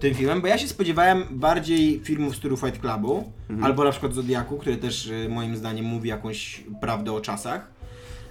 tym 0.00 0.14
filmem, 0.14 0.40
bo 0.40 0.46
ja 0.46 0.58
się 0.58 0.68
spodziewałem 0.68 1.24
bardziej 1.30 2.00
filmów 2.04 2.34
w 2.34 2.36
stylu 2.36 2.56
Fight 2.56 2.80
Clubu, 2.80 3.32
albo 3.62 3.84
na 3.84 3.90
przykład 3.90 4.14
Zodiaku, 4.14 4.58
który 4.58 4.76
też 4.76 5.10
moim 5.28 5.56
zdaniem 5.56 5.84
mówi 5.84 6.08
jakąś 6.08 6.64
prawdę 6.80 7.12
o 7.12 7.20
czasach. 7.20 7.70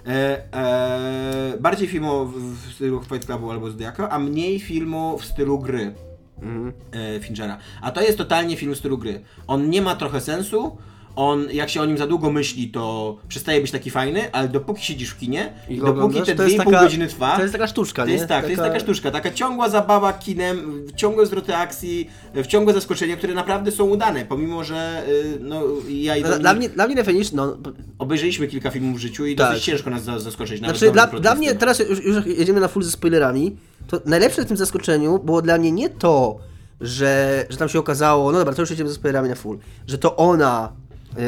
E, 0.06 0.42
e, 0.54 1.58
bardziej 1.60 1.88
filmu 1.88 2.24
w, 2.26 2.58
w 2.68 2.74
stylu 2.74 3.02
Fight 3.02 3.24
Clubu 3.24 3.50
albo 3.50 3.70
Zodiaka, 3.70 4.10
a 4.10 4.18
mniej 4.18 4.60
filmu 4.60 5.18
w 5.18 5.24
stylu 5.24 5.58
gry 5.58 5.94
Mhm. 6.42 6.72
e, 6.92 7.20
Finchera. 7.20 7.58
A 7.82 7.90
to 7.90 8.00
jest 8.00 8.18
totalnie 8.18 8.56
film 8.56 8.74
w 8.74 8.78
stylu 8.78 8.98
gry. 8.98 9.20
On 9.46 9.70
nie 9.70 9.82
ma 9.82 9.96
trochę 9.96 10.20
sensu, 10.20 10.76
on, 11.16 11.46
jak 11.52 11.70
się 11.70 11.80
o 11.82 11.86
nim 11.86 11.98
za 11.98 12.06
długo 12.06 12.30
myśli, 12.30 12.68
to 12.68 13.16
przestaje 13.28 13.60
być 13.60 13.70
taki 13.70 13.90
fajny, 13.90 14.32
ale 14.32 14.48
dopóki 14.48 14.84
siedzisz 14.84 15.10
w 15.10 15.18
kinie 15.18 15.52
i, 15.68 15.76
dopóki 15.78 15.90
oglądasz, 15.92 16.26
te 16.26 16.34
to 16.34 16.42
jest 16.42 16.56
2,5 16.56 16.64
taka- 16.64 16.82
godziny 16.82 17.06
trwa, 17.06 17.36
To 17.36 17.42
jest 17.42 17.52
taka 17.52 17.66
sztuczka, 17.66 18.02
to 18.02 18.08
nie? 18.08 18.14
jest 18.14 18.26
tak, 18.26 18.44
to 18.44 18.50
jest 18.50 18.62
taka 18.62 18.80
sztuczka, 18.80 19.10
taka 19.10 19.30
ciągła 19.30 19.68
zabawa 19.68 20.12
kinem, 20.12 20.86
ciągłe 20.96 21.26
zwroty 21.26 21.56
akcji, 21.56 22.10
w 22.34 22.46
ciągłe 22.46 22.74
zaskoczenia, 22.74 23.16
które 23.16 23.34
naprawdę 23.34 23.70
są 23.70 23.84
udane, 23.84 24.24
pomimo, 24.24 24.64
że 24.64 25.02
y, 25.08 25.38
no, 25.40 25.62
ja 25.88 26.16
i 26.16 26.22
Dla, 26.22 26.38
dla 26.38 26.54
mnie, 26.54 26.68
dla 26.68 26.86
mnie 26.86 26.94
najfajniejsze, 26.94 27.30
no, 27.36 27.56
obejrzeliśmy 27.98 28.46
kilka 28.48 28.70
filmów 28.70 28.96
w 28.96 29.00
życiu 29.00 29.26
i 29.26 29.36
Tak. 29.36 29.48
dosyć 29.50 29.64
ciężko 29.64 29.90
nas 29.90 30.02
za- 30.04 30.18
zaskoczyć. 30.20 30.58
Znaczy, 30.58 30.90
dla, 30.90 31.06
dla 31.06 31.34
mnie, 31.34 31.54
teraz 31.54 31.78
już, 31.78 32.04
już 32.04 32.26
jedziemy 32.26 32.60
na 32.60 32.68
full 32.68 32.82
ze 32.82 32.90
spoilerami, 32.90 33.56
to 33.88 34.00
najlepsze 34.06 34.42
w 34.42 34.46
tym 34.46 34.56
zaskoczeniu 34.56 35.18
było 35.18 35.42
dla 35.42 35.58
mnie 35.58 35.72
nie 35.72 35.90
to, 35.90 36.38
że, 36.80 37.44
że 37.50 37.56
tam 37.56 37.68
się 37.68 37.78
okazało, 37.78 38.32
no 38.32 38.38
dobra, 38.38 38.54
to 38.54 38.62
już 38.62 38.70
jedziemy 38.70 38.88
ze 38.88 38.94
spoilerami 38.94 39.28
na 39.28 39.34
full, 39.34 39.58
że 39.86 39.98
to 39.98 40.16
ona 40.16 40.72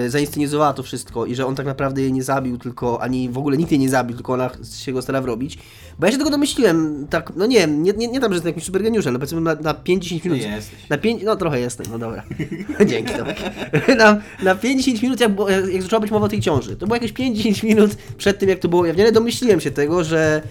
zainscenizowała 0.09 0.73
to 0.73 0.83
wszystko 0.83 1.27
i 1.27 1.35
że 1.35 1.47
on 1.47 1.55
tak 1.55 1.67
naprawdę 1.67 2.03
jej 2.03 2.13
nie 2.13 2.23
zabił, 2.23 2.59
tylko 2.59 3.03
ani 3.03 3.29
w 3.29 3.39
ogóle 3.39 3.57
nikt 3.57 3.71
jej 3.71 3.81
nie 3.81 3.89
zabił, 3.89 4.17
tylko 4.17 4.33
ona 4.33 4.51
się 4.77 4.93
go 4.93 5.03
stara 5.03 5.21
wrobić. 5.21 5.59
Bo 5.99 6.07
ja 6.07 6.13
się 6.13 6.19
tego 6.19 6.31
domyśliłem, 6.31 7.07
tak, 7.11 7.33
no 7.37 7.47
nie 7.47 7.67
nie, 7.67 7.93
nie, 7.93 8.09
nie 8.09 8.21
tam, 8.21 8.33
że 8.33 8.35
jestem 8.35 8.49
jakimś 8.49 8.65
super 8.65 8.83
geniuszem, 8.83 9.11
ale 9.11 9.19
powiedzmy 9.19 9.41
na, 9.41 9.55
na 9.55 9.75
5-10 9.75 10.25
minut. 10.25 10.39
jesteś. 10.39 10.89
Na 10.91 10.99
5, 10.99 11.23
no 11.25 11.37
trochę 11.37 11.61
jestem, 11.61 11.87
no 11.91 11.99
dobra. 11.99 12.25
Dzięki, 12.87 13.15
Tomek. 13.15 13.37
Na, 13.99 14.21
na 14.43 14.55
5-10 14.55 15.03
minut, 15.03 15.21
jak, 15.21 15.31
jak, 15.73 15.83
zaczęła 15.83 16.01
być 16.01 16.11
mowa 16.11 16.27
o 16.27 16.29
tej 16.29 16.41
ciąży, 16.41 16.77
to 16.77 16.87
było 16.87 16.97
jakieś 16.97 17.13
5-10 17.13 17.65
minut 17.65 17.97
przed 18.17 18.39
tym, 18.39 18.49
jak 18.49 18.59
to 18.59 18.69
było 18.69 18.83
ujawnione, 18.83 19.13
domyśliłem 19.13 19.61
się 19.61 19.71
tego, 19.71 20.05
że 20.05 20.43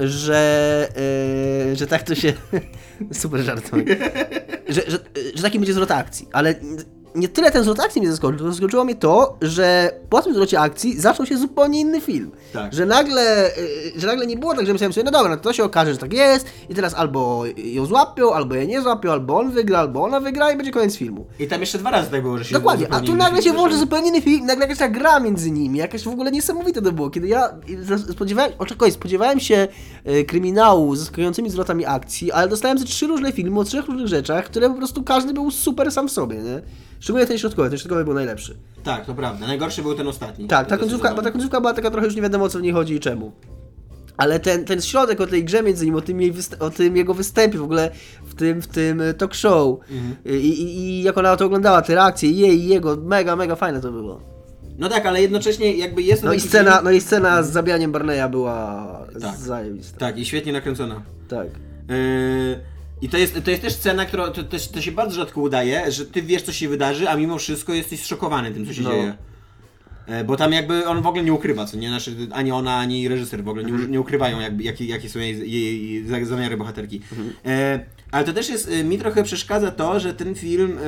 że, 0.00 0.88
e, 1.72 1.76
że 1.76 1.86
tak 1.86 2.02
to 2.02 2.14
się... 2.14 2.32
Super 3.12 3.40
żart. 3.40 3.70
Że, 4.68 4.82
że, 4.88 4.98
że 5.34 5.42
taki 5.42 5.58
będzie 5.58 5.72
zwrot 5.72 5.90
akcji, 5.90 6.28
ale 6.32 6.54
nie 7.14 7.28
tyle 7.28 7.50
ten 7.50 7.62
zwrot 7.62 7.80
akcji 7.80 8.00
mnie 8.00 8.10
zaskoczył, 8.10 8.38
to 8.38 8.52
zaskoczyło 8.52 8.84
mnie 8.84 8.94
to, 8.94 9.36
że 9.42 9.92
po 10.08 10.22
tym 10.22 10.34
zwrocie 10.34 10.60
akcji 10.60 11.00
zaczął 11.00 11.26
się 11.26 11.38
zupełnie 11.38 11.80
inny 11.80 12.00
film. 12.00 12.30
Tak. 12.52 12.74
Że 12.74 12.86
nagle, 12.86 13.46
y, 13.58 14.00
że 14.00 14.06
nagle 14.06 14.26
nie 14.26 14.36
było 14.36 14.54
tak, 14.54 14.66
że 14.66 14.72
myślałem 14.72 14.92
sobie, 14.92 15.04
no 15.04 15.10
dobra, 15.10 15.30
no 15.30 15.36
to 15.36 15.52
się 15.52 15.64
okaże, 15.64 15.92
że 15.92 15.98
tak 15.98 16.12
jest 16.12 16.46
i 16.68 16.74
teraz 16.74 16.94
albo 16.94 17.44
ją 17.56 17.86
złapią, 17.86 18.32
albo 18.32 18.54
jej 18.54 18.68
nie 18.68 18.82
złapią, 18.82 19.12
albo 19.12 19.38
on 19.38 19.50
wygra, 19.50 19.78
albo 19.78 20.02
ona 20.02 20.20
wygra 20.20 20.52
i 20.52 20.56
będzie 20.56 20.72
koniec 20.72 20.96
filmu. 20.96 21.26
I 21.38 21.46
tam 21.46 21.60
jeszcze 21.60 21.78
dwa 21.78 21.90
razy 21.90 22.10
tak 22.10 22.22
było, 22.22 22.38
że 22.38 22.44
się 22.44 22.54
Dokładnie, 22.54 22.86
a 22.90 23.00
tu 23.00 23.14
nagle 23.14 23.42
się 23.42 23.52
włączy 23.52 23.76
zupełnie 23.78 24.08
inny 24.08 24.22
film, 24.22 24.46
nagle 24.46 24.64
jakaś 24.64 24.78
ta 24.78 24.88
gra 24.88 25.20
między 25.20 25.50
nimi, 25.50 25.78
jakaś 25.78 26.02
w 26.02 26.08
ogóle 26.08 26.30
niesamowite 26.30 26.82
to 26.82 26.92
było, 26.92 27.10
kiedy 27.10 27.28
ja 27.28 27.48
spodziewałem, 28.12 28.52
oczekuję, 28.58 28.92
spodziewałem 28.92 29.40
się 29.40 29.68
e, 30.04 30.24
kryminału 30.24 30.96
z 30.96 30.98
zaskakującymi 30.98 31.50
zwrotami 31.50 31.86
akcji, 31.86 32.32
ale 32.32 32.48
dostałem 32.48 32.78
ze 32.78 32.84
trzy 32.84 33.06
różne 33.06 33.32
filmy 33.32 33.60
o 33.60 33.64
trzech 33.64 33.86
różnych 33.86 34.06
rzeczach, 34.06 34.44
które 34.44 34.70
po 34.70 34.76
prostu 34.76 35.02
każdy 35.02 35.32
był 35.32 35.50
super 35.50 35.92
sam 35.92 36.08
w 36.08 36.12
sobie, 36.12 36.36
nie? 36.36 36.62
Szczególnie 37.00 37.26
ten 37.26 37.38
środkowy, 37.38 37.70
ten 37.70 37.78
środkowy 37.78 38.04
był 38.04 38.14
najlepszy. 38.14 38.56
Tak, 38.84 39.06
to 39.06 39.14
prawda. 39.14 39.46
Najgorszy 39.46 39.82
był 39.82 39.94
ten 39.94 40.08
ostatni. 40.08 40.46
Tak, 40.48 40.66
ta 40.68 40.76
końcówka, 40.78 41.14
bo 41.14 41.22
ta 41.22 41.30
końcówka 41.30 41.60
była 41.60 41.74
taka 41.74 41.90
trochę 41.90 42.06
już 42.06 42.16
nie 42.16 42.22
wiadomo 42.22 42.44
o 42.44 42.48
co 42.48 42.58
w 42.58 42.62
niej 42.62 42.72
chodzi 42.72 42.94
i 42.94 43.00
czemu. 43.00 43.32
Ale 44.16 44.40
ten, 44.40 44.64
ten 44.64 44.80
środek 44.82 45.20
o 45.20 45.26
tej 45.26 45.44
grze 45.44 45.62
między 45.62 45.84
nim, 45.84 45.94
o 45.94 46.00
tym, 46.00 46.20
jej 46.20 46.34
o 46.60 46.70
tym 46.70 46.96
jego 46.96 47.14
występie 47.14 47.58
w 47.58 47.62
ogóle 47.62 47.90
w 48.24 48.34
tym, 48.34 48.62
w 48.62 48.66
tym 48.66 49.00
e, 49.00 49.14
talk 49.14 49.34
show 49.34 49.78
Mhm. 49.90 50.16
I, 50.24 50.48
i, 50.48 50.78
i 50.78 51.02
jak 51.02 51.18
ona 51.18 51.36
to 51.36 51.44
oglądała, 51.46 51.82
te 51.82 51.94
reakcje 51.94 52.30
jej 52.30 52.58
i 52.60 52.68
jego, 52.68 52.96
mega, 52.96 53.36
mega 53.36 53.56
fajne 53.56 53.80
to 53.80 53.92
było. 53.92 54.20
No 54.78 54.88
tak, 54.88 55.06
ale 55.06 55.22
jednocześnie 55.22 55.76
jakby 55.76 56.02
jest 56.02 56.22
No 56.22 56.32
i 56.32 56.40
scena, 56.40 56.72
film- 56.72 56.84
no 56.84 56.90
i 56.90 57.00
scena 57.00 57.42
z 57.42 57.50
zabijaniem 57.52 57.92
Barneya 57.92 58.28
była 58.30 58.86
Tak. 59.20 59.36
zajebista. 59.36 59.98
Tak, 59.98 60.18
i 60.18 60.24
świetnie 60.24 60.52
nakręcona. 60.52 61.02
Tak. 61.28 61.46
Yy, 61.88 62.60
I 63.02 63.08
to 63.08 63.18
jest, 63.18 63.38
to 63.44 63.50
jest 63.50 63.62
też 63.62 63.72
scena, 63.74 64.04
która 64.06 64.30
to, 64.30 64.42
to, 64.42 64.56
to 64.72 64.80
się 64.82 64.92
bardzo 64.92 65.14
rzadko 65.16 65.40
udaje, 65.40 65.92
że 65.92 66.06
ty 66.06 66.22
wiesz, 66.22 66.42
co 66.42 66.52
się 66.52 66.68
wydarzy, 66.68 67.08
a 67.08 67.16
mimo 67.16 67.38
wszystko 67.38 67.74
jesteś 67.74 68.00
zszokowany 68.02 68.50
tym, 68.50 68.66
co 68.66 68.72
się 68.74 68.82
No. 68.82 68.90
dzieje. 68.90 69.14
E, 70.06 70.24
Bo 70.24 70.36
tam 70.36 70.52
jakby 70.52 70.86
on 70.86 71.02
w 71.02 71.06
ogóle 71.06 71.24
nie 71.24 71.32
ukrywa, 71.32 71.66
co 71.66 71.76
nie? 71.76 71.88
Znaczy, 71.88 72.16
ani 72.32 72.52
ona, 72.52 72.76
ani 72.76 73.08
reżyser 73.08 73.44
w 73.44 73.48
ogóle 73.48 73.64
nie, 73.64 73.70
Mhm. 73.72 73.90
nie 73.90 74.00
ukrywają, 74.00 74.40
jakby, 74.40 74.62
jakie, 74.62 74.84
jakie 74.84 75.08
są 75.08 75.18
jej, 75.18 75.50
jej, 75.52 75.90
jej 75.92 76.06
za- 76.06 76.24
zamiary 76.24 76.56
bohaterki. 76.56 77.00
Mhm. 77.12 77.32
E, 77.46 77.84
ale 78.10 78.24
to 78.24 78.32
też 78.32 78.48
jest, 78.48 78.68
e, 78.70 78.84
mi 78.84 78.98
trochę 78.98 79.22
przeszkadza 79.22 79.70
to, 79.70 80.00
że 80.00 80.14
ten 80.14 80.34
film 80.34 80.78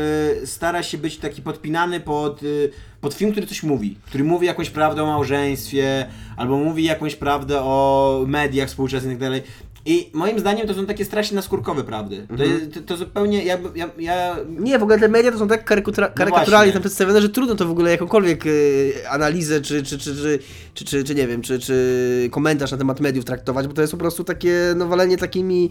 e, 0.42 0.46
stara 0.46 0.82
się 0.82 0.98
być 0.98 1.16
taki 1.16 1.42
podpinany 1.42 2.00
pod, 2.00 2.42
e, 2.42 2.46
pod 3.00 3.14
film, 3.14 3.32
który 3.32 3.46
coś 3.46 3.62
mówi. 3.62 3.96
Który 4.06 4.24
mówi 4.24 4.46
jakąś 4.46 4.70
prawdę 4.70 5.02
o 5.02 5.06
małżeństwie, 5.06 6.06
albo 6.36 6.56
mówi 6.56 6.84
jakąś 6.84 7.16
prawdę 7.16 7.60
o 7.60 8.24
mediach 8.26 8.68
współczesnych 8.68 9.12
i 9.12 9.16
tak 9.16 9.20
dalej. 9.20 9.42
I 9.87 10.11
moim 10.12 10.39
zdaniem 10.39 10.66
to 10.66 10.74
są 10.74 10.87
takie 10.87 11.05
strasznie 11.05 11.35
naskórkowe 11.35 11.85
prawdy. 11.85 12.26
To, 12.28 12.45
Mhm. 12.45 12.70
to, 12.70 12.80
to 12.80 12.97
zupełnie, 12.97 13.45
ja, 13.45 13.59
ja, 13.74 13.91
ja 13.99 14.37
Nie, 14.59 14.78
w 14.78 14.83
ogóle 14.83 14.99
te 14.99 15.09
media 15.09 15.33
to 15.33 15.39
są 15.39 15.49
tak 15.49 15.61
No 15.61 15.66
karykaturalnie 15.95 16.47
właśnie. 16.49 16.72
tam 16.72 16.83
przedstawione, 16.83 17.20
że 17.22 17.28
trudno 17.28 17.55
to 17.55 17.66
w 17.66 17.70
ogóle 17.70 17.91
jakąkolwiek 17.91 18.47
y, 18.47 18.93
analizę, 19.11 19.61
czy, 19.61 19.83
czy, 19.83 19.99
czy, 19.99 20.14
czy, 20.16 20.39
czy, 20.74 20.85
czy, 20.85 21.05
czy 21.05 21.14
nie 21.14 21.26
wiem, 21.26 21.43
czy, 21.43 21.59
czy 21.59 22.28
komentarz 22.33 22.70
na 22.72 22.78
temat 22.78 23.01
mediów 23.01 23.24
traktować, 23.24 23.66
bo 23.68 23.74
to 23.74 23.80
jest 23.80 23.93
po 23.93 23.99
prostu 23.99 24.24
takie, 24.24 24.55
no 24.76 24.87
walenie 24.87 25.16
takimi, 25.16 25.70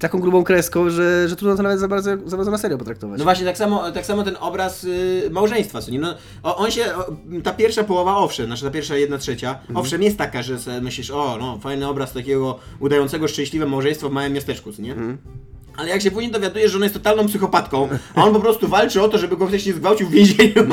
taką 0.00 0.18
grubą 0.20 0.44
kreską, 0.44 0.90
że, 0.90 1.28
że 1.28 1.36
trudno 1.36 1.56
to 1.56 1.62
nawet 1.62 1.80
za 1.80 1.88
bardzo, 1.88 2.10
za 2.26 2.36
bardzo 2.36 2.50
na 2.50 2.58
serio 2.58 2.78
potraktować. 2.78 3.18
No 3.18 3.24
właśnie, 3.24 3.46
tak 3.46 3.58
samo, 3.58 3.92
tak 3.92 4.06
samo 4.06 4.22
ten 4.24 4.36
obraz 4.40 4.84
y, 4.84 5.28
małżeństwa, 5.30 5.80
co 5.82 5.90
nie? 5.90 5.98
No, 5.98 6.14
o, 6.42 6.56
on 6.56 6.70
się, 6.70 6.84
o, 6.96 7.04
ta 7.42 7.52
pierwsza 7.52 7.84
połowa, 7.84 8.16
owszem, 8.16 8.46
znaczy 8.46 8.64
ta 8.64 8.70
pierwsza 8.70 8.96
jedna 8.96 9.18
trzecia, 9.18 9.58
Mhm. 9.60 9.76
owszem 9.76 10.02
jest 10.02 10.18
taka, 10.18 10.42
że 10.42 10.56
myślisz, 10.82 11.10
o, 11.10 11.36
no, 11.40 11.58
fajny 11.62 11.88
obraz 11.88 12.12
takiego 12.12 12.58
udającego 12.80 13.28
szczęśliwe 13.28 13.66
małżeństwo 13.66 14.08
w 14.08 14.12
małym 14.12 14.32
miasteczku, 14.32 14.72
co 14.72 14.82
nie? 14.82 14.92
Mhm. 14.92 15.18
Ale 15.76 15.88
jak 15.88 16.02
się 16.02 16.10
później 16.10 16.32
dowiadujesz, 16.32 16.70
że 16.70 16.76
ona 16.76 16.84
jest 16.86 16.94
totalną 16.94 17.26
psychopatką, 17.26 17.88
a 18.14 18.24
on 18.24 18.32
po 18.34 18.40
prostu 18.40 18.68
walczy 18.68 19.02
o 19.02 19.08
to, 19.08 19.18
żeby 19.18 19.36
go 19.36 19.46
ktoś 19.46 19.66
nie 19.66 19.72
zgwałcił 19.72 20.08
w 20.08 20.10
więzieniu, 20.10 20.64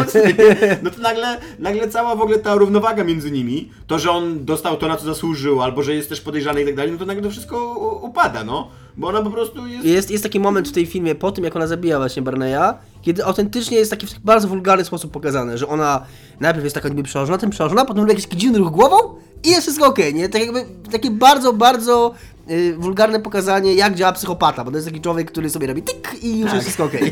no 0.84 0.92
to 0.92 1.02
nagle, 1.02 1.38
nagle 1.60 1.90
cała 1.90 2.16
w 2.16 2.22
ogóle 2.22 2.40
ta 2.40 2.56
równowaga 2.56 3.04
między 3.04 3.32
nimi, 3.32 3.72
to, 3.88 4.00
że 4.00 4.12
on 4.12 4.46
dostał 4.46 4.78
to, 4.78 4.88
na 4.88 4.98
co 4.98 5.06
zasłużył, 5.06 5.62
albo 5.62 5.84
że 5.84 5.96
jest 5.96 6.10
też 6.10 6.22
podejrzany 6.22 6.62
i 6.62 6.66
tak 6.66 6.76
dalej, 6.76 6.92
no 6.92 6.98
to 6.98 7.06
nagle 7.06 7.24
to 7.24 7.30
wszystko 7.30 7.74
upada, 8.04 8.44
no. 8.44 8.68
Bo 8.98 9.08
ona 9.08 9.22
po 9.22 9.30
prostu 9.30 9.68
jest... 9.68 9.86
Jest, 9.86 10.12
jest 10.12 10.24
taki 10.24 10.40
moment 10.40 10.70
w 10.70 10.72
tej 10.72 10.86
filmie, 10.86 11.16
po 11.16 11.32
tym 11.32 11.44
jak 11.44 11.56
ona 11.56 11.68
zabija 11.68 11.98
właśnie 11.98 12.22
Barneya, 12.22 12.74
kiedy 13.02 13.26
autentycznie 13.26 13.78
jest 13.78 13.92
taki 13.92 14.08
w 14.08 14.10
taki 14.10 14.22
bardzo 14.26 14.48
wulgarny 14.48 14.86
sposób 14.86 15.12
pokazane, 15.12 15.58
że 15.58 15.68
ona 15.68 16.06
najpierw 16.40 16.64
jest 16.64 16.76
taka 16.76 16.90
niby 16.90 17.04
przerażona, 17.04 17.38
tym 17.38 17.50
przerażona, 17.50 17.86
potem 17.86 18.02
robi 18.02 18.22
jakiś 18.22 18.40
dziwny 18.40 18.60
ruch 18.60 18.72
głową 18.72 18.96
i 19.44 19.50
jest 19.50 19.62
wszystko 19.62 19.88
okej, 19.88 20.14
nie? 20.14 20.30
Tak 20.30 20.42
jakby, 20.42 20.66
takie 20.92 21.12
bardzo, 21.12 21.54
bardzo 21.54 22.14
y, 22.50 22.76
wulgarne 22.78 23.20
pokazanie, 23.20 23.74
jak 23.74 23.96
działa 23.96 24.14
psychopata, 24.14 24.64
bo 24.64 24.72
to 24.72 24.78
jest 24.78 24.88
taki 24.88 25.02
człowiek, 25.02 25.32
który 25.32 25.50
sobie 25.50 25.68
robi 25.68 25.82
tyk 25.82 26.24
i 26.24 26.40
już 26.40 26.46
Tak. 26.46 26.54
jest 26.54 26.66
wszystko 26.66 26.84
okej. 26.84 27.12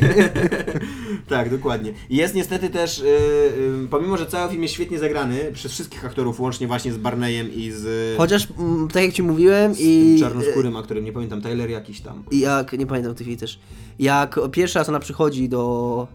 Tak, 1.28 1.50
dokładnie. 1.50 1.92
Jest 2.10 2.34
niestety 2.34 2.70
też, 2.70 2.98
yy, 2.98 3.04
yy, 3.04 3.88
pomimo 3.90 4.16
że 4.16 4.26
cały 4.26 4.50
film 4.50 4.62
jest 4.62 4.74
świetnie 4.74 4.98
zagrany 4.98 5.38
przez 5.52 5.72
wszystkich 5.72 6.04
aktorów, 6.04 6.40
łącznie 6.40 6.66
właśnie 6.66 6.92
z 6.92 6.96
Barneyem 6.98 7.54
i 7.54 7.70
z, 7.70 8.16
Chociaż, 8.18 8.48
mm, 8.58 8.88
tak 8.88 9.02
jak 9.02 9.12
ci 9.12 9.22
mówiłem 9.22 9.74
z 9.74 9.80
i... 9.80 10.16
czarnoskórym 10.20 10.76
aktorem, 10.76 11.04
nie 11.04 11.12
pamiętam, 11.12 11.42
Tyler 11.42 11.70
jakiś 11.70 12.00
tam. 12.00 12.24
I 12.30 12.40
jak, 12.40 12.72
nie 12.72 12.86
pamiętam 12.86 13.14
tej 13.14 13.24
chwili 13.24 13.36
też, 13.36 13.58
jak 13.98 14.40
pierwszy 14.52 14.78
raz 14.78 14.88
ona 14.88 15.00
przychodzi 15.00 15.48
do... 15.48 16.06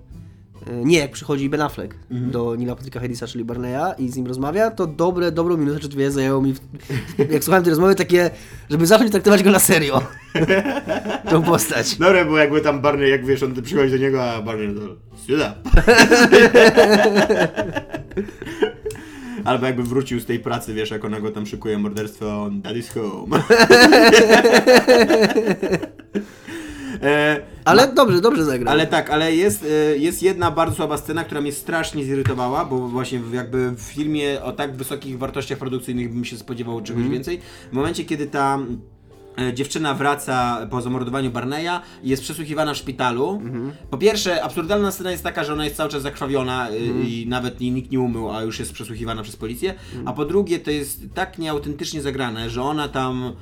e, 0.68 0.86
Nie, 0.86 0.98
jak 1.00 1.12
przychodzi 1.12 1.50
Ben 1.50 1.62
Affleck 1.62 1.96
Mhm. 2.12 2.32
do 2.32 2.56
Nila 2.56 2.76
Patryka 2.76 3.00
Harrisa, 3.00 3.28
czyli 3.28 3.46
Barneya 3.46 3.94
i 3.98 4.10
z 4.10 4.16
nim 4.16 4.28
rozmawia, 4.28 4.72
to 4.72 4.88
dobre, 4.88 5.32
dobrą 5.32 5.58
minutę 5.58 5.80
czy 5.80 5.90
dwie 5.90 6.12
zajęło 6.12 6.42
mi, 6.42 6.54
w- 6.54 6.60
jak 7.32 7.44
słuchałem 7.44 7.64
tej 7.64 7.70
rozmowy, 7.72 7.96
takie, 7.96 8.30
żeby 8.70 8.88
zacząć 8.88 9.12
traktować 9.12 9.44
go 9.44 9.52
na 9.52 9.60
serio. 9.60 10.02
Tą 11.30 11.44
postać. 11.44 11.96
Dobre 11.96 12.26
było 12.26 12.38
jakby 12.38 12.62
tam 12.62 12.82
Barney, 12.82 13.10
jak 13.10 13.26
wiesz, 13.26 13.44
on 13.44 13.62
przychodzi 13.62 13.92
do 13.92 13.98
niego, 13.98 14.32
a 14.32 14.42
Barney 14.42 14.76
to 14.76 14.82
syda. 15.28 15.56
Albo 19.46 19.66
jakby 19.66 19.84
wrócił 19.84 20.20
z 20.20 20.26
tej 20.26 20.40
pracy, 20.40 20.74
wiesz, 20.74 20.92
jak 20.92 21.06
ona 21.06 21.20
go 21.20 21.32
tam 21.32 21.46
szykuje 21.46 21.78
morderstwo, 21.78 22.44
on 22.44 22.62
daddy's 22.62 22.94
home. 22.94 23.38
e, 27.04 27.40
Ale 27.70 27.94
dobrze, 27.94 28.22
dobrze 28.22 28.46
zagrał. 28.46 28.74
Ale 28.74 28.88
tak, 28.88 29.10
ale 29.10 29.36
jest, 29.36 29.66
e, 29.94 29.98
jest 29.98 30.24
jedna 30.24 30.52
bardzo 30.52 30.76
słaba 30.76 30.98
scena, 30.98 31.24
która 31.24 31.42
mnie 31.42 31.52
strasznie 31.52 32.06
zirytowała, 32.06 32.66
bo 32.66 32.88
właśnie 32.88 33.20
w- 33.20 33.34
jakby 33.34 33.72
w 33.72 33.80
filmie 33.82 34.44
o 34.44 34.52
tak 34.52 34.76
wysokich 34.76 35.18
wartościach 35.18 35.58
produkcyjnych 35.58 36.14
bym 36.14 36.26
się 36.26 36.38
spodziewał 36.38 36.82
czegoś 36.82 37.04
więcej. 37.08 37.40
W 37.72 37.74
momencie, 37.74 38.06
kiedy 38.06 38.28
ta 38.28 38.60
e, 39.38 39.54
dziewczyna 39.54 39.94
wraca 39.94 40.68
po 40.70 40.82
zamordowaniu 40.82 41.32
Barneya 41.32 41.80
i 42.04 42.10
jest 42.10 42.24
przesłuchiwana 42.24 42.74
w 42.74 42.78
szpitalu. 42.78 43.42
Po 43.90 43.98
pierwsze, 43.98 44.44
absurdalna 44.44 44.92
scena 44.92 45.12
jest 45.12 45.24
taka, 45.24 45.44
że 45.44 45.54
ona 45.54 45.64
jest 45.64 45.76
cały 45.76 45.90
czas 45.90 46.02
zakrwawiona 46.02 46.70
e, 46.70 46.78
i 47.08 47.26
nawet 47.28 47.62
jej 47.62 47.72
nikt 47.72 47.92
nie 47.92 48.00
umył, 48.00 48.32
a 48.32 48.42
już 48.44 48.60
jest 48.60 48.74
przesłuchiwana 48.74 49.24
przez 49.24 49.36
policję. 49.36 49.74
A 50.06 50.14
po 50.14 50.26
drugie, 50.26 50.60
to 50.60 50.72
jest 50.72 51.02
tak 51.14 51.38
nieautentycznie 51.40 52.02
zagrane, 52.02 52.50
że 52.50 52.62
ona 52.64 52.88
tam 52.88 53.34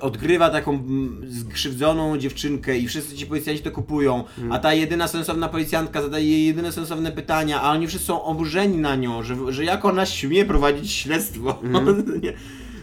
odgrywa 0.00 0.50
taką 0.50 0.72
mm, 0.72 1.22
skrzywdzoną 1.50 2.18
dziewczynkę 2.18 2.78
i 2.78 2.88
wszyscy 2.88 3.16
ci 3.16 3.26
policjanci 3.26 3.62
to 3.62 3.70
kupują, 3.70 4.24
a 4.50 4.58
ta 4.58 4.74
jedyna 4.74 5.08
sensowna 5.08 5.48
policjantka 5.48 6.02
zadaje 6.02 6.30
jej 6.30 6.46
jedyne 6.46 6.72
sensowne 6.72 7.12
pytania, 7.12 7.62
a 7.62 7.70
oni 7.72 7.86
wszyscy 7.86 8.06
są 8.06 8.22
oburzeni 8.22 8.78
na 8.78 8.96
nią, 8.96 9.22
że, 9.22 9.36
że 9.52 9.64
jak 9.64 9.84
ona 9.84 10.06
śmie 10.06 10.44
prowadzić 10.44 10.92
śledztwo. 10.92 11.62
Nie. 12.22 12.32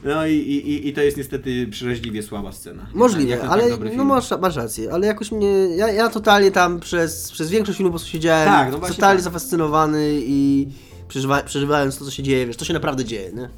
No 0.04 0.28
i, 0.28 0.34
i, 0.34 0.88
i 0.88 0.94
to 0.94 1.02
jest 1.02 1.18
niestety 1.18 1.68
przeraźliwie 1.68 2.24
słaba 2.24 2.52
scena. 2.52 2.86
Możliwe, 2.94 3.38
tak 3.38 3.50
ale 3.50 3.70
dobry 3.70 3.96
no 3.96 4.06
masz, 4.06 4.32
masz 4.42 4.56
rację, 4.56 4.94
ale 4.94 5.08
jakoś 5.08 5.32
mnie, 5.32 5.48
ja, 5.76 5.92
ja 5.92 6.10
totalnie 6.10 6.52
tam 6.52 6.80
przez, 6.80 7.32
przez 7.32 7.50
większość 7.50 7.78
filmu 7.78 7.90
po 7.90 7.98
prostu 7.98 8.10
siedziałem 8.12 8.48
Tak, 8.48 8.72
no 8.72 8.80
totalnie 8.80 8.98
tak. 8.98 9.22
zafascynowany 9.22 10.20
i 10.22 10.68
przeżywa, 11.08 11.44
przeżywając 11.44 11.98
to, 11.98 12.06
co 12.06 12.12
się 12.12 12.24
dzieje, 12.24 12.48
wiesz, 12.48 12.58
to 12.58 12.66
się 12.66 12.74
naprawdę 12.74 13.06
dzieje, 13.06 13.32
nie? 13.34 13.50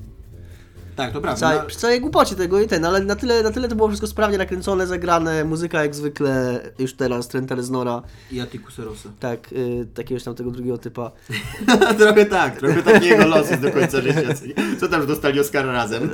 Tak, 0.96 1.14
to 1.14 1.22
prawda. 1.22 1.40
całej, 1.40 1.58
No, 1.60 1.66
przy 1.66 1.78
całej 1.78 2.02
głupocie 2.02 2.36
tego 2.36 2.62
i 2.62 2.68
ten, 2.68 2.86
ale 2.86 3.00
na 3.02 3.16
tyle, 3.16 3.44
na 3.44 3.52
tyle 3.52 3.68
to 3.68 3.76
było 3.76 3.88
wszystko 3.88 4.08
sprawnie 4.08 4.38
nakręcone, 4.38 4.88
zagrane, 4.88 5.44
muzyka 5.44 5.82
jak 5.84 5.96
zwykle, 5.96 6.60
już 6.80 6.94
teraz, 6.94 7.28
Trent 7.28 7.52
Reznora, 7.52 8.02
I 8.32 8.40
Atticus 8.42 8.78
Rosa. 8.80 9.10
tak, 9.20 9.54
y, 9.54 9.88
takiegoś 9.94 10.24
tam 10.24 10.36
tego 10.36 10.52
drugiego 10.52 10.78
typa. 10.78 11.12
trochę 12.00 12.26
tak, 12.26 12.58
trochę 12.60 12.84
takiego 12.84 13.28
los 13.28 13.50
jest 13.50 13.62
do 13.62 13.72
końca 13.72 14.02
życia. 14.02 14.22
co 14.80 14.88
tam, 14.88 15.02
że 15.02 15.08
dostali 15.08 15.40
Oscara 15.40 15.72
razem? 15.72 16.10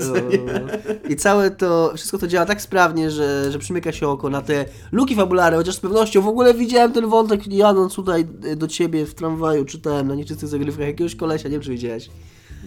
I 1.10 1.16
całe 1.16 1.52
to, 1.52 1.94
wszystko 1.96 2.18
to 2.18 2.28
działa 2.28 2.46
tak 2.46 2.62
sprawnie, 2.62 3.12
że, 3.12 3.52
że 3.52 3.60
przymyka 3.60 3.92
się 3.92 4.08
oko 4.08 4.30
na 4.30 4.42
te 4.42 4.66
luki 4.92 5.16
fabularne, 5.16 5.58
chociaż 5.58 5.76
z 5.76 5.80
pewnością 5.80 6.22
w 6.22 6.28
ogóle 6.28 6.54
widziałem 6.54 6.92
ten 6.92 7.08
wątek 7.10 7.48
jadąc 7.48 7.96
tutaj 7.96 8.28
y, 8.46 8.56
do 8.56 8.68
ciebie 8.68 9.06
w 9.06 9.14
tramwaju, 9.14 9.66
czytałem 9.66 10.08
na 10.08 10.16
nieczystych 10.16 10.50
zagrywkach 10.50 10.88
jakiegoś 10.88 11.16
kolesia, 11.16 11.50
nie 11.50 11.54
wiem 11.54 11.62
czy 11.62 11.72
widziałeś, 11.72 12.10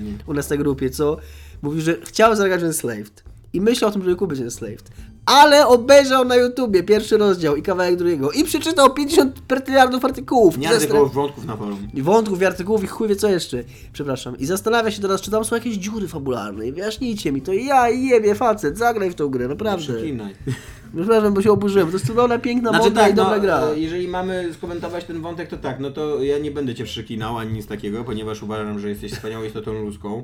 Nie. 0.00 0.12
u 0.26 0.34
nas 0.34 0.50
na 0.50 0.56
grupie, 0.56 0.90
co 0.90 1.16
mówi, 1.62 1.80
że 1.80 1.96
chciał 2.04 2.36
zagrać 2.36 2.62
Enslaved 2.62 3.24
i 3.52 3.60
myślał 3.60 3.90
o 3.90 3.92
tym, 3.92 4.02
żeby 4.02 4.16
kupić 4.16 4.40
Enslaved. 4.40 4.90
Ale 5.26 5.66
obejrzał 5.66 6.24
na 6.24 6.36
YouTubie 6.36 6.82
pierwszy 6.82 7.16
rozdział 7.16 7.56
i 7.56 7.62
kawałek 7.62 7.96
drugiego 7.96 8.30
i 8.30 8.44
przeczytał 8.44 8.94
50 8.94 9.40
pertyliardów 9.40 10.04
artykułów. 10.04 10.58
Nie 10.58 10.68
Zastra- 10.68 10.78
tylko 10.80 11.06
wątków 11.06 11.44
na 11.46 11.56
forum. 11.56 11.78
wątków 11.94 12.42
i 12.42 12.44
artykułów 12.44 12.84
i 12.84 12.86
chuj 12.86 13.08
wie 13.08 13.16
co 13.16 13.28
jeszcze. 13.28 13.64
Przepraszam. 13.92 14.38
I 14.38 14.46
zastanawia 14.46 14.90
się 14.90 15.02
teraz, 15.02 15.20
czy 15.20 15.30
tam 15.30 15.44
są 15.44 15.54
jakieś 15.56 15.74
dziury 15.76 16.08
fabularne. 16.08 16.66
I 16.66 16.72
wyjaśnijcie 16.72 17.32
mi 17.32 17.42
to. 17.42 17.52
Ja 17.52 17.88
jebie 17.90 18.34
facet, 18.34 18.78
zagraj 18.78 19.10
w 19.10 19.14
tą 19.14 19.28
grę, 19.28 19.48
naprawdę. 19.48 19.92
Przekinaj. 19.94 20.34
Przepraszam, 20.96 21.34
bo 21.34 21.42
się 21.42 21.52
oburzyłem. 21.52 21.86
To 21.88 21.92
jest 21.92 22.06
cudowna, 22.06 22.38
piękna, 22.38 22.70
Znaczy 22.70 22.84
modna 22.84 23.02
i 23.02 23.04
tak, 23.04 23.14
dobra 23.14 23.36
no, 23.36 23.42
gra. 23.42 23.60
e, 23.60 23.78
jeżeli 23.78 24.08
mamy 24.08 24.48
skomentować 24.54 25.04
ten 25.04 25.20
wątek, 25.20 25.48
to 25.48 25.56
tak, 25.56 25.80
no 25.80 25.90
to 25.90 26.22
ja 26.22 26.38
nie 26.38 26.50
będę 26.50 26.74
cię 26.74 26.84
przekinał 26.84 27.38
ani 27.38 27.52
nic 27.52 27.66
takiego, 27.66 28.04
ponieważ 28.04 28.42
uważam, 28.42 28.78
że 28.78 28.88
jesteś 28.88 29.12
wspaniałą 29.12 29.44
istotą 29.44 29.72
ludzką, 29.72 30.22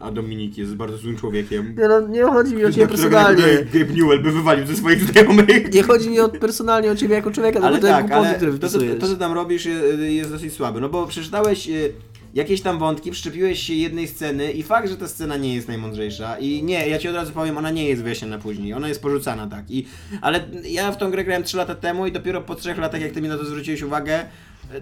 a 0.00 0.10
Dominik 0.10 0.58
jest 0.58 0.74
bardzo 0.74 0.96
złym 0.96 1.16
człowiekiem. 1.16 1.74
Nie, 1.78 1.88
no, 1.88 2.00
nie 2.00 2.22
chodzi 2.24 2.56
mi 2.56 2.64
o 2.64 2.72
ciebie 2.72 2.88
personalnie. 2.88 3.42
nawet 3.42 3.70
Gabe 3.72 3.92
Newell 3.94 4.21
by 4.22 4.32
wywalił 4.32 4.66
ze 4.66 4.76
swoich 4.76 5.04
znajomych. 5.04 5.74
Nie 5.74 5.82
chodzi 5.82 6.10
mi 6.10 6.20
o, 6.20 6.28
personalnie 6.28 6.90
o 6.90 6.96
ciebie 6.96 7.14
jako 7.14 7.30
człowieka, 7.30 7.60
Ale 7.62 7.78
tylko 7.78 7.86
te 7.96 8.02
tak, 8.02 8.12
ale 8.12 8.34
to, 8.34 8.46
co, 8.46 8.52
wpisujesz. 8.56 9.00
to, 9.00 9.06
co 9.08 9.16
tam 9.16 9.32
robisz 9.32 9.64
je- 9.66 10.12
jest 10.14 10.30
dosyć 10.30 10.52
słabe, 10.52 10.80
no 10.80 10.88
bo 10.88 11.06
przeczytałeś 11.06 11.68
e, 11.68 11.72
jakieś 12.34 12.60
tam 12.60 12.78
wątki, 12.78 13.10
przyczepiłeś 13.10 13.62
się 13.62 13.74
jednej 13.74 14.08
sceny 14.08 14.52
i 14.52 14.62
fakt, 14.62 14.88
że 14.88 14.96
ta 14.96 15.08
scena 15.08 15.36
nie 15.36 15.54
jest 15.54 15.68
najmądrzejsza 15.68 16.38
i 16.38 16.62
nie, 16.62 16.88
ja 16.88 16.98
ci 16.98 17.08
od 17.08 17.14
razu 17.14 17.32
powiem, 17.32 17.58
ona 17.58 17.70
nie 17.70 17.88
jest 17.88 18.02
wyjaśniona 18.02 18.38
później, 18.38 18.74
ona 18.74 18.88
jest 18.88 19.02
porzucana, 19.02 19.46
tak, 19.46 19.70
i, 19.70 19.86
ale 20.20 20.40
ja 20.64 20.92
w 20.92 20.96
tą 20.96 21.10
grę 21.10 21.24
grałem 21.24 21.42
3 21.42 21.56
lata 21.56 21.74
temu 21.74 22.06
i 22.06 22.12
dopiero 22.12 22.40
po 22.40 22.54
3 22.54 22.74
latach, 22.74 23.00
jak 23.00 23.12
ty 23.12 23.22
mi 23.22 23.28
na 23.28 23.38
to 23.38 23.44
zwróciłeś 23.44 23.82
uwagę, 23.82 24.24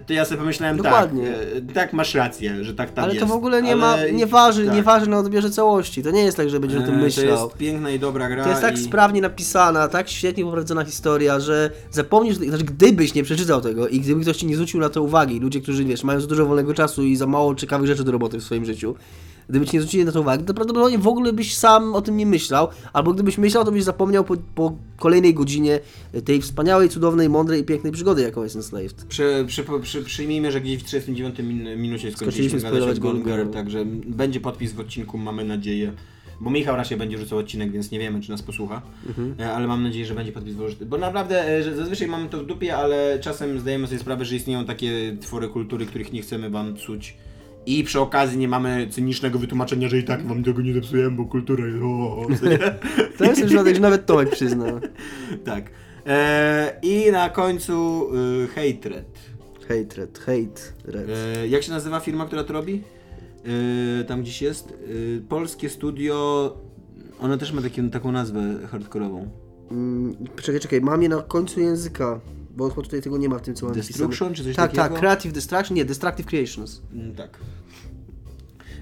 to 0.07 0.13
ja 0.13 0.25
sobie 0.25 0.37
pomyślałem, 0.37 0.77
Dokładnie. 0.77 1.27
tak, 1.27 1.69
e, 1.69 1.73
tak, 1.73 1.93
masz 1.93 2.15
rację, 2.15 2.63
że 2.63 2.73
tak 2.73 2.91
tam 2.91 3.03
Ale 3.03 3.13
jest. 3.13 3.25
to 3.25 3.33
w 3.33 3.35
ogóle 3.35 3.61
nie 3.61 3.71
ale 3.71 3.81
ma, 3.81 3.97
nie 4.13 4.25
waży, 4.25 4.65
tak. 4.65 4.75
nie 4.75 4.83
waży 4.83 5.09
na 5.09 5.17
odbierze 5.19 5.49
całości. 5.49 6.03
To 6.03 6.11
nie 6.11 6.23
jest 6.23 6.37
tak, 6.37 6.49
że 6.49 6.59
będziesz 6.59 6.81
o 6.81 6.85
tym 6.85 6.95
E, 6.95 6.97
myślał. 6.97 7.37
To 7.37 7.43
jest 7.43 7.57
piękna 7.57 7.89
i 7.89 7.99
dobra 7.99 8.29
gra 8.29 8.43
To 8.43 8.49
jest 8.49 8.61
tak 8.61 8.77
i... 8.77 8.83
sprawnie 8.83 9.21
napisana, 9.21 9.87
tak 9.87 10.09
świetnie 10.09 10.43
poprowadzona 10.43 10.85
historia, 10.85 11.39
że 11.39 11.69
zapomnisz, 11.91 12.35
znaczy 12.37 12.63
gdybyś 12.63 13.13
nie 13.13 13.23
przeczytał 13.23 13.61
tego 13.61 13.87
i 13.87 13.99
gdyby 13.99 14.21
ktoś 14.21 14.37
ci 14.37 14.45
nie 14.45 14.55
zwrócił 14.55 14.79
na 14.79 14.89
to 14.89 15.01
uwagi, 15.03 15.39
ludzie, 15.39 15.61
którzy 15.61 15.85
wiesz, 15.85 16.03
mają 16.03 16.19
za 16.21 16.27
dużo 16.27 16.45
wolnego 16.45 16.73
czasu 16.73 17.03
i 17.03 17.15
za 17.15 17.27
mało 17.27 17.55
ciekawych 17.55 17.87
rzeczy 17.87 18.03
do 18.03 18.11
roboty 18.11 18.37
w 18.39 18.43
swoim 18.43 18.65
życiu, 18.65 18.95
gdyby 19.51 19.65
ci 19.65 19.75
nie 19.75 19.81
zwrócili 19.81 20.05
na 20.05 20.11
to 20.11 20.21
uwagi, 20.21 20.43
to 20.43 20.53
prawdopodobnie 20.53 20.97
w 20.97 21.07
ogóle 21.07 21.33
byś 21.33 21.55
sam 21.55 21.95
o 21.95 22.01
tym 22.01 22.17
nie 22.17 22.25
myślał, 22.25 22.67
albo 22.93 23.13
gdybyś 23.13 23.37
myślał, 23.37 23.65
to 23.65 23.71
byś 23.71 23.83
zapomniał 23.83 24.23
po, 24.23 24.37
po 24.55 24.75
kolejnej 24.97 25.33
godzinie 25.33 25.79
tej 26.25 26.41
wspaniałej, 26.41 26.89
cudownej, 26.89 27.29
mądrej 27.29 27.61
i 27.61 27.63
pięknej 27.63 27.93
przygody, 27.93 28.21
jaką 28.21 28.43
jest 28.43 28.55
Enslaved. 28.55 29.05
Przy, 29.05 29.45
przy, 29.47 29.65
przy, 29.81 30.03
przyjmijmy, 30.03 30.51
że 30.51 30.61
gdzieś 30.61 30.77
w 30.77 30.83
39 30.83 31.39
min, 31.39 31.81
minucie 31.81 32.11
skończyliśmy 32.11 32.59
gadać 32.59 32.99
o 32.99 33.13
Girl. 33.13 33.49
także 33.53 33.85
będzie 34.05 34.39
podpis 34.39 34.73
w 34.73 34.79
odcinku, 34.79 35.17
mamy 35.17 35.43
nadzieję. 35.43 35.93
Bo 36.41 36.49
Michał 36.49 36.75
raczej 36.75 36.97
będzie 36.97 37.17
rzucał 37.17 37.39
odcinek, 37.39 37.71
więc 37.71 37.91
nie 37.91 37.99
wiemy, 37.99 38.21
czy 38.21 38.29
nas 38.29 38.41
posłucha. 38.41 38.81
Mhm. 39.07 39.35
E, 39.39 39.53
Ale 39.53 39.67
mam 39.67 39.83
nadzieję, 39.83 40.05
że 40.05 40.15
będzie 40.15 40.31
podpis 40.31 40.55
włożyty. 40.55 40.85
Bo 40.85 40.97
naprawdę, 40.97 41.47
e, 41.49 41.63
że 41.63 41.75
zazwyczaj 41.75 42.07
mamy 42.07 42.29
to 42.29 42.37
w 42.43 42.45
dupie, 42.45 42.77
ale 42.77 43.19
czasem 43.19 43.59
zdajemy 43.59 43.87
sobie 43.87 43.99
sprawę, 43.99 44.25
że 44.25 44.35
istnieją 44.35 44.65
takie 44.65 45.17
twory 45.21 45.47
kultury, 45.47 45.85
których 45.85 46.13
nie 46.13 46.21
chcemy 46.21 46.49
wam 46.49 46.73
psuć. 46.73 47.17
I 47.65 47.83
przy 47.83 47.99
okazji 47.99 48.37
nie 48.37 48.47
mamy 48.47 48.87
cynicznego 48.89 49.39
wytłumaczenia, 49.39 49.89
że 49.89 49.97
i 49.97 50.03
tak 50.03 50.27
wam 50.27 50.43
tego 50.43 50.61
nie 50.61 50.73
zepsujemy, 50.73 51.11
bo 51.11 51.25
kultura 51.25 51.67
jest... 51.67 51.83
O? 51.83 52.27
To 53.17 53.25
jest 53.25 53.41
już 53.41 53.51
że 53.51 53.79
nawet 53.79 54.05
Tomek 54.05 54.29
przyzna. 54.29 54.65
tak. 55.45 55.71
E, 56.05 56.79
I 56.81 57.11
na 57.11 57.29
końcu 57.29 58.07
y, 58.43 58.47
Hatred. 58.47 59.19
Hatred, 59.67 60.19
hate, 60.19 60.61
red. 60.85 61.09
Jak 61.49 61.63
się 61.63 61.71
nazywa 61.71 61.99
firma, 61.99 62.25
która 62.25 62.43
to 62.43 62.53
robi? 62.53 62.83
E, 64.01 64.03
tam 64.03 64.21
gdzieś 64.21 64.41
jest. 64.41 64.69
E, 64.69 65.21
polskie 65.29 65.69
studio. 65.69 66.57
Ona 67.19 67.37
też 67.37 67.51
ma 67.51 67.61
takie, 67.61 67.89
taką 67.89 68.11
nazwę 68.11 68.41
hardkorową. 68.71 69.29
Mm, 69.71 70.15
czekaj, 70.41 70.61
czekaj, 70.61 70.81
mam 70.81 71.03
je 71.03 71.09
na 71.09 71.21
końcu 71.21 71.59
języka, 71.59 72.19
bo 72.55 72.69
chyba 72.69 72.81
tutaj 72.81 73.01
tego 73.01 73.17
nie 73.17 73.29
ma 73.29 73.37
w 73.37 73.41
tym, 73.41 73.55
co 73.55 73.65
mam 73.65 73.75
Destruction, 73.75 74.09
wpisane. 74.09 74.35
czy 74.35 74.43
coś 74.43 74.55
tak, 74.55 74.71
takiego? 74.71 74.83
Tak, 74.83 74.99
Creative 74.99 75.33
Destruction, 75.33 75.77
nie, 75.77 75.85
Destructive 75.85 76.27
Creations. 76.27 76.81
Mm, 76.93 77.15
tak. 77.15 77.37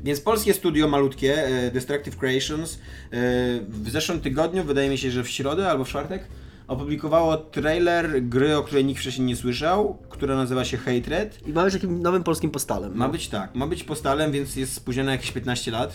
Więc 0.03 0.22
polskie 0.22 0.53
studio 0.53 0.88
malutkie, 0.88 1.45
e, 1.45 1.72
Destructive 1.72 2.17
Creations, 2.17 2.74
e, 2.74 2.78
w 3.70 3.89
zeszłym 3.89 4.22
tygodniu, 4.22 4.63
wydaje 4.63 4.89
mi 4.89 4.97
się, 4.97 5.11
że 5.11 5.24
w 5.24 5.30
środę 5.30 5.70
albo 5.70 5.84
w 5.84 5.89
czwartek, 5.89 6.24
opublikowało 6.67 7.38
trailer 7.38 8.24
gry, 8.24 8.57
o 8.57 8.63
której 8.63 8.86
nikt 8.86 9.01
wcześniej 9.01 9.28
nie 9.28 9.36
słyszał, 9.36 9.97
która 10.09 10.36
nazywa 10.36 10.65
się 10.65 10.78
Hatred. 10.78 11.47
I 11.47 11.53
mamy 11.53 11.72
takim 11.72 12.01
nowym 12.01 12.24
polskim 12.24 12.51
postalem. 12.51 12.95
Ma 12.95 13.09
być 13.09 13.28
tak, 13.28 13.55
ma 13.55 13.67
być 13.67 13.84
postalem, 13.84 14.32
więc 14.32 14.55
jest 14.55 14.74
spóźnione 14.74 15.11
jakieś 15.11 15.32
15 15.32 15.72
lat. 15.72 15.93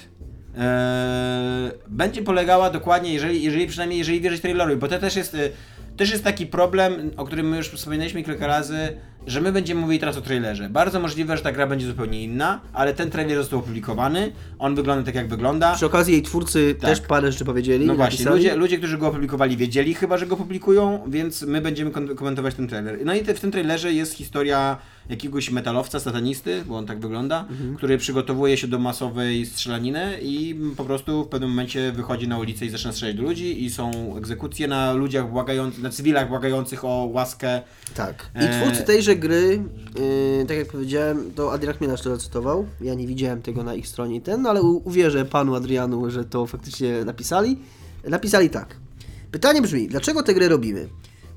Eee, 0.58 1.70
będzie 1.88 2.22
polegała 2.22 2.70
dokładnie, 2.70 3.12
jeżeli, 3.12 3.42
jeżeli 3.42 3.66
przynajmniej 3.66 3.98
jeżeli 3.98 4.20
wierzyć 4.20 4.40
trailerowi, 4.40 4.76
bo 4.76 4.88
to 4.88 4.98
też 4.98 5.16
jest, 5.16 5.34
e, 5.34 5.50
też 5.96 6.10
jest 6.10 6.24
taki 6.24 6.46
problem, 6.46 7.10
o 7.16 7.24
którym 7.24 7.48
my 7.48 7.56
już 7.56 7.68
wspominaliśmy 7.68 8.22
kilka 8.22 8.46
razy, 8.46 8.78
że 9.26 9.40
my 9.40 9.52
będziemy 9.52 9.80
mówili 9.80 10.00
teraz 10.00 10.16
o 10.16 10.20
trailerze. 10.20 10.68
Bardzo 10.68 11.00
możliwe, 11.00 11.36
że 11.36 11.42
ta 11.42 11.52
gra 11.52 11.66
będzie 11.66 11.86
zupełnie 11.86 12.22
inna, 12.22 12.60
ale 12.72 12.94
ten 12.94 13.10
trailer 13.10 13.36
został 13.38 13.58
opublikowany, 13.58 14.32
on 14.58 14.74
wygląda 14.74 15.04
tak 15.04 15.14
jak 15.14 15.28
wygląda. 15.28 15.74
Przy 15.74 15.86
okazji 15.86 16.12
jej 16.12 16.22
twórcy 16.22 16.74
Tak. 16.80 16.90
też 16.90 17.00
parę 17.00 17.32
rzeczy 17.32 17.44
powiedzieli. 17.44 17.86
No 17.86 17.94
właśnie, 17.94 18.30
ludzie, 18.30 18.56
ludzie, 18.56 18.78
którzy 18.78 18.98
go 18.98 19.08
opublikowali, 19.08 19.56
wiedzieli 19.56 19.94
chyba, 19.94 20.18
że 20.18 20.26
go 20.26 20.36
publikują, 20.36 21.04
więc 21.06 21.42
my 21.42 21.60
będziemy 21.60 21.90
komentować 21.90 22.54
ten 22.54 22.68
trailer. 22.68 22.98
No 23.04 23.14
i 23.14 23.20
te, 23.22 23.34
w 23.34 23.40
tym 23.40 23.50
trailerze 23.50 23.92
jest 23.92 24.14
historia 24.14 24.76
jakiegoś 25.08 25.50
metalowca, 25.50 26.00
satanisty, 26.00 26.64
bo 26.66 26.76
on 26.76 26.86
tak 26.86 27.00
wygląda, 27.00 27.46
który 27.76 27.98
przygotowuje 27.98 28.56
się 28.56 28.68
do 28.68 28.78
masowej 28.78 29.46
strzelaniny 29.46 30.18
i 30.22 30.60
po 30.76 30.84
prostu 30.84 31.24
w 31.24 31.28
pewnym 31.28 31.50
momencie 31.50 31.92
wychodzi 31.92 32.28
na 32.28 32.38
ulicę 32.38 32.66
i 32.66 32.70
zaczyna 32.70 32.92
strzelać 32.92 33.16
do 33.16 33.22
ludzi 33.22 33.64
i 33.64 33.70
są 33.70 34.16
egzekucje 34.16 34.68
na 34.68 34.92
ludziach 34.92 35.30
błagających, 35.30 35.82
na 35.82 35.90
cywilach 35.90 36.28
błagających 36.28 36.84
o 36.84 37.08
łaskę. 37.12 37.62
Tak. 37.94 38.30
I 38.34 38.38
Eee. 38.38 38.60
twórcy 38.60 38.82
tejże 38.82 39.16
gry, 39.16 39.62
yy, 40.40 40.46
tak 40.46 40.56
jak 40.56 40.68
powiedziałem, 40.68 41.30
to 41.34 41.52
Adrian 41.52 41.74
Chmielarz 41.74 42.02
to 42.02 42.10
zacytował. 42.16 42.66
Ja 42.80 42.94
nie 42.94 43.06
widziałem 43.06 43.42
tego 43.42 43.64
na 43.64 43.74
ich 43.74 43.88
stronie 43.88 44.16
i 44.16 44.20
ten, 44.20 44.42
no 44.42 44.50
ale 44.50 44.62
uwierzę 44.62 45.24
panu 45.24 45.54
Adrianu, 45.54 46.10
że 46.10 46.24
to 46.24 46.46
faktycznie 46.46 47.04
napisali. 47.04 47.58
Napisali 48.08 48.50
tak. 48.50 48.76
Pytanie 49.30 49.62
brzmi, 49.62 49.88
dlaczego 49.88 50.22
tę 50.22 50.34
grę 50.34 50.48
robimy? 50.48 50.88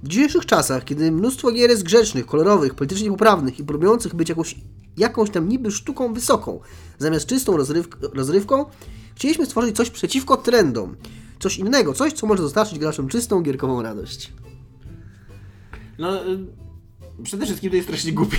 W 0.04 0.08
dzisiejszych 0.08 0.46
czasach, 0.46 0.86
kiedy 0.86 1.12
mnóstwo 1.12 1.52
gier 1.52 1.70
jest 1.70 1.84
grzecznych, 1.84 2.26
kolorowych, 2.26 2.76
politycznie 2.76 3.10
poprawnych 3.10 3.60
i 3.60 3.64
próbujących 3.64 4.16
być 4.16 4.30
jakąś, 4.30 4.56
jakąś 4.98 5.30
tam 5.30 5.50
niby 5.50 5.72
sztuką 5.72 6.14
wysoką, 6.14 6.60
zamiast 7.00 7.26
czystą 7.26 7.58
rozrywk 7.58 7.98
rozrywką, 8.14 8.66
chcieliśmy 9.16 9.46
stworzyć 9.46 9.76
coś 9.76 9.90
przeciwko 9.90 10.38
trendom. 10.38 10.96
Coś 11.40 11.58
innego, 11.58 11.94
coś, 11.94 12.14
co 12.14 12.28
może 12.28 12.44
dostarczyć 12.44 12.80
graczom 12.80 13.08
czystą, 13.08 13.42
gierkową 13.42 13.82
radość. 13.82 14.34
No, 16.00 16.26
y, 16.26 16.38
przede 17.24 17.46
wszystkim 17.46 17.70
to 17.70 17.76
jest 17.76 17.88
strasznie 17.88 18.14
głupie. 18.14 18.38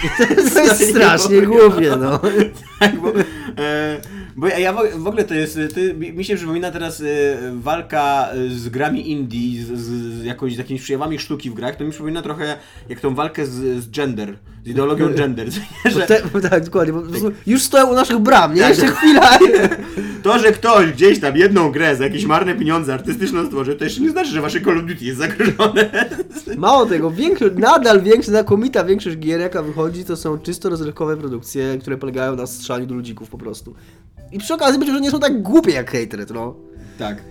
To 0.55 0.61
jest 0.61 0.91
strasznie 0.91 1.43
głupie, 1.43 1.97
no. 2.01 2.21
tak, 2.81 3.01
bo, 3.01 3.13
bo 4.37 4.49
ja- 4.49 4.59
ja 4.59 4.73
w, 4.73 5.07
ogóle 5.07 5.25
to 5.25 5.35
jest, 5.35 5.59
ty, 5.75 5.95
mi 5.95 6.25
się 6.25 6.37
przypomina 6.37 6.71
teraz 6.71 7.01
e, 7.01 7.05
walka 7.53 8.29
e, 8.33 8.49
z 8.51 8.69
grami 8.69 9.11
indie, 9.11 9.63
z, 9.65 9.67
z, 9.67 10.21
z 10.21 10.25
jakąś, 10.25 10.55
z 10.55 10.59
jakimiś 10.59 10.83
przejawami 10.83 11.19
sztuki 11.19 11.51
w 11.51 11.55
grach, 11.55 11.77
to 11.77 11.85
mi 11.85 11.91
przypomina 11.91 12.23
trochę 12.23 12.57
jak 12.89 13.01
tą 13.01 13.15
walkę 13.15 13.47
z, 13.47 13.85
z 13.85 13.91
gender, 13.91 14.39
z 14.65 14.69
ideologią 14.69 15.15
gender, 15.15 15.49
że 15.85 16.01
Te, 16.01 16.41
tak, 16.51 16.65
dokładnie. 16.65 16.93
Prostu 16.93 17.31
już 17.47 17.63
stoją 17.63 17.87
u 17.87 17.95
naszych 17.95 18.19
bram, 18.19 18.55
nie? 18.55 18.61
Tak. 18.61 18.71
Jeszcze 18.71 18.87
chwila. 18.87 19.39
to, 20.23 20.39
że 20.39 20.53
ktoś 20.53 20.93
gdzieś 20.93 21.21
tam 21.21 21.37
jedną 21.37 21.71
grę 21.71 21.97
za 21.97 22.05
jakieś 22.05 22.25
marne 22.25 22.55
pieniądze 22.55 22.95
artystyczną 22.95 23.47
stworzy, 23.47 23.77
to 23.77 23.85
jeszcze 23.85 24.01
nie 24.01 24.11
znaczy, 24.11 24.31
że 24.31 24.41
wasze 24.41 24.61
Call 24.61 24.79
of 24.79 24.85
Duty 24.85 25.05
jest 25.05 25.19
zagrożone. 25.19 26.09
Mało 26.57 26.87
tego, 26.87 27.11
większość, 27.11 27.55
nadal 27.59 28.03
większość, 28.03 28.29
znakomita 28.29 28.85
większość 28.85 29.17
gier, 29.17 29.41
jaka 29.41 29.63
wychodzi, 29.63 30.05
to 30.05 30.17
są 30.17 30.39
czysto 30.39 30.69
rozrywkowe 30.69 31.17
produkcje, 31.17 31.79
które 31.81 31.97
polegają 31.97 32.37
na 32.37 32.47
strzelaniu 32.47 32.87
do 32.87 32.95
ludzików 32.95 33.29
po 33.29 33.39
prostu. 33.39 33.75
I 34.33 34.39
przy 34.39 34.55
okazji 34.55 34.79
być 34.79 34.89
może 34.89 35.01
nie 35.01 35.11
są 35.11 35.21
tak 35.21 35.43
głupie 35.43 35.73
jak 35.73 35.93
Hatred, 35.93 36.31
no. 36.31 36.55
Tak. 36.99 37.23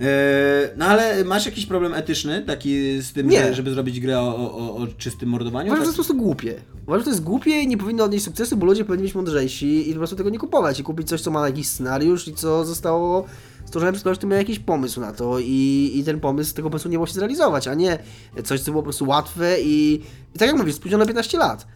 E, 0.00 0.70
no 0.76 0.84
ale 0.84 1.24
masz 1.24 1.46
jakiś 1.46 1.66
problem 1.66 1.94
etyczny 1.94 2.42
taki 2.42 3.00
z 3.02 3.12
tym, 3.12 3.28
Nie. 3.28 3.42
że- 3.44 3.54
żeby 3.54 3.70
zrobić 3.70 4.00
grę 4.00 4.20
o, 4.20 4.36
o, 4.36 4.76
o, 4.76 4.86
czystym 4.98 5.28
mordowaniu? 5.28 5.66
Uważam, 5.66 5.84
że 5.86 5.92
to 5.92 5.92
Tak? 5.92 5.98
jest 5.98 6.08
po 6.08 6.14
prostu 6.14 6.24
głupie. 6.24 6.54
Uważam, 6.86 7.00
że 7.00 7.04
to 7.04 7.10
jest 7.10 7.22
głupie 7.22 7.50
i 7.50 7.68
nie 7.68 7.78
powinno 7.78 8.04
odnieść 8.04 8.24
sukcesu, 8.24 8.56
bo 8.56 8.66
ludzie 8.66 8.84
powinni 8.84 9.02
być 9.04 9.14
mądrzejsi 9.14 9.90
i 9.90 9.92
po 9.92 9.98
prostu 9.98 10.16
tego 10.16 10.30
nie 10.30 10.38
kupować 10.38 10.80
i 10.80 10.82
kupić 10.82 11.08
coś, 11.08 11.20
co 11.20 11.30
ma 11.30 11.46
jakiś 11.46 11.68
scenariusz 11.68 12.28
i 12.28 12.34
co 12.34 12.64
zostało 12.64 13.24
stworzone 13.64 13.92
przez 13.92 14.04
kogoś, 14.04 14.18
kto 14.18 14.26
miał 14.26 14.38
jakiś 14.38 14.58
pomysł 14.58 15.00
na 15.00 15.12
to 15.12 15.38
i, 15.38 15.92
i 15.94 16.04
ten 16.04 16.20
pomysł, 16.20 16.54
tego 16.54 16.70
pomysłu 16.70 16.90
nie 16.90 16.96
było 16.96 17.06
się 17.06 17.12
zrealizować, 17.14 17.68
a 17.68 17.74
nie 17.74 17.98
coś, 18.44 18.60
co 18.60 18.70
było 18.70 18.82
po 18.82 18.84
prostu 18.86 19.06
łatwe 19.08 19.60
i, 19.60 19.94
i 20.34 20.38
tak 20.38 20.48
jak 20.48 20.56
mówisz, 20.56 20.74
spóźniono 20.74 21.04
na 21.04 21.08
15 21.08 21.38
lat. 21.38 21.66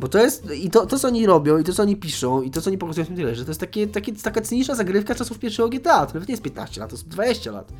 Bo 0.00 0.08
to 0.08 0.18
jest, 0.18 0.50
i 0.54 0.70
to, 0.70 0.86
to 0.86 0.98
co 0.98 1.08
oni 1.08 1.26
robią, 1.26 1.58
i 1.58 1.64
to 1.64 1.72
co 1.72 1.82
oni 1.82 1.96
piszą, 1.96 2.42
i 2.42 2.50
to 2.50 2.60
co 2.62 2.70
oni 2.70 2.78
pokazują 2.78 3.04
w 3.04 3.08
tym 3.08 3.16
tyle, 3.16 3.34
że 3.34 3.44
to 3.44 3.50
jest 3.50 3.60
takie, 3.60 3.86
takie, 3.86 4.12
taka 4.12 4.40
cyniczna 4.40 4.74
zagrywka 4.74 5.14
czasów 5.14 5.38
pierwszego 5.38 5.68
GTA, 5.68 6.06
to 6.06 6.14
nawet 6.14 6.28
nie 6.28 6.32
jest 6.32 6.42
15 6.42 6.80
lat, 6.80 6.90
to 6.90 6.96
jest 6.96 7.08
20 7.08 7.50
lat. 7.50 7.72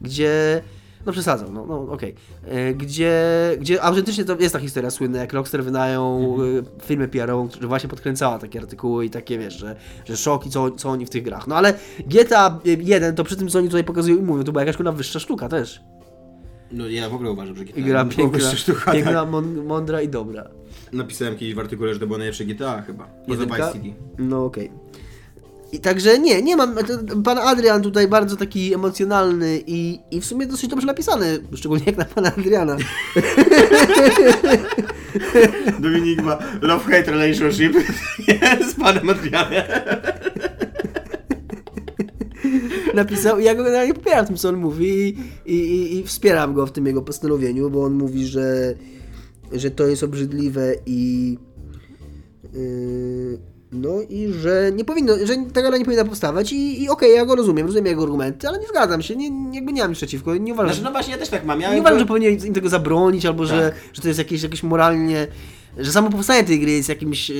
Gdzie, 0.00 0.62
no 1.06 1.12
przesadzam, 1.12 1.54
no, 1.54 1.66
no 1.66 1.80
okej, 1.92 2.14
E, 2.44 2.74
gdzie, 2.74 3.20
gdzie 3.60 3.82
autentycznie 3.82 4.24
to 4.24 4.36
jest 4.40 4.52
ta 4.52 4.58
historia 4.60 4.90
słynna, 4.90 5.18
jak 5.18 5.32
Rockstar 5.32 5.64
wynają 5.64 6.26
Mhm. 6.32 6.58
e, 6.58 6.82
firmę 6.86 7.08
PR-ową, 7.08 7.48
która 7.48 7.68
właśnie 7.68 7.88
podkręcała 7.90 8.38
takie 8.38 8.60
artykuły 8.60 9.04
i 9.06 9.10
takie, 9.10 9.38
wiesz, 9.38 9.54
że, 9.58 9.76
że 10.04 10.16
szok 10.16 10.46
i 10.46 10.50
co, 10.50 10.70
co 10.70 10.88
oni 10.88 11.06
w 11.06 11.10
tych 11.10 11.22
grach. 11.22 11.46
No 11.46 11.56
ale 11.56 11.74
GTA 12.06 12.60
1, 12.64 13.14
to 13.14 13.24
przy 13.24 13.36
tym 13.36 13.48
co 13.48 13.58
oni 13.58 13.68
tutaj 13.68 13.84
pokazują 13.84 14.16
i 14.16 14.22
mówią, 14.22 14.44
to 14.44 14.52
była 14.52 14.62
jakaś 14.62 14.76
kurwa 14.76 14.92
wyższa 14.92 15.20
sztuka 15.20 15.48
też. 15.48 15.80
No 16.72 16.88
ja 16.88 17.08
w 17.08 17.14
ogóle 17.14 17.30
uważam, 17.30 17.56
że 17.56 17.64
GTA 17.64 17.80
gra 17.80 18.04
piękna, 18.04 18.38
wyższa 18.38 18.56
sztuka, 18.56 18.92
piękna 18.92 19.12
tak. 19.12 19.28
mąd- 19.30 19.64
mądra 19.64 20.02
i 20.02 20.08
dobra. 20.08 20.48
Napisałem 20.92 21.36
kiedyś 21.36 21.54
w 21.54 21.58
artykule, 21.58 21.94
że 21.94 22.00
to 22.00 22.06
było 22.06 22.18
najlepsze 22.18 22.44
GTA 22.44 22.82
chyba. 22.82 23.04
Poza 23.26 23.40
Jedynka? 23.40 23.72
Vice 23.72 23.84
City. 23.84 23.94
No 24.18 24.44
okej. 24.44 24.70
I 25.72 25.80
także 25.80 26.18
nie, 26.18 26.42
nie 26.42 26.56
mam. 26.56 26.74
to- 26.74 27.16
Pan 27.24 27.38
Adrian 27.38 27.82
tutaj 27.82 28.08
bardzo 28.08 28.36
taki 28.36 28.74
emocjonalny 28.74 29.60
i, 29.66 29.98
i 30.10 30.20
w 30.20 30.24
sumie 30.26 30.46
dosyć 30.46 30.70
dobrze 30.70 30.86
napisany, 30.86 31.38
szczególnie 31.54 31.84
jak 31.86 31.96
na 31.96 32.04
pana 32.04 32.28
Adriana. 32.34 32.76
Dominik 35.80 36.22
ma 36.22 36.38
love-hate 36.62 37.10
relationship 37.10 37.72
z 38.70 38.74
panem 38.80 39.10
Adrianem. 39.10 39.64
Napisał 42.94 43.38
i 43.38 43.44
ja 43.44 43.54
go 43.54 43.64
generalnie 43.64 43.94
popieram 43.94 44.24
w 44.24 44.28
tym, 44.28 44.36
co 44.36 44.48
on 44.48 44.56
mówi 44.56 45.16
i, 45.46 45.52
i, 45.52 45.54
i, 45.54 45.98
i 45.98 46.04
wspieram 46.04 46.54
go 46.54 46.66
w 46.66 46.72
tym 46.72 46.86
jego 46.86 47.02
postanowieniu, 47.02 47.70
bo 47.70 47.84
on 47.84 47.92
mówi, 47.94 48.26
że, 48.26 48.74
że 49.52 49.70
to 49.70 49.86
jest 49.86 50.02
obrzydliwe 50.02 50.74
i. 50.86 51.38
Yy, 52.54 53.38
no 53.72 54.00
i 54.08 54.32
że 54.32 54.72
nie 54.74 54.84
powinno, 54.84 55.14
że 55.24 55.36
ta 55.52 55.62
gra 55.62 55.78
nie 55.78 55.84
powinna 55.84 56.04
powstawać 56.04 56.52
i, 56.52 56.82
i 56.82 56.88
okej, 56.88 57.14
ja 57.14 57.24
go 57.24 57.36
rozumiem, 57.36 57.66
rozumiem 57.66 57.86
jego 57.86 58.02
argumenty, 58.02 58.48
ale 58.48 58.58
nie 58.58 58.66
zgadzam 58.66 59.02
się, 59.02 59.16
nie, 59.16 59.54
jakby 59.54 59.72
nie 59.72 59.82
mam 59.82 59.90
nic 59.90 59.98
przeciwko, 59.98 60.36
nie 60.36 60.52
uważam, 60.52 60.68
Znaczy, 60.68 60.84
no 60.84 60.92
właśnie, 60.92 61.12
ja 61.12 61.18
też 61.18 61.28
tak 61.28 61.44
mam. 61.44 61.60
Ja 61.60 61.74
Nie 61.74 61.80
uważam, 61.80 61.98
że 61.98 62.06
powinien 62.06 62.46
im 62.46 62.54
tego 62.54 62.68
zabronić, 62.68 63.26
albo 63.26 63.46
że, 63.46 63.70
Tak. 63.70 63.94
że 63.94 64.02
to 64.02 64.08
jest 64.08 64.18
jakieś, 64.18 64.42
jakieś 64.42 64.62
moralnie. 64.62 65.26
Że 65.78 65.92
samo 65.92 66.10
powstanie 66.10 66.44
tej 66.44 66.60
gry 66.60 66.70
jest 66.70 66.88
jakimś, 66.88 67.28
yy, 67.28 67.36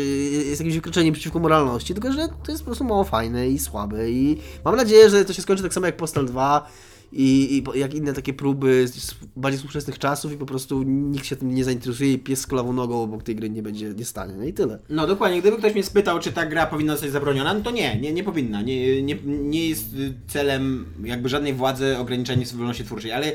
jest 0.47 0.61
jakimś 0.61 0.75
wykroczeniem 0.75 1.15
przeciwko 1.15 1.39
moralności, 1.39 1.95
tylko 1.95 2.13
że 2.13 2.29
to 2.45 2.53
jest 2.53 2.63
po 2.63 2.67
prostu 2.67 2.85
mało 2.85 3.05
fajne 3.05 3.49
i 3.49 3.59
słabe. 3.59 4.11
I 4.11 4.39
mam 4.65 4.77
nadzieję, 4.77 5.11
że 5.11 5.25
to 5.25 5.33
się 5.33 5.43
skończy 5.43 5.63
tak 5.63 5.75
samo 5.75 5.87
jak 5.87 5.97
Postal 5.97 6.27
2 6.27 6.67
i, 7.13 7.57
i 7.75 7.79
jak 7.79 7.95
inne 7.95 8.13
takie 8.13 8.33
próby 8.33 8.89
z 8.89 9.15
bardziej 9.37 9.59
współczesnych 9.59 9.99
czasów 9.99 10.33
i 10.33 10.37
po 10.37 10.47
prostu 10.47 10.83
nikt 10.83 11.27
się 11.27 11.37
tym 11.37 11.55
nie 11.55 11.65
zainteresuje 11.65 12.13
i 12.13 12.19
pies 12.19 12.41
z 12.41 12.47
kolawą 12.47 12.73
nogą 12.73 13.03
obok 13.03 13.23
tej 13.23 13.37
gry 13.37 13.51
nie 13.51 13.63
będzie, 13.63 13.95
nie 13.95 14.05
stanie. 14.05 14.35
No 14.39 14.45
i 14.45 14.53
tyle. 14.53 14.79
No 14.89 15.07
dokładnie, 15.07 15.41
gdyby 15.41 15.57
ktoś 15.57 15.75
mnie 15.75 15.83
spytał, 15.83 16.21
czy 16.21 16.33
ta 16.33 16.47
gra 16.47 16.67
powinna 16.67 16.93
zostać 16.93 17.11
zabroniona, 17.11 17.55
no 17.55 17.61
to 17.61 17.71
nie, 17.71 18.01
nie, 18.01 18.13
nie 18.13 18.25
powinna. 18.25 18.63
Nie, 18.63 19.03
nie, 19.03 19.19
nie 19.25 19.69
jest 19.69 19.85
celem 20.29 20.87
jakby 21.05 21.29
żadnej 21.29 21.55
władzy 21.55 21.99
ograniczenie 21.99 22.47
wolności 22.47 22.85
twórczej, 22.85 23.13
ale 23.13 23.33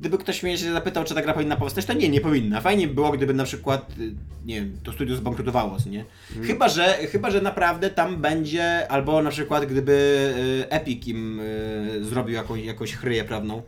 gdyby 0.00 0.18
ktoś 0.18 0.42
mnie 0.42 0.58
się 0.58 0.72
zapytał, 0.72 1.04
czy 1.04 1.14
ta 1.14 1.22
gra 1.22 1.32
powinna 1.34 1.56
powstać, 1.56 1.84
to 1.86 1.92
nie, 1.92 2.08
nie 2.08 2.20
powinna. 2.20 2.60
Fajnie 2.60 2.88
by 2.88 2.94
było, 2.94 3.12
gdyby 3.12 3.34
na 3.34 3.44
przykład, 3.44 3.90
y, 4.00 4.14
nie 4.46 4.54
wiem, 4.54 4.76
to 4.84 4.92
studio 4.92 5.16
zbankrutowało, 5.16 5.76
nie? 5.90 6.04
Chyba, 6.42 6.68
że, 6.68 6.84
chyba, 6.84 7.30
że 7.30 7.40
naprawdę 7.40 7.90
tam 7.90 8.16
będzie, 8.16 8.88
albo 8.90 9.22
na 9.22 9.30
przykład 9.30 9.66
gdyby 9.66 9.92
y, 10.62 10.70
Epic 10.70 11.06
im 11.08 11.40
y, 11.40 12.04
zrobił 12.04 12.34
jakąś, 12.34 12.64
jakąś 12.64 12.92
chryję 12.94 13.24
prawną. 13.24 13.62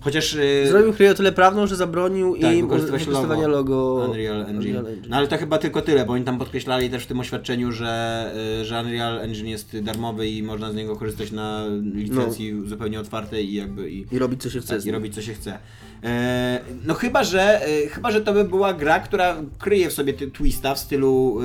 Chociaż... 0.00 0.34
y, 0.34 0.66
Zrobił 0.68 0.92
chryję 0.92 1.10
o 1.10 1.14
tyle 1.14 1.32
prawną, 1.32 1.66
że 1.66 1.76
zabronił 1.76 2.36
tak, 2.40 2.54
im 2.54 2.68
wykorzystywania 2.68 3.48
logo, 3.48 4.06
Unreal 4.10 4.40
Engine. 4.40 4.56
Unreal 4.56 4.86
Engine. 4.86 5.10
No 5.10 5.16
ale 5.16 5.28
to 5.28 5.38
chyba 5.38 5.58
tylko 5.58 5.82
tyle, 5.82 6.06
bo 6.06 6.12
oni 6.12 6.24
tam 6.24 6.38
podkreślali 6.38 6.90
też 6.90 7.02
w 7.04 7.06
tym 7.06 7.20
oświadczeniu, 7.20 7.72
że, 7.72 8.32
że 8.64 8.80
Unreal 8.80 9.18
Engine 9.20 9.46
jest 9.48 9.80
darmowy 9.80 10.28
i 10.28 10.42
można 10.42 10.72
z 10.72 10.74
niego 10.74 10.96
korzystać 10.96 11.32
na 11.32 11.64
licencji 11.94 12.62
zupełnie 12.66 13.00
otwartej 13.00 13.50
i 13.50 13.54
jakby 13.54 13.90
i, 13.90 14.06
I 14.12 14.18
robić 14.18 14.42
co 14.42 14.50
się 14.50 14.60
chce. 14.60 14.76
tak, 14.76 14.86
i 14.86 14.90
robić 14.90 15.14
co 15.14 15.22
się 15.22 15.34
chce. 15.34 15.39
E, 15.46 16.60
no 16.84 16.94
chyba, 16.94 17.24
że 17.24 17.66
e, 17.66 17.86
chyba, 17.88 18.10
że 18.10 18.20
to 18.20 18.32
by 18.32 18.44
była 18.44 18.72
gra, 18.74 19.00
która 19.00 19.36
kryje 19.58 19.90
w 19.90 19.92
sobie 19.92 20.12
ty- 20.12 20.30
twista 20.30 20.74
w 20.74 20.78
stylu 20.78 21.40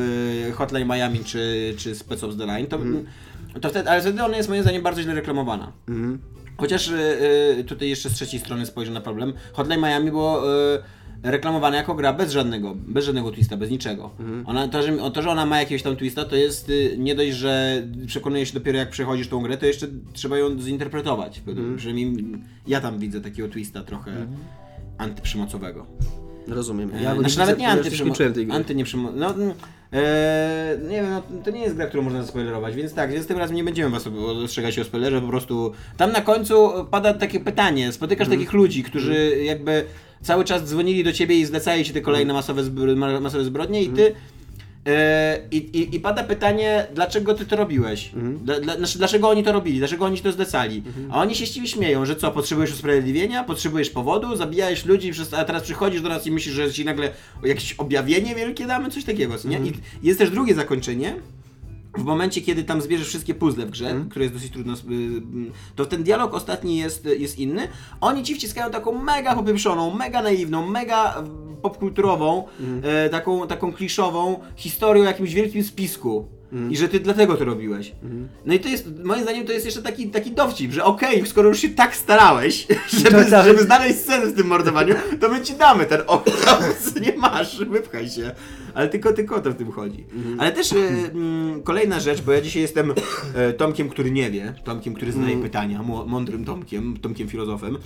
e, 0.47 0.51
Hotline 0.51 0.87
Miami 0.87 1.19
czy, 1.23 1.73
czy 1.77 1.95
Spec 1.95 2.23
Ops 2.23 2.37
The 2.37 2.45
Line, 2.45 2.67
to, 2.67 2.75
Mhm. 2.75 3.05
to 3.61 3.69
wtedy, 3.69 3.89
ale 3.89 4.01
wtedy 4.01 4.23
ona 4.23 4.37
jest 4.37 4.49
moim 4.49 4.61
zdaniem 4.61 4.83
bardzo 4.83 5.01
źle 5.01 5.13
reklamowana. 5.15 5.71
Mhm. 5.89 6.19
Chociaż 6.57 6.87
y, 6.87 6.93
y, 7.59 7.63
tutaj 7.63 7.89
jeszcze 7.89 8.09
z 8.09 8.13
trzeciej 8.13 8.39
strony 8.39 8.65
spojrzę 8.65 8.91
na 8.91 9.01
problem. 9.01 9.33
Hotline 9.53 9.81
Miami 9.81 10.11
było 10.11 10.53
y, 10.75 10.79
reklamowane 11.31 11.77
jako 11.77 11.93
gra 11.95 12.13
bez 12.13 12.31
żadnego, 12.31 12.75
bez 12.87 13.05
żadnego 13.05 13.31
twista, 13.31 13.57
bez 13.57 13.69
niczego. 13.69 14.09
Ona, 14.45 14.67
to, 14.67 14.81
że, 14.83 14.97
to, 15.13 15.21
że 15.21 15.29
ona 15.29 15.45
ma 15.45 15.59
jakiegoś 15.59 15.83
tam 15.83 15.95
twista, 15.95 16.25
to 16.25 16.35
jest 16.35 16.69
y, 16.69 16.95
nie 16.97 17.15
dość, 17.15 17.31
że 17.31 17.83
przekonuje 18.07 18.45
się 18.45 18.53
dopiero 18.53 18.77
jak 18.77 18.89
przechodzisz 18.89 19.27
tą 19.27 19.41
grę, 19.41 19.57
to 19.57 19.65
jeszcze 19.65 19.87
trzeba 20.13 20.37
ją 20.37 20.59
zinterpretować. 20.61 21.41
Przynajmniej 21.77 22.25
ja 22.67 22.81
tam 22.81 22.99
widzę 22.99 23.21
takiego 23.21 23.49
twista 23.49 23.83
trochę 23.83 24.11
antyprzymocowego. 24.97 25.85
Rozumiem. 26.47 26.91
Ja 26.95 27.01
Ja 27.01 27.15
go 27.15 27.19
znaczy 27.21 27.37
nawet 27.37 27.57
nie 27.59 27.65
gry. 27.65 27.73
antynieprzymo... 28.53 29.11
No, 29.15 29.33
mm, 29.33 29.53
e, 29.93 30.77
nie 30.89 31.01
wiem, 31.01 31.09
no, 31.11 31.21
to 31.45 31.51
nie 31.51 31.61
jest 31.61 31.75
gra, 31.75 31.85
którą 31.87 32.03
można 32.03 32.21
zaspoilerować, 32.21 32.75
więc 32.75 32.93
tak, 32.93 33.11
więc 33.11 33.27
tym 33.27 33.37
razem 33.37 33.55
nie 33.55 33.63
będziemy 33.63 33.89
was 33.89 34.07
ostrzegać 34.07 34.79
o 34.79 34.83
spoilerze, 34.83 35.21
po 35.21 35.27
prostu 35.27 35.71
tam 35.97 36.11
na 36.11 36.21
końcu 36.21 36.69
pada 36.91 37.13
takie 37.13 37.39
pytanie, 37.39 37.91
spotykasz 37.91 38.25
Mhm. 38.27 38.39
takich 38.39 38.53
ludzi, 38.53 38.83
którzy 38.83 39.37
jakby 39.43 39.85
cały 40.25 40.43
czas 40.45 40.63
dzwonili 40.63 41.03
do 41.03 41.13
ciebie 41.13 41.35
i 41.39 41.45
zlecali 41.45 41.83
ci 41.85 41.93
te 41.93 42.01
kolejne 42.01 42.31
Mhm. 42.33 42.35
masowe, 42.35 42.63
zbro... 42.63 42.95
ma- 42.95 43.19
masowe 43.19 43.43
zbrodnie 43.43 43.83
i 43.83 43.89
ty 43.89 44.15
E, 44.87 45.39
I, 45.51 45.57
i, 45.57 45.95
I 45.95 45.99
pada 45.99 46.23
pytanie, 46.23 46.87
dlaczego 46.95 47.33
ty 47.33 47.45
to 47.45 47.55
robiłeś? 47.55 48.11
Mhm. 48.13 48.37
Dla, 48.37 48.59
dla, 48.59 48.77
znaczy, 48.77 48.97
dlaczego 48.97 49.29
oni 49.29 49.43
to 49.43 49.51
robili? 49.51 49.77
Dlaczego 49.79 50.05
oni 50.05 50.17
ci 50.17 50.23
to 50.23 50.31
zlecali? 50.31 50.83
A 51.11 51.21
oni 51.21 51.35
się 51.35 51.45
z 51.45 51.51
ciebie 51.51 51.67
śmieją, 51.67 52.05
że 52.05 52.15
co, 52.15 52.31
potrzebujesz 52.31 52.71
usprawiedliwienia, 52.73 53.43
potrzebujesz 53.43 53.89
powodu, 53.89 54.35
zabijałeś 54.35 54.85
ludzi, 54.85 55.11
a 55.37 55.45
teraz 55.45 55.63
przychodzisz 55.63 56.01
do 56.01 56.09
nas 56.09 56.27
i 56.27 56.31
myślisz, 56.31 56.55
że 56.55 56.73
ci 56.73 56.85
nagle 56.85 57.09
jakieś 57.43 57.73
objawienie 57.73 58.35
wielkie 58.35 58.65
damy, 58.65 58.89
coś 58.91 59.03
takiego, 59.03 59.37
co 59.37 59.47
nie? 59.47 59.57
Mhm. 59.57 59.75
I 60.03 60.07
jest 60.07 60.19
też 60.19 60.29
drugie 60.29 60.55
zakończenie, 60.55 61.15
w 61.97 62.03
momencie, 62.03 62.41
kiedy 62.41 62.63
tam 62.63 62.81
zbierzesz 62.81 63.07
wszystkie 63.07 63.33
puzzle 63.33 63.65
w 63.65 63.69
grze, 63.71 63.85
Mhm. 63.89 64.09
które 64.09 64.25
jest 64.25 64.35
dosyć 64.35 64.51
trudno, 64.53 64.73
y, 64.73 64.77
y, 64.77 65.21
to 65.75 65.85
ten 65.85 66.03
dialog 66.03 66.33
ostatni 66.33 66.77
jest, 66.77 67.05
jest 67.19 67.39
inny. 67.39 67.67
Oni 68.01 68.23
ci 68.23 68.35
wciskają 68.35 68.71
taką 68.71 69.03
mega 69.03 69.35
popieprzoną, 69.35 69.93
mega 69.95 70.21
naiwną, 70.21 70.69
mega 70.69 71.23
y, 71.57 71.61
popkulturową, 71.61 72.43
Mhm. 72.59 72.81
e, 73.05 73.09
taką, 73.09 73.47
taką 73.47 73.73
kliszową 73.73 74.39
historię 74.55 75.03
o 75.03 75.05
jakimś 75.05 75.33
wielkim 75.33 75.63
spisku. 75.63 76.27
Mhm. 76.53 76.71
I 76.71 76.77
że 76.77 76.89
ty 76.89 76.99
dlatego 76.99 77.37
to 77.37 77.45
robiłeś. 77.45 77.91
No 78.45 78.53
i 78.53 78.59
to 78.59 78.69
jest, 78.69 78.87
moim 79.03 79.23
zdaniem, 79.23 79.45
to 79.45 79.51
jest 79.53 79.65
jeszcze 79.65 79.81
taki, 79.81 80.07
taki 80.07 80.31
dowcip, 80.31 80.71
że 80.71 80.83
okej, 80.83 81.25
skoro 81.27 81.49
już 81.49 81.59
się 81.59 81.69
tak 81.69 81.95
starałeś, 81.95 82.67
żeby, 83.03 83.25
tak. 83.25 83.45
żeby 83.45 83.63
znaleźć 83.63 83.99
sens 83.99 84.33
w 84.33 84.35
tym 84.35 84.47
mordowaniu, 84.47 84.95
to 85.21 85.29
my 85.29 85.41
ci 85.41 85.53
damy 85.53 85.85
ten 85.85 86.01
okres, 86.07 86.95
nie 87.05 87.17
masz, 87.17 87.65
wypchaj 87.65 88.09
się. 88.09 88.31
Ale 88.75 88.89
tylko, 88.89 89.13
tylko 89.13 89.35
o 89.35 89.41
to 89.41 89.51
w 89.51 89.55
tym 89.55 89.71
chodzi. 89.71 90.05
Mhm. 90.15 90.39
Ale 90.39 90.51
też 90.51 90.73
e, 90.73 90.77
mm, 91.13 91.63
kolejna 91.63 91.99
rzecz, 91.99 92.21
bo 92.21 92.31
ja 92.31 92.41
dzisiaj 92.41 92.61
jestem 92.61 92.93
e, 93.33 93.53
Tomkiem, 93.53 93.89
który 93.89 94.11
nie 94.11 94.31
wie, 94.31 94.53
Tomkiem, 94.63 94.93
który 94.93 95.11
zadaje 95.11 95.33
Mhm. 95.33 95.49
pytania, 95.51 95.83
mądrym 96.07 96.45
Tomkiem, 96.45 96.97
Tomkiem 96.97 97.27
filozofem. 97.27 97.77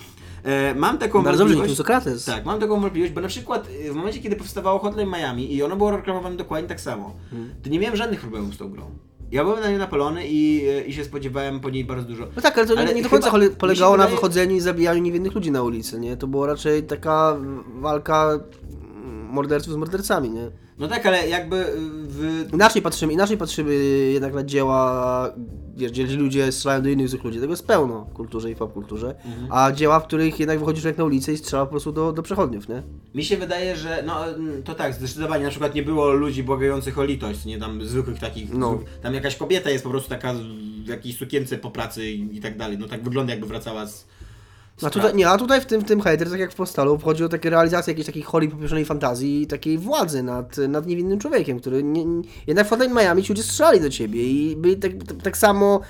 E, 0.43 0.75
mam 0.75 0.97
taką 0.97 1.23
Bardzo 1.23 1.45
dobrze, 1.45 1.75
Sokrates. 1.75 2.25
Tak, 2.25 2.45
mam 2.45 2.59
taką 2.59 2.81
wątpliwość, 2.81 3.13
bo 3.13 3.21
na 3.21 3.27
przykład 3.27 3.67
y, 3.85 3.91
w 3.91 3.95
momencie, 3.95 4.19
kiedy 4.19 4.35
powstawało 4.35 4.79
Hotline 4.79 5.09
Miami 5.09 5.53
i 5.55 5.63
ono 5.63 5.75
było 5.75 5.91
reklamowane 5.91 6.35
dokładnie 6.37 6.69
tak 6.69 6.81
samo, 6.81 7.13
Mhm. 7.33 7.49
to 7.63 7.69
nie 7.69 7.79
miałem 7.79 7.95
żadnych 7.95 8.19
problemów 8.19 8.53
z 8.53 8.57
tą 8.57 8.69
grą. 8.69 8.83
Ja 9.31 9.43
byłem 9.43 9.59
na 9.59 9.71
nią 9.71 9.77
napalony 9.77 10.27
i, 10.27 10.69
y, 10.69 10.83
i 10.83 10.93
się 10.93 11.03
spodziewałem 11.03 11.59
po 11.59 11.69
niej 11.69 11.85
bardzo 11.85 12.07
dużo. 12.07 12.27
No 12.35 12.41
tak, 12.41 12.57
ale 12.57 12.67
to 12.67 12.77
Ale 12.79 12.93
nie 12.93 13.03
do 13.03 13.09
końca 13.09 13.31
polegało 13.57 13.97
na 13.97 14.03
wydaje- 14.03 14.15
wychodzeniu 14.15 14.55
i 14.55 14.59
zabijaniu 14.59 15.01
niewinnych 15.01 15.35
ludzi 15.35 15.51
na 15.51 15.63
ulicy, 15.63 15.99
nie? 15.99 16.17
To 16.17 16.27
była 16.27 16.47
raczej 16.47 16.83
taka 16.83 17.37
walka 17.79 18.39
morderców 19.29 19.73
z 19.73 19.75
mordercami, 19.77 20.29
nie? 20.29 20.51
No 20.79 20.87
tak, 20.87 21.05
ale 21.05 21.29
jakby 21.29 21.55
y, 21.55 21.65
w... 22.07 22.49
Inaczej 22.53 22.81
patrzymy, 22.81 23.13
inaczej 23.13 23.37
patrzymy 23.37 23.75
jednak 24.13 24.33
na 24.33 24.43
dzieła, 24.43 25.33
wiesz, 25.77 25.91
gdzie 25.91 26.05
ludzie 26.07 26.51
strzelają 26.51 26.81
do 26.81 26.89
innych 26.89 27.09
złych 27.09 27.23
ludzi. 27.23 27.39
Tego 27.39 27.53
jest 27.53 27.67
pełno 27.67 28.05
w 28.05 28.13
kulturze 28.13 28.51
i 28.51 28.55
popkulturze. 28.55 29.15
A 29.49 29.71
dzieła, 29.71 29.99
w 29.99 30.07
których 30.07 30.39
jednak 30.39 30.59
wychodzi 30.59 30.81
człowiek 30.81 30.97
na 30.97 31.03
ulicę 31.03 31.33
i 31.33 31.37
strzela 31.37 31.65
po 31.65 31.71
prostu 31.71 31.91
do, 31.91 32.11
do 32.13 32.23
przechodniów, 32.23 32.69
nie? 32.69 32.83
Mi 33.15 33.25
się 33.25 33.37
wydaje, 33.37 33.75
że 33.75 34.03
no 34.05 34.27
mm, 34.29 34.63
to 34.63 34.75
tak, 34.75 34.93
zdecydowanie 34.93 35.43
na 35.43 35.49
przykład 35.49 35.75
nie 35.75 35.83
było 35.83 36.11
ludzi 36.11 36.43
błagających 36.43 36.99
o 36.99 37.03
litość, 37.03 37.45
nie 37.45 37.57
tam 37.59 37.85
zwykłych 37.85 38.19
takich, 38.19 38.53
No. 38.53 38.67
zwykłych- 38.69 38.99
tam 39.01 39.13
jakaś 39.13 39.35
kobieta 39.35 39.69
jest 39.69 39.83
po 39.83 39.89
prostu 39.89 40.09
taka 40.09 40.33
w 40.83 40.87
jakiejś 40.87 41.17
sukience 41.17 41.57
po 41.57 41.71
pracy 41.71 42.09
i, 42.11 42.37
i 42.37 42.41
tak 42.41 42.57
dalej, 42.57 42.77
no 42.77 42.87
tak 42.87 43.03
wygląda 43.03 43.31
jakby 43.33 43.47
wracała 43.47 43.85
z... 43.85 44.07
A 44.83 44.89
tutaj, 44.89 45.15
nie, 45.15 45.29
a 45.29 45.37
tutaj 45.37 45.61
w 45.61 45.65
tym, 45.65 45.81
w 45.81 45.83
tym 45.83 46.01
Hater, 46.01 46.29
tak 46.29 46.39
jak 46.39 46.51
w 46.51 46.55
Postalu, 46.55 46.97
chodzi 46.97 47.23
o 47.23 47.29
takie 47.29 47.49
realizację 47.49 47.91
jakiejś 47.91 48.05
takiej 48.05 48.23
chorej, 48.23 48.49
popieprzonej 48.49 48.85
fantazji 48.85 49.41
i 49.41 49.47
takiej 49.47 49.77
władzy 49.77 50.23
nad, 50.23 50.57
nad 50.57 50.87
niewinnym 50.87 51.19
człowiekiem, 51.19 51.59
który 51.59 51.83
nie, 51.83 52.05
nie, 52.05 52.21
jednak 52.47 52.67
w 52.67 52.69
Hotline 52.69 52.93
Miami 52.93 53.23
ci 53.23 53.33
ludzie 53.33 53.43
strzelali 53.43 53.81
do 53.81 53.89
ciebie 53.89 54.23
i 54.23 54.55
byli 54.55 54.77
tak, 54.77 54.91
tak, 55.07 55.21
tak 55.23 55.37
samo 55.37 55.81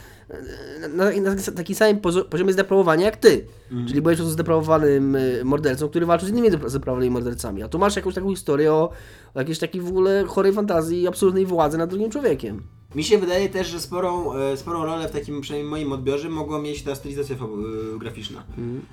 na, 0.93 1.11
na 1.11 1.35
takim 1.55 1.75
samym 1.75 1.99
poziomie 2.29 2.53
zdeprawowania 2.53 3.05
jak 3.05 3.17
ty. 3.17 3.45
Czyli 3.87 4.01
byłeś 4.01 4.17
po 4.17 4.21
prostu 4.23 4.33
zdeprawowanym 4.33 5.15
y, 5.15 5.41
mordercą, 5.45 5.89
który 5.89 6.05
walczył 6.05 6.27
z 6.27 6.31
innymi 6.31 6.51
depra- 6.51 6.69
zdeprawowanymi 6.69 7.13
mordercami. 7.13 7.63
A 7.63 7.67
tu 7.67 7.79
masz 7.79 7.95
jakąś 7.95 8.15
taką 8.15 8.29
historię 8.29 8.73
o, 8.73 8.89
o 9.33 9.39
jakiejś 9.39 9.59
takiej 9.59 9.81
w 9.81 9.87
ogóle 9.87 10.23
chorej 10.27 10.53
fantazji 10.53 11.01
i 11.01 11.07
absolutnej 11.07 11.45
władzy 11.45 11.77
nad 11.77 11.89
drugim 11.89 12.11
człowiekiem. 12.11 12.63
Mi 12.95 13.03
się 13.03 13.17
wydaje 13.17 13.49
też, 13.49 13.67
że 13.67 13.79
sporą, 13.79 14.33
e, 14.33 14.57
sporą 14.57 14.85
rolę 14.85 15.09
w 15.09 15.11
takim 15.11 15.41
przynajmniej 15.41 15.69
moim 15.69 15.91
odbiorze 15.91 16.29
mogła 16.29 16.61
mieć 16.61 16.83
ta 16.83 16.95
stylizacja 16.95 17.35
e, 17.35 17.99
graficzna. 17.99 18.43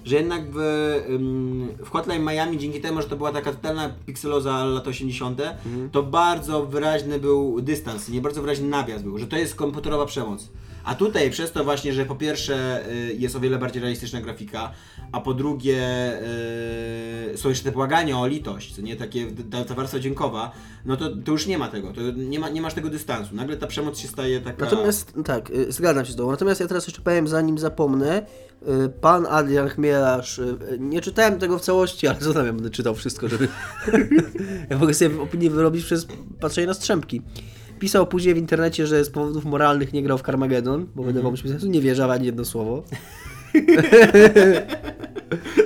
Że 0.05 0.17
jednak 0.17 0.43
w, 0.53 0.57
w 1.85 1.91
Hotline 1.91 2.25
Miami 2.25 2.59
dzięki 2.59 2.81
temu, 2.81 3.03
że 3.03 3.09
to 3.09 3.17
była 3.17 3.33
taka 3.33 3.53
totalna 3.53 3.95
pikseloza 4.07 4.65
lat 4.65 4.89
80., 4.89 5.43
to 5.93 6.03
bardzo 6.03 6.67
wyraźny 6.67 7.19
był 7.19 7.61
dystans, 7.61 8.09
nie 8.09 8.21
bardzo 8.21 8.43
wyraźny 8.43 8.69
nawias 8.69 9.03
był, 9.03 9.19
że 9.19 9.27
to 9.27 9.37
jest 9.37 9.55
komputerowa 9.55 10.07
przemoc. 10.07 10.49
A 10.87 10.95
tutaj 10.95 11.31
przez 11.31 11.53
to 11.53 11.65
właśnie, 11.65 11.93
że 11.93 12.05
po 12.05 12.15
pierwsze 12.15 12.87
y, 12.91 13.15
jest 13.19 13.37
o 13.37 13.41
wiele 13.41 13.59
bardziej 13.59 13.83
realistyczna 13.83 14.21
grafika, 14.21 14.73
a 15.13 15.21
po 15.21 15.35
drugie 15.35 15.79
y, 17.33 17.39
są 17.39 17.49
jeszcze 17.49 17.65
te 17.65 17.73
błagania 17.73 18.19
o 18.19 18.27
litość, 18.27 18.79
nie 18.79 18.97
takie 18.97 19.27
ta, 19.67 19.75
warstwa 19.75 19.99
dźwiękowa, 19.99 20.53
no 20.85 20.97
to, 20.97 21.17
to 21.17 21.33
już 21.33 21.47
nie 21.47 21.59
ma 21.59 21.69
tego, 21.69 21.93
to 21.93 22.01
nie, 22.17 22.39
ma, 22.39 22.49
nie 22.49 22.61
masz 22.61 22.75
tego 22.75 22.91
dystansu. 22.91 23.35
Nagle 23.35 23.57
ta 23.57 23.67
przemoc 23.67 23.99
się 23.99 24.09
staje 24.09 24.41
taka. 24.41 24.65
Natomiast, 24.65 25.13
tak, 25.25 25.51
y, 25.51 25.73
zgadzam 25.73 26.05
się 26.05 26.13
z 26.13 26.17
tobą. 26.17 26.31
Natomiast 26.31 26.61
ja 26.61 26.67
teraz 26.67 26.87
jeszcze 26.87 27.03
powiem, 27.03 27.29
zanim 27.29 27.59
zapomnę, 27.59 28.27
pan 29.01 29.27
Adrian 29.27 29.69
Chmielarz, 29.69 30.41
nie 30.79 31.01
czytałem 31.01 31.39
tego 31.39 31.59
w 31.59 31.63
całości, 31.63 32.07
ale 32.07 32.19
ja 32.35 32.53
będę 32.53 32.71
czytał 32.71 32.95
wszystko, 32.95 33.29
żeby... 33.29 33.49
ja 34.71 34.79
mogę 34.79 34.95
sobie 34.95 35.23
opinię 35.23 35.51
wyrobić 35.51 35.85
przez 35.85 36.07
patrzenie 36.41 36.67
na 36.67 36.75
strzępki. 36.75 37.23
Pisał 37.79 38.07
później 38.07 38.35
w 38.35 38.39
internecie, 38.39 38.87
że 38.87 39.05
z 39.05 39.11
powodów 39.11 39.45
moralnych 39.45 39.93
nie 39.93 40.03
grał 40.03 40.19
w 40.19 40.23
Carmageddon, 40.23 40.87
bo 40.95 41.03
wydawało 41.03 41.33
mi 41.33 41.39
się, 41.39 41.59
że 41.59 41.69
nie 41.69 41.81
wierzę 41.81 42.05
ani 42.05 42.27
jedno 42.27 42.45
słowo. 42.45 42.83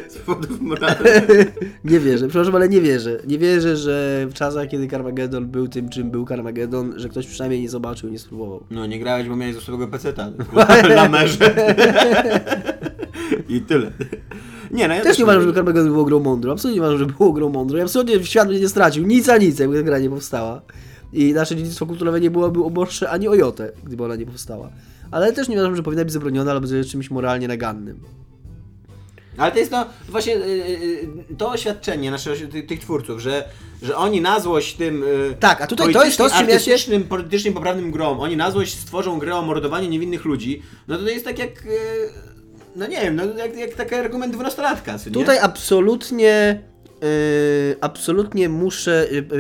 z 0.09 0.19
powodów 0.19 0.61
moralnych. 0.61 1.25
Nie 1.85 2.01
wierzę, 2.01 2.29
przepraszam, 2.29 2.55
ale 2.55 2.69
nie 2.69 2.81
wierzę. 2.81 3.21
Nie 3.27 3.39
wierzę, 3.39 3.77
że 3.77 4.27
w 4.31 4.35
czasach, 4.35 4.69
kiedy 4.69 4.89
Carmageddon 4.89 5.47
był 5.47 5.69
tym, 5.69 5.89
czym 5.89 6.11
był 6.11 6.27
Carmageddon, 6.27 6.93
że 6.97 7.09
ktoś 7.09 7.27
przynajmniej 7.27 7.61
nie 7.61 7.69
zobaczył, 7.69 8.11
nie 8.11 8.19
spróbował. 8.19 8.65
No 8.71 8.87
nie 8.87 8.99
grałeś, 8.99 9.29
bo 9.29 9.37
miałeś 9.37 9.55
ze 9.55 9.61
swojego 9.61 9.89
peceta. 9.89 10.31
Lamerze. 10.97 11.55
I 13.49 13.61
tyle. 13.61 13.91
Nie, 14.71 14.89
no 14.89 14.95
ja 14.95 15.03
Też 15.03 15.19
nie 15.19 15.25
uważam, 15.25 15.43
żeby 15.43 15.55
Carmageddon 15.55 15.93
było 15.93 16.05
grą 16.05 16.21
mądrą. 16.21 16.53
Absolutnie 16.53 16.81
nie 16.81 16.87
uważam, 16.87 16.99
że 16.99 17.15
było 17.15 17.33
grą 17.33 17.49
mądrą. 17.49 17.79
I 17.79 17.81
absolutnie 17.81 18.25
świat 18.25 18.49
by 18.49 18.61
nie 18.61 18.69
stracił. 18.69 19.07
Nic 19.07 19.29
a 19.29 19.37
nic, 19.37 19.59
jakby 19.59 19.77
ta 19.77 19.83
gra 19.83 19.99
nie 19.99 20.11
powstała. 20.11 20.63
I 21.13 21.33
nasze 21.33 21.57
dziedzictwo 21.57 21.87
kulturowe 21.87 22.21
nie 22.21 22.31
byłoby 22.31 22.61
uboższe 22.61 23.11
ani 23.11 23.29
o 23.29 23.35
jotę, 23.35 23.73
gdyby 23.85 24.05
ona 24.05 24.17
nie 24.17 24.27
powstała. 24.27 24.71
Ale 25.11 25.33
też 25.33 25.49
nie 25.49 25.57
uważam, 25.57 25.77
że 25.77 25.83
powinna 25.83 26.05
być 26.05 26.13
zabroniona 26.13 26.51
albo 26.51 26.67
że 26.67 26.77
jest 26.77 26.91
czymś 26.91 27.11
moralnie 27.11 27.49
nagannym. 27.49 28.01
Ale 29.37 29.53
to 29.53 29.59
jest 29.59 29.71
to 29.71 29.87
właśnie 30.09 30.37
y, 30.37 30.41
y, 30.41 31.37
to 31.39 31.51
oświadczenie 31.51 32.11
naszych 32.11 32.49
tych, 32.49 32.67
tych 32.67 32.81
twórców, 32.81 33.21
że, 33.21 33.49
że 33.83 33.97
oni 33.97 34.21
na 34.21 34.41
złość 34.41 34.77
tym 34.77 35.03
y, 35.03 35.37
Tak, 35.41 35.61
a 35.61 35.67
tutaj 35.67 35.93
to 35.93 36.05
jest 36.05 36.19
to, 36.19 36.29
z 36.29 36.33
czym 36.33 36.49
ja 36.93 37.01
politycznie 37.09 37.53
poprawnym 37.53 37.91
grom, 37.91 38.21
oni 38.21 38.37
na 38.37 38.51
złość 38.51 38.79
stworzą 38.79 39.19
grę 39.19 39.37
o 39.37 39.43
mordowaniu 39.43 39.89
niewinnych 39.89 40.25
ludzi, 40.25 40.63
no 40.89 40.99
to 40.99 41.09
jest 41.09 41.25
tak 41.25 41.39
jak, 41.39 41.67
y, 41.67 41.69
no 42.77 42.87
nie 42.87 43.01
wiem, 43.01 43.17
no 43.17 43.25
jak, 43.25 43.57
jak 43.57 43.75
taki 43.75 43.95
argument 43.95 44.33
dwunastolatka? 44.33 44.97
Tutaj 45.13 45.39
absolutnie, 45.39 46.63
yy, 47.03 47.77
absolutnie 47.81 48.49
muszę 48.49 49.07
yy, 49.11 49.39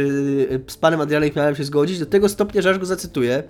yy, 0.50 0.64
z 0.66 0.76
panem 0.76 1.00
Adrianem 1.00 1.30
miałem 1.36 1.56
się 1.56 1.64
zgodzić 1.64 1.98
do 1.98 2.06
tego 2.06 2.28
stopnia, 2.28 2.62
że 2.62 2.70
aż 2.70 2.78
go 2.78 2.86
zacytuję, 2.86 3.42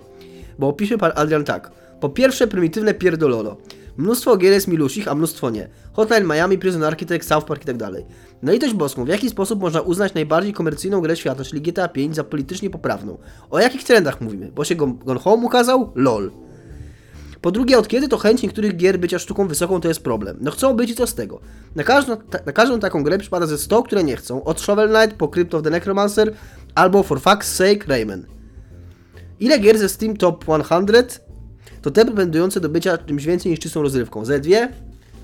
bo 0.59 0.67
opisze 0.67 0.97
pan 0.97 1.11
Adrian 1.15 1.43
tak. 1.43 1.71
Po 1.99 2.09
pierwsze, 2.09 2.47
prymitywne 2.47 2.93
pierdololo. 2.93 3.57
Mnóstwo 3.97 4.37
gier 4.37 4.53
jest 4.53 4.67
miluszich, 4.67 5.07
a 5.07 5.15
mnóstwo 5.15 5.49
nie. 5.49 5.69
Hotline 5.93 6.27
Miami, 6.27 6.57
Prison 6.57 6.83
Architect, 6.83 7.27
South 7.27 7.45
Park 7.45 7.65
tak 7.65 7.77
dalej. 7.77 8.05
No 8.43 8.53
i 8.53 8.59
dość 8.59 8.73
boską, 8.73 9.05
w 9.05 9.07
jaki 9.07 9.29
sposób 9.29 9.61
można 9.61 9.81
uznać 9.81 10.13
najbardziej 10.13 10.53
komercyjną 10.53 11.01
grę 11.01 11.15
świata, 11.15 11.43
czyli 11.43 11.61
GTA 11.61 11.87
5 11.87 12.15
za 12.15 12.23
politycznie 12.23 12.69
poprawną? 12.69 13.17
O 13.49 13.59
jakich 13.59 13.83
trendach 13.83 14.21
mówimy? 14.21 14.51
Bo 14.51 14.63
się 14.65 14.75
Gone 14.75 15.19
Home 15.19 15.45
ukazał? 15.45 15.91
LOL. 15.95 16.31
Po 17.41 17.51
drugie, 17.51 17.77
od 17.77 17.87
kiedy 17.87 18.07
to 18.07 18.17
chęć 18.17 18.41
niektórych 18.41 18.75
gier 18.75 18.99
bycia 18.99 19.19
sztuką 19.19 19.47
wysoką 19.47 19.81
to 19.81 19.87
jest 19.87 20.03
problem? 20.03 20.37
No 20.41 20.51
chcą 20.51 20.73
być 20.73 20.89
i 20.89 20.95
co 20.95 21.07
z 21.07 21.15
tego? 21.15 21.39
Na 21.75 21.83
każdą, 21.83 22.17
ta, 22.17 22.39
na 22.45 22.51
każdą 22.51 22.79
taką 22.79 23.03
grę 23.03 23.17
przypada 23.17 23.47
ze 23.47 23.57
100, 23.57 23.83
które 23.83 24.03
nie 24.03 24.17
chcą. 24.17 24.43
Od 24.43 24.61
Shovel 24.61 24.89
Knight 24.89 25.17
po 25.17 25.27
Crypt 25.27 25.53
of 25.53 25.63
the 25.63 25.69
Necromancer 25.69 26.33
albo 26.75 27.03
for 27.03 27.21
fuck's 27.21 27.43
sake 27.43 27.87
Rayman. 27.87 28.25
Ile 29.39 29.59
gier 29.59 29.77
ze 29.77 29.89
Steam 29.89 30.17
Top 30.17 30.43
100 30.43 31.21
to 31.81 31.91
te 31.91 32.05
pretendujące 32.05 32.59
do 32.59 32.69
bycia 32.69 32.97
czymś 32.97 33.25
więcej 33.25 33.51
niż 33.51 33.59
czystą 33.59 33.81
rozrywką? 33.81 34.25
Ze 34.25 34.39
dwie? 34.39 34.71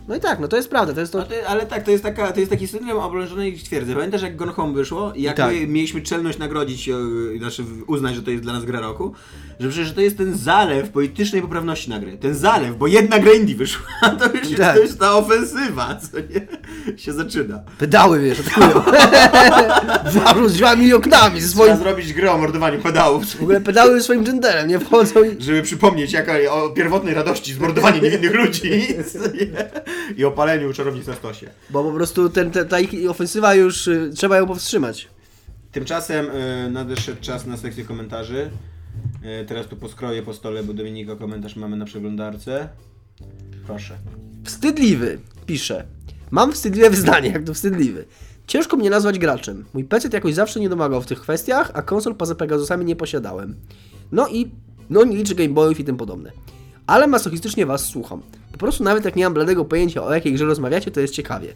No 0.08 0.16
i 0.16 0.20
tak, 0.20 0.40
no 0.40 0.48
to 0.48 0.56
jest 0.58 0.70
prawda, 0.70 0.94
to 0.94 1.00
jest 1.00 1.12
to... 1.14 1.24
To, 1.24 1.36
ale 1.48 1.66
tak, 1.66 1.84
to 1.84 1.92
jest, 1.92 2.04
taka, 2.04 2.32
to 2.32 2.40
jest 2.40 2.52
taki 2.52 2.68
syndrom 2.68 2.98
oblężonej 3.00 3.58
twierdzy. 3.58 3.94
Pamiętasz 3.96 4.22
jak 4.22 4.36
Gone 4.36 4.52
Home 4.52 4.74
wyszło 4.74 5.14
i 5.16 5.22
jak 5.22 5.38
Tak. 5.38 5.54
my 5.54 5.68
mieliśmy 5.68 6.02
czelność 6.02 6.38
nagrodzić, 6.38 6.90
e, 6.90 6.94
znaczy 7.38 7.64
uznać, 7.88 8.16
że 8.16 8.24
to 8.24 8.32
jest 8.32 8.44
dla 8.44 8.54
nas 8.54 8.66
gra 8.66 8.80
roku, 8.80 9.14
że 9.60 9.70
przecież 9.70 9.94
to 9.94 10.02
jest 10.02 10.18
ten 10.18 10.38
zalew 10.38 10.90
politycznej 10.90 11.42
poprawności 11.42 11.90
na 11.90 12.00
gry. 12.00 12.18
Ten 12.18 12.36
zalew, 12.36 12.78
bo 12.78 12.88
jedna 12.88 13.20
gra 13.20 13.32
indie 13.34 13.56
wyszła, 13.56 13.86
a 14.02 14.10
to 14.10 14.26
już 14.26 14.50
jest, 14.50 14.58
Tak. 14.58 14.78
to 14.78 14.96
ta 15.00 15.16
ofensywa, 15.18 15.96
co 15.96 16.18
nie? 16.20 16.48
Się 16.98 17.14
zaczyna. 17.14 17.62
Pedały, 17.78 18.20
wiesz, 18.20 18.40
atakują. 18.40 18.84
Walą 20.24 20.48
drzwiami 20.48 20.86
i 20.86 20.94
oknami 20.94 21.42
ze 21.42 21.48
swoim... 21.48 21.76
Trzeba 21.76 21.84
zrobić 21.90 22.14
grę 22.14 22.32
o 22.32 22.38
mordowaniu 22.38 22.80
pedałów, 22.80 23.26
W 23.26 23.42
ogóle 23.42 23.62
pedały 23.62 24.02
swoim 24.02 24.24
genderem, 24.24 24.68
nie 24.68 24.80
wchodzą 24.80 25.24
i... 25.24 25.44
żeby 25.44 25.62
przypomnieć 25.62 26.12
jaka, 26.12 26.34
o 26.52 26.70
pierwotnej 26.70 27.14
radości 27.14 27.54
z 27.54 27.60
mordowania 27.60 28.00
niewinnych 28.02 28.34
ludzi? 28.34 28.72
i 30.18 30.26
o 30.26 30.32
paleniu 30.32 30.74
czarownic 30.74 31.08
na 31.08 31.16
stosie. 31.16 31.50
Bo 31.70 31.84
po 31.84 31.92
prostu 31.92 32.30
ten, 32.30 32.52
te, 32.52 32.66
ta 32.66 32.80
ich 32.80 33.10
ofensywa 33.10 33.56
już... 33.56 33.88
y, 33.88 34.12
trzeba 34.16 34.38
ją 34.38 34.48
powstrzymać. 34.48 35.08
Tymczasem 35.72 36.26
y, 36.26 36.70
nadeszedł 36.72 37.22
czas 37.22 37.46
na 37.46 37.58
sekcję 37.58 37.86
komentarzy. 37.86 38.50
Y, 39.42 39.46
teraz 39.46 39.68
tu 39.68 39.76
poskroję 39.76 40.24
po 40.24 40.34
stole, 40.34 40.64
bo 40.64 40.74
Dominika 40.74 41.16
komentarz 41.16 41.56
mamy 41.56 41.78
na 41.78 41.86
przeglądarce. 41.86 42.70
Proszę. 43.66 43.98
Wstydliwy, 44.44 45.20
pisze. 45.46 45.86
Mam 46.32 46.54
wstydliwe 46.54 46.90
wyznanie, 46.90 47.30
jak 47.30 47.44
to 47.44 47.54
wstydliwy. 47.54 48.06
Ciężko 48.48 48.78
mnie 48.78 48.90
nazwać 48.90 49.20
graczem. 49.20 49.66
Mój 49.74 49.84
PC 49.84 50.10
jakoś 50.14 50.34
zawsze 50.34 50.60
nie 50.60 50.70
domagał 50.70 51.02
w 51.02 51.06
tych 51.06 51.22
kwestiach, 51.22 51.72
a 51.74 51.82
konsol 51.82 52.16
poza 52.16 52.36
Pegasusami 52.36 52.86
nie 52.86 52.96
posiadałem. 52.96 53.56
No 54.12 54.28
i, 54.28 54.52
no 54.90 55.04
nie 55.04 55.18
liczę 55.18 55.36
Game 55.36 55.50
Boyów 55.50 55.80
i 55.80 55.84
tym 55.84 55.98
podobne. 55.98 56.32
Ale 56.88 57.08
masochistycznie 57.08 57.66
was 57.66 57.86
słucham. 57.86 58.22
Po 58.52 58.58
prostu 58.58 58.84
nawet 58.84 59.06
jak 59.06 59.16
nie 59.16 59.24
mam 59.24 59.34
bladego 59.34 59.66
pojęcia 59.66 60.04
o 60.04 60.14
jakiej 60.14 60.34
grze 60.34 60.46
rozmawiacie, 60.46 60.92
to 60.92 61.00
jest 61.00 61.14
ciekawie. 61.14 61.54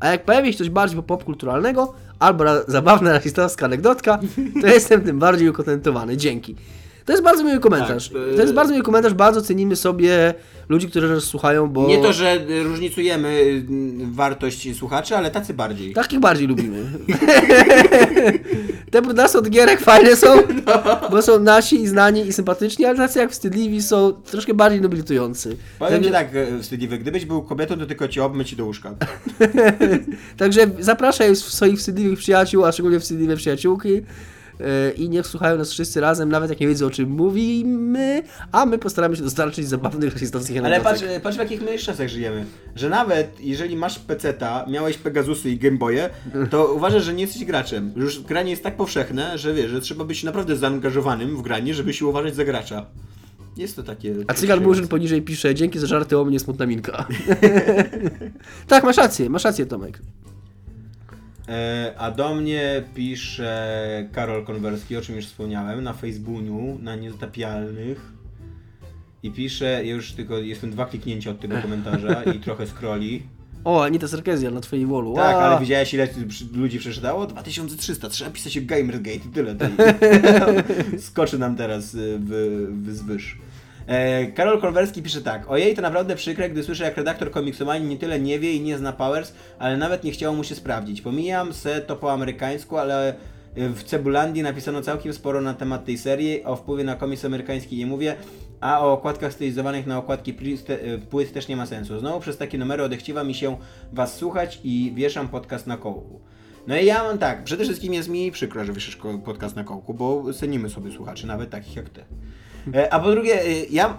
A 0.00 0.08
jak 0.08 0.24
pojawi 0.24 0.52
się 0.52 0.58
coś 0.58 0.70
bardziej 0.70 1.02
popkulturalnego, 1.02 1.94
albo 2.18 2.44
ra- 2.44 2.62
zabawna 2.68 3.12
rasistowska 3.12 3.66
anegdotka, 3.66 4.18
to 4.60 4.66
jestem 4.74 5.02
tym 5.02 5.18
bardziej 5.18 5.48
ukontentowany. 5.48 6.16
Dzięki. 6.16 6.56
To 7.04 7.12
jest 7.12 7.24
bardzo 7.24 7.44
miły 7.44 7.60
komentarz. 7.60 8.08
Tak, 8.08 8.16
y- 8.32 8.36
to 8.36 8.42
jest 8.42 8.54
bardzo 8.54 8.72
miły 8.72 8.84
komentarz, 8.84 9.14
bardzo 9.14 9.42
cenimy 9.42 9.76
sobie 9.76 10.34
ludzi, 10.68 10.88
którzy 10.88 11.08
nas 11.08 11.24
słuchają, 11.24 11.68
bo... 11.68 11.86
Nie 11.86 11.98
to, 11.98 12.12
że 12.12 12.38
różnicujemy 12.62 13.28
y, 13.28 13.64
wartość 14.12 14.76
słuchaczy, 14.76 15.16
ale 15.16 15.30
tacy 15.30 15.54
bardziej. 15.54 15.92
Takich 15.92 16.20
bardziej 16.20 16.48
lubimy. 16.48 16.84
Te 18.90 19.02
brudasy 19.02 19.38
od 19.38 19.50
gierek 19.50 19.80
fajne 19.80 20.16
są, 20.16 20.28
bo 21.10 21.22
są 21.22 21.38
nasi 21.38 21.82
i 21.82 21.88
znani 21.88 22.26
i 22.26 22.32
sympatyczni, 22.32 22.84
ale 22.84 22.96
tacy 22.96 23.18
jak 23.18 23.30
wstydliwi 23.30 23.82
są 23.82 24.12
troszkę 24.12 24.54
bardziej 24.54 24.80
nobilitujący. 24.80 25.56
Powiem 25.78 25.94
Także- 25.94 26.08
ci 26.08 26.12
tak, 26.12 26.34
y, 26.34 26.62
wstydliwy, 26.62 26.98
gdybyś 26.98 27.24
był 27.24 27.42
kobietą, 27.42 27.78
to 27.78 27.86
tylko 27.86 28.08
cię 28.08 28.24
obmyć 28.24 28.54
do 28.54 28.64
łóżka. 28.64 28.94
Także 30.36 30.66
zapraszaj 30.78 31.36
swoich 31.36 31.78
wstydliwych 31.78 32.18
przyjaciół, 32.18 32.64
a 32.64 32.72
szczególnie 32.72 33.00
wstydliwe 33.00 33.36
przyjaciółki. 33.36 34.02
Yy, 34.86 34.92
I 34.92 35.08
niech 35.08 35.26
słuchają 35.26 35.58
nas 35.58 35.70
wszyscy 35.70 36.00
razem, 36.00 36.28
nawet 36.28 36.50
jak 36.50 36.60
nie 36.60 36.68
wiedzą 36.68 36.86
o 36.86 36.90
czym 36.90 37.10
mówimy, 37.10 38.22
a 38.52 38.66
my 38.66 38.78
postaramy 38.78 39.16
się 39.16 39.22
dostarczyć 39.22 39.68
zabawnych 39.68 40.12
rasistowskich 40.12 40.64
Ale 40.64 40.80
patrz, 40.80 41.02
patrz 41.22 41.36
w 41.36 41.40
jakich 41.40 41.62
my 41.62 41.78
czasach 41.78 42.08
żyjemy. 42.08 42.44
Że 42.74 42.88
nawet 42.88 43.40
jeżeli 43.40 43.76
masz 43.76 43.98
peceta, 43.98 44.66
miałeś 44.68 44.98
Pegasusy 44.98 45.50
i 45.50 45.58
Gameboye, 45.58 46.10
to 46.50 46.66
uważasz, 46.76 47.04
że 47.04 47.14
nie 47.14 47.22
jesteś 47.22 47.44
graczem. 47.44 47.92
Już 47.96 48.20
granie 48.20 48.50
jest 48.50 48.62
tak 48.62 48.76
powszechne, 48.76 49.38
że 49.38 49.54
wiesz, 49.54 49.70
że 49.70 49.80
trzeba 49.80 50.04
być 50.04 50.24
naprawdę 50.24 50.56
zaangażowanym 50.56 51.36
w 51.36 51.42
granie, 51.42 51.74
żeby 51.74 51.94
się 51.94 52.06
uważać 52.06 52.34
za 52.34 52.44
gracza. 52.44 52.86
Jest 53.56 53.76
to 53.76 53.82
takie... 53.82 54.14
A 54.26 54.34
Cygan 54.34 54.62
Murzyn 54.62 54.88
poniżej 54.88 55.22
pisze, 55.22 55.54
dzięki 55.54 55.78
za 55.78 55.86
żarty 55.86 56.18
o 56.18 56.24
mnie, 56.24 56.40
smutna 56.40 56.66
minka. 56.66 57.06
tak, 58.68 58.84
masz 58.84 58.96
rację, 58.96 59.30
masz 59.30 59.44
rację 59.44 59.66
Tomek. 59.66 60.00
E, 61.48 61.94
A 61.98 62.10
do 62.10 62.34
mnie 62.34 62.82
pisze 62.94 64.08
Karol 64.12 64.44
Konwerski, 64.44 64.96
o 64.96 65.00
czym 65.00 65.16
już 65.16 65.26
wspomniałem, 65.26 65.82
na 65.84 65.92
Facebooku, 65.92 66.78
na 66.82 66.96
Niezatapialnych. 66.96 68.12
I 69.22 69.30
pisze, 69.30 69.64
ja 69.64 69.92
już 69.92 70.12
tylko 70.12 70.38
jestem 70.38 70.70
dwa 70.70 70.86
kliknięcia 70.86 71.30
od 71.30 71.40
tego 71.40 71.62
komentarza 71.62 72.22
i 72.36 72.40
trochę 72.40 72.66
scrolli. 72.66 73.22
O, 73.64 73.84
Anita 73.84 74.08
Sarkezja 74.08 74.50
na 74.50 74.60
twojej 74.60 74.86
wallu. 74.86 75.14
Tak, 75.14 75.36
ale 75.36 75.60
widziałeś 75.60 75.94
ile 75.94 76.08
ludzi 76.54 76.78
przeczytało? 76.78 77.26
2300, 77.26 78.08
trzeba 78.08 78.30
pisać 78.30 78.60
Gamergate 78.60 79.16
i 79.16 79.20
tyle. 79.20 79.56
I- 80.94 80.98
Skoczy 81.06 81.38
nam 81.38 81.56
teraz 81.56 81.94
y, 81.94 82.18
w, 82.20 82.30
w 82.84 82.94
zwyż. 82.94 83.38
E, 83.86 84.26
Karol 84.26 84.60
Kolwerski 84.60 85.02
pisze 85.02 85.22
tak. 85.22 85.50
Ojej, 85.50 85.74
to 85.76 85.82
naprawdę 85.82 86.16
przykre, 86.16 86.50
gdy 86.50 86.62
słyszę, 86.62 86.84
jak 86.84 86.96
redaktor 86.96 87.30
komiksomanii 87.30 87.88
nie 87.88 87.96
tyle 87.96 88.20
nie 88.20 88.38
wie 88.38 88.52
i 88.52 88.60
nie 88.60 88.78
zna 88.78 88.92
Powers, 88.92 89.32
ale 89.58 89.76
nawet 89.76 90.04
nie 90.04 90.12
chciało 90.12 90.36
mu 90.36 90.44
się 90.44 90.54
sprawdzić. 90.54 91.02
Pomijam 91.02 91.52
se 91.52 91.80
to 91.80 91.96
po 91.96 92.12
amerykańsku, 92.12 92.78
ale 92.78 93.14
w 93.56 93.82
Cebulandii 93.82 94.42
napisano 94.42 94.82
całkiem 94.82 95.12
sporo 95.12 95.40
na 95.40 95.54
temat 95.54 95.84
tej 95.84 95.98
serii. 95.98 96.44
O 96.44 96.56
wpływie 96.56 96.84
na 96.84 96.96
komiks 96.96 97.24
amerykański 97.24 97.76
nie 97.76 97.86
mówię, 97.86 98.16
a 98.60 98.80
o 98.80 98.92
okładkach 98.92 99.32
stylizowanych 99.32 99.86
na 99.86 99.98
okładki 99.98 100.34
te- 100.66 100.78
płyt 101.10 101.32
też 101.32 101.48
nie 101.48 101.56
ma 101.56 101.66
sensu. 101.66 101.98
Znowu 101.98 102.20
przez 102.20 102.36
takie 102.36 102.58
numery 102.58 102.82
odechciwa 102.82 103.24
mi 103.24 103.34
się 103.34 103.56
was 103.92 104.16
słuchać 104.16 104.60
i 104.64 104.92
wieszam 104.94 105.28
podcast 105.28 105.66
na 105.66 105.76
kołku. 105.76 106.20
No 106.66 106.76
i 106.76 106.86
ja 106.86 107.04
mam 107.04 107.18
tak, 107.18 107.44
przede 107.44 107.64
wszystkim 107.64 107.94
jest 107.94 108.08
mi 108.08 108.32
przykro, 108.32 108.64
że 108.64 108.72
wieszysz 108.72 108.98
podcast 109.24 109.56
na 109.56 109.64
kołku, 109.64 109.94
bo 109.94 110.32
cenimy 110.32 110.70
sobie 110.70 110.92
słuchaczy, 110.92 111.26
nawet 111.26 111.50
takich 111.50 111.76
jak 111.76 111.88
ty. 111.88 112.04
E, 112.74 112.92
A 112.94 113.00
po 113.00 113.10
drugie, 113.10 113.42
e, 113.42 113.64
ja, 113.70 113.88
e, 113.88 113.94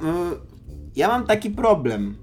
ja 0.96 1.08
mam 1.08 1.26
taki 1.26 1.50
problem 1.50 2.16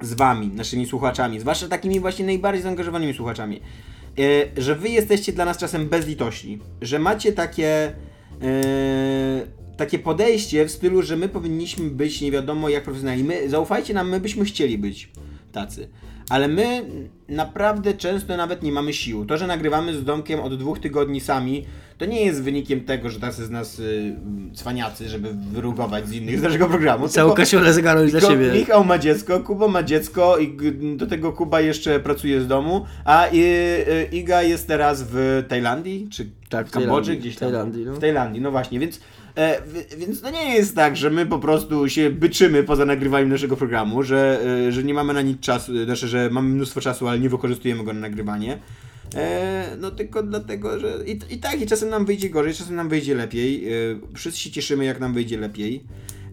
z 0.00 0.14
wami, 0.14 0.48
naszymi 0.48 0.86
słuchaczami, 0.86 1.40
zwłaszcza 1.40 1.68
takimi 1.68 2.00
właśnie 2.00 2.24
najbardziej 2.24 2.62
zaangażowanymi 2.62 3.14
słuchaczami, 3.14 3.60
że 4.56 4.74
wy 4.74 4.88
jesteście 4.88 5.32
dla 5.32 5.44
nas 5.44 5.58
czasem 5.58 5.88
bezlitośni, 5.88 6.58
że 6.80 6.98
macie 6.98 7.32
takie 7.32 7.92
takie 9.76 9.98
podejście 9.98 10.66
w 10.66 10.70
stylu, 10.70 11.02
że 11.02 11.16
my 11.16 11.28
powinniśmy 11.28 11.90
być 11.90 12.20
nie 12.20 12.30
wiadomo 12.30 12.68
jak 12.68 12.84
profesjonalni. 12.84 13.24
My, 13.24 13.48
zaufajcie 13.50 13.94
nam, 13.94 14.08
my 14.08 14.20
byśmy 14.20 14.44
chcieli 14.44 14.78
być 14.78 15.10
tacy. 15.52 15.88
Ale 16.30 16.48
my 16.48 16.84
naprawdę 17.28 17.94
często 17.94 18.36
nawet 18.36 18.62
nie 18.62 18.72
mamy 18.72 18.92
sił. 18.92 19.24
To, 19.26 19.36
że 19.36 19.46
nagrywamy 19.46 19.94
z 19.94 20.04
Domkiem 20.04 20.40
od 20.40 20.58
dwóch 20.58 20.78
tygodni 20.78 21.20
sami, 21.20 21.64
to 21.98 22.04
nie 22.04 22.24
jest 22.24 22.42
wynikiem 22.42 22.80
tego, 22.80 23.10
że 23.10 23.20
tacy 23.20 23.46
z 23.46 23.50
nas 23.50 23.78
y, 23.78 24.16
cwaniacy, 24.54 25.08
żeby 25.08 25.34
wyrugować 25.52 26.08
z 26.08 26.12
innych 26.12 26.38
z 26.38 26.42
naszego 26.42 26.66
programu. 26.66 27.08
Całą 27.08 27.32
kasiolę 27.32 27.72
zegarów 27.72 28.10
dla 28.10 28.20
siebie. 28.20 28.52
Michał 28.52 28.84
ma 28.84 28.98
dziecko, 28.98 29.40
Kuba 29.40 29.68
ma 29.68 29.82
dziecko 29.82 30.38
i 30.38 30.56
do 30.96 31.06
tego 31.06 31.32
Kuba 31.32 31.60
jeszcze 31.60 32.00
pracuje 32.00 32.40
z 32.40 32.46
domu, 32.46 32.84
a 33.04 33.26
y, 33.26 33.36
y, 33.36 34.08
Iga 34.12 34.42
jest 34.42 34.68
teraz 34.68 35.04
w 35.10 35.44
Tajlandii, 35.48 36.08
czy 36.10 36.26
Tak, 36.48 36.66
w 36.68 36.70
Kambodży, 36.70 36.90
Tajlandii. 37.10 37.18
gdzieś 37.18 37.36
tam. 37.36 37.48
Tajlandii, 37.48 37.84
no. 37.84 37.94
W 37.94 37.98
Tajlandii, 37.98 38.40
no 38.42 38.50
właśnie, 38.50 38.78
więc, 38.80 39.00
e, 39.36 39.62
więc 39.96 40.20
to 40.20 40.30
nie 40.30 40.54
jest 40.54 40.76
tak, 40.76 40.96
że 40.96 41.10
my 41.10 41.26
po 41.26 41.38
prostu 41.38 41.88
się 41.88 42.10
byczymy 42.10 42.64
poza 42.64 42.84
nagrywaniem 42.84 43.28
naszego 43.28 43.56
programu, 43.56 44.02
że, 44.02 44.40
e, 44.68 44.72
że 44.72 44.84
nie 44.84 44.94
mamy 44.94 45.14
na 45.14 45.22
nic 45.22 45.40
czasu, 45.40 45.84
znaczy, 45.84 46.08
że 46.08 46.30
mamy 46.30 46.48
mnóstwo 46.48 46.80
czasu, 46.80 47.08
ale 47.08 47.18
nie 47.18 47.28
wykorzystujemy 47.28 47.84
go 47.84 47.92
na 47.92 48.00
nagrywanie. 48.00 48.58
E, 49.14 49.76
no 49.80 49.90
tylko 49.90 50.22
dlatego, 50.22 50.78
że 50.80 50.98
i, 51.06 51.18
i 51.34 51.38
tak, 51.38 51.60
i 51.60 51.66
czasem 51.66 51.88
nam 51.88 52.04
wyjdzie 52.04 52.30
gorzej, 52.30 52.54
czasem 52.54 52.76
nam 52.76 52.88
wyjdzie 52.88 53.14
lepiej. 53.14 53.68
E, 53.68 53.72
wszyscy 54.14 54.40
się 54.40 54.50
cieszymy, 54.50 54.84
jak 54.84 55.00
nam 55.00 55.14
wyjdzie 55.14 55.38
lepiej. 55.38 55.84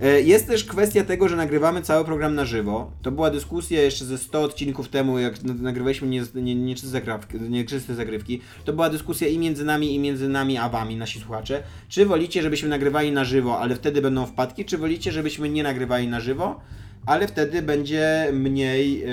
E, 0.02 0.22
Jest 0.22 0.48
też 0.48 0.64
kwestia 0.64 1.04
tego, 1.04 1.30
że 1.30 1.36
nagrywamy 1.36 1.82
cały 1.82 2.06
program 2.06 2.36
na 2.36 2.46
żywo. 2.46 2.92
To 3.02 3.12
była 3.12 3.30
dyskusja 3.30 3.82
jeszcze 3.82 4.06
ze 4.06 4.18
100 4.18 4.42
odcinków 4.42 4.90
temu, 4.90 5.20
jak 5.20 5.44
nagrywaliśmy 5.44 6.08
nie, 6.08 6.24
nie, 6.36 6.56
nieczyste, 6.56 6.90
zagrywki, 6.90 7.42
nieczyste 7.42 7.96
zagrywki. 7.96 8.42
To 8.66 8.74
była 8.74 8.90
dyskusja 8.90 9.28
i 9.28 9.38
między 9.38 9.66
nami, 9.66 9.96
i 9.96 10.00
między 10.00 10.30
nami 10.30 10.58
a 10.58 10.70
wami, 10.70 10.96
nasi 10.96 11.20
słuchacze. 11.20 11.64
Czy 11.90 12.06
wolicie, 12.06 12.42
żebyśmy 12.42 12.70
nagrywali 12.70 13.12
na 13.12 13.26
żywo, 13.26 13.60
ale 13.60 13.76
wtedy 13.76 14.02
będą 14.02 14.26
wpadki, 14.26 14.66
czy 14.66 14.78
wolicie, 14.78 15.12
żebyśmy 15.12 15.50
nie 15.50 15.64
nagrywali 15.64 16.08
na 16.08 16.20
żywo, 16.20 16.62
ale 17.06 17.28
wtedy 17.28 17.62
będzie 17.62 18.28
mniej 18.34 19.04
e, 19.04 19.08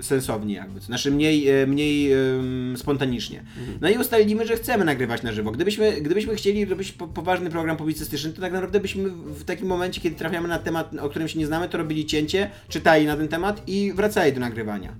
sensownie 0.00 0.54
jakby, 0.54 0.80
to 0.80 0.86
znaczy 0.86 1.10
mniej, 1.10 1.48
e, 1.48 1.66
mniej 1.66 2.12
em, 2.12 2.74
spontanicznie. 2.76 3.42
No 3.80 3.88
i 3.90 3.98
ustaliliśmy, 3.98 4.46
że 4.46 4.56
chcemy 4.56 4.84
nagrywać 4.84 5.22
na 5.22 5.32
żywo. 5.32 5.50
Gdybyśmy, 5.50 5.92
gdybyśmy 6.00 6.34
chcieli 6.36 6.64
robić 6.64 6.92
po, 6.92 7.08
poważny 7.08 7.50
program 7.50 7.76
publicystyczny, 7.76 8.32
to 8.32 8.40
tak 8.40 8.52
naprawdę 8.52 8.80
byśmy 8.80 9.10
w 9.10 9.44
takim 9.44 9.66
momencie, 9.66 10.00
kiedy 10.00 10.16
trafiamy 10.16 10.48
na 10.48 10.58
temat, 10.58 10.94
o 11.00 11.08
którym 11.08 11.28
się 11.28 11.38
nie 11.38 11.46
znamy, 11.46 11.68
to 11.68 11.78
robili 11.78 12.06
cięcie, 12.06 12.50
czytali 12.68 13.06
na 13.06 13.16
ten 13.16 13.28
temat 13.28 13.62
i 13.66 13.92
wracali 13.96 14.32
do 14.32 14.40
nagrywania. 14.40 14.92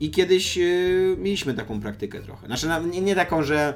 I 0.00 0.10
kiedyś 0.10 0.58
e, 0.58 0.62
mieliśmy 1.18 1.54
taką 1.54 1.80
praktykę 1.80 2.20
trochę. 2.20 2.46
Znaczy 2.46 2.66
na- 2.68 2.78
nie, 2.78 3.00
nie 3.00 3.14
taką, 3.14 3.42
że 3.42 3.74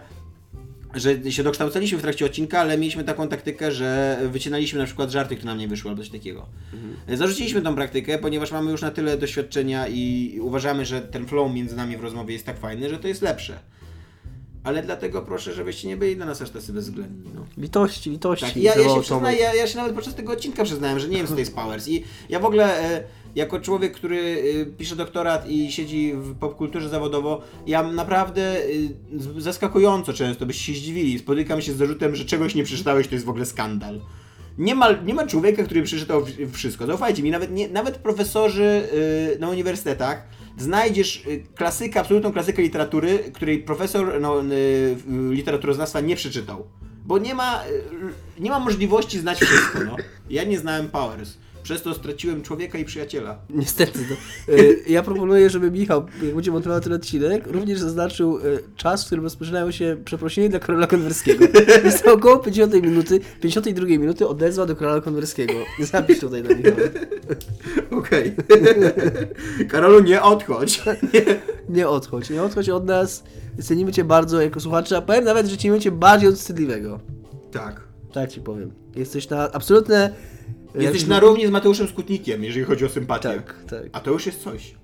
że 0.95 1.32
się 1.32 1.43
dokształcaliśmy 1.43 1.99
w 1.99 2.03
trakcie 2.03 2.26
odcinka, 2.26 2.61
ale 2.61 2.78
mieliśmy 2.78 3.05
taką 3.05 3.28
taktykę, 3.28 3.72
że 3.72 4.18
wycinaliśmy 4.32 4.78
na 4.78 4.84
przykład 4.84 5.11
żarty, 5.11 5.36
które 5.36 5.51
nam 5.51 5.59
nie 5.59 5.68
wyszły, 5.68 5.91
albo 5.91 6.03
coś 6.03 6.11
takiego. 6.11 6.47
Zarzuciliśmy 7.14 7.62
tą 7.62 7.74
praktykę, 7.74 8.18
ponieważ 8.18 8.53
mamy 8.53 8.70
już 8.70 8.82
na 8.82 8.91
tyle 8.91 9.18
doświadczenia 9.18 9.89
i 9.89 10.39
uważamy, 10.41 10.86
że 10.86 11.01
ten 11.01 11.26
flow 11.26 11.55
między 11.55 11.76
nami 11.76 11.97
w 11.97 12.01
rozmowie 12.01 12.32
jest 12.32 12.47
tak 12.47 12.59
fajny, 12.59 12.91
że 12.91 12.99
to 12.99 13.09
jest 13.09 13.22
lepsze. 13.22 13.59
Ale 14.64 14.82
dlatego 14.82 15.22
proszę, 15.22 15.55
żebyście 15.55 15.89
nie 15.89 15.97
byli 15.97 16.16
dla 16.16 16.26
nas 16.26 16.43
aż 16.43 16.51
tacy 16.51 16.72
bezwzględni. 16.72 17.30
No. 17.34 17.47
Litości, 17.59 18.11
litości. 18.11 18.47
Tak, 18.47 18.57
ja, 18.57 18.74
ja 18.74 18.95
się 18.95 19.01
przyznaję, 19.01 19.39
ja, 19.39 19.55
ja 19.55 19.66
się 19.66 19.76
nawet 19.76 19.95
podczas 19.95 20.14
tego 20.14 20.32
odcinka 20.32 20.64
przyznałem, 20.64 20.99
że 20.99 21.09
nie 21.09 21.16
wiem 21.16 21.26
co 21.26 21.32
to 21.32 21.39
jest 21.39 21.55
Powers. 21.55 21.89
I 21.89 22.05
ja 22.28 22.41
w 22.41 22.45
ogóle 22.45 22.80
e, 22.80 23.05
jako 23.35 23.61
człowiek, 23.61 23.93
który 23.95 24.43
e, 24.62 24.66
pisze 24.66 24.97
doktorat 24.97 25.51
i 25.51 25.72
siedzi 25.72 26.12
w 26.16 26.35
popkulturze 26.39 26.89
zawodowo, 26.89 27.43
ja 27.66 27.83
naprawdę 27.83 28.57
z- 29.16 29.43
zaskakująco 29.43 30.12
często 30.12 30.47
byście 30.47 30.72
się 30.74 30.81
zdziwili. 30.81 31.18
Spotykam 31.18 31.62
się 31.62 31.72
z 31.72 31.76
zarzutem, 31.76 32.16
że 32.16 32.24
czegoś 32.24 32.55
nie 32.55 32.64
przeczytałeś, 32.64 33.09
to 33.09 33.14
jest 33.14 33.26
w 33.26 33.29
ogóle 33.29 33.47
skandal. 33.47 34.01
Nie 34.59 34.74
ma, 34.74 34.93
nie 34.93 35.14
ma 35.14 35.26
człowieka, 35.26 35.62
który 35.62 35.83
przeczytał 35.83 36.22
wszystko. 36.53 36.87
Zaufajcie 36.87 37.22
mi, 37.22 37.31
nawet, 37.31 37.51
nie, 37.53 37.68
nawet 37.68 37.97
profesorzy 37.99 38.83
y, 39.35 39.39
na 39.39 39.49
uniwersytetach 39.49 40.22
znajdziesz 40.59 41.26
y, 41.26 41.45
klasykę, 41.55 42.01
absolutną 42.01 42.33
klasykę 42.33 42.62
literatury, 42.62 43.18
której 43.35 43.59
profesor 43.59 44.20
no, 44.20 44.43
y, 44.43 44.47
y, 44.55 44.97
literaturoznawstwa 45.35 46.01
nie 46.01 46.16
przeczytał. 46.16 46.66
Bo 47.07 47.18
nie 47.18 47.35
ma, 47.35 47.64
y, 48.39 48.41
nie 48.43 48.51
ma 48.51 48.59
możliwości 48.59 49.18
znać 49.18 49.41
wszystko. 49.41 49.79
No. 49.87 49.97
Ja 50.31 50.45
nie 50.45 50.59
znałem 50.59 50.89
Powers. 50.89 51.37
Przez 51.68 51.82
to 51.82 51.94
straciłem 51.94 52.42
człowieka 52.42 52.78
i 52.78 52.84
przyjaciela. 52.84 53.38
Niestety. 53.50 53.98
No. 54.10 54.16
Y, 54.54 54.82
Ja 54.86 55.02
proponuję, 55.02 55.50
żeby 55.50 55.70
Michał, 55.70 56.06
jak 56.22 56.34
będzie 56.34 56.50
montował 56.50 56.80
ten 56.80 56.92
odcinek, 56.92 57.46
również 57.46 57.78
zaznaczył 57.78 58.38
y, 58.38 58.58
czas, 58.76 59.02
w 59.02 59.06
którym 59.06 59.24
rozpoczynają 59.24 59.70
się 59.70 59.96
przeprosiny 60.04 60.48
dla 60.48 60.58
Karola 60.58 60.86
Konwerskiego. 60.86 61.44
Jest 61.84 62.04
to 62.04 62.12
około 62.12 62.38
50 62.38 62.74
minuty, 62.82 63.20
52 63.40 63.86
minuty 63.86 64.28
odezwa 64.28 64.66
do 64.66 64.76
Karola 64.76 65.00
Konwerskiego. 65.00 65.52
Zapisz 65.80 66.20
tutaj 66.20 66.42
na 66.42 66.54
Michał. 66.54 66.72
Okej. 67.90 68.34
Karolu, 69.70 70.00
nie 70.02 70.22
odchodź. 70.22 70.82
Nie 71.68 71.88
odchodź, 71.88 72.30
nie 72.30 72.42
odchodź 72.42 72.68
od 72.68 72.86
nas. 72.86 73.24
Cenimy 73.62 73.92
Cię 73.92 74.04
bardzo 74.04 74.40
jako 74.40 74.60
słuchacza. 74.60 75.02
Powiem 75.02 75.24
nawet, 75.24 75.46
że 75.46 75.56
cenimy 75.56 75.80
Cię 75.80 75.90
bardziej 75.90 76.28
od 76.28 76.34
wstydliwego. 76.34 77.00
tak. 77.52 77.88
Tak 78.12 78.30
Ci 78.32 78.40
powiem. 78.40 78.70
Jesteś 78.96 79.28
na 79.30 79.52
absolutne... 79.52 80.10
Jesteś 80.74 81.06
na 81.06 81.20
równi 81.20 81.46
z 81.46 81.50
Mateuszem 81.50 81.88
Skutnikiem, 81.88 82.44
jeżeli 82.44 82.64
chodzi 82.64 82.84
o 82.84 82.88
sympatię. 82.88 83.28
Tak, 83.28 83.54
tak. 83.70 83.82
A 83.92 84.00
to 84.00 84.10
już 84.10 84.26
jest 84.26 84.42
coś. 84.42 84.74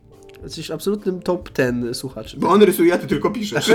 Jesteś 0.43 0.71
absolutnym 0.71 1.23
top 1.23 1.49
ten 1.49 1.95
słuchaczem. 1.95 2.41
Bo 2.41 2.49
on 2.49 2.63
rysuje, 2.63 2.95
a 2.95 2.99
ty 2.99 3.07
tylko 3.07 3.31
piszesz. 3.31 3.73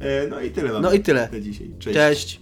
E, 0.00 0.26
no 0.28 0.40
i 0.40 0.50
tyle 0.50 0.72
mam 0.72 0.82
No 0.82 0.92
i 0.92 1.00
tyle. 1.00 1.28
na 1.32 1.40
dzisiaj. 1.40 1.70
Cześć. 1.78 1.96
Cześć. 1.96 2.40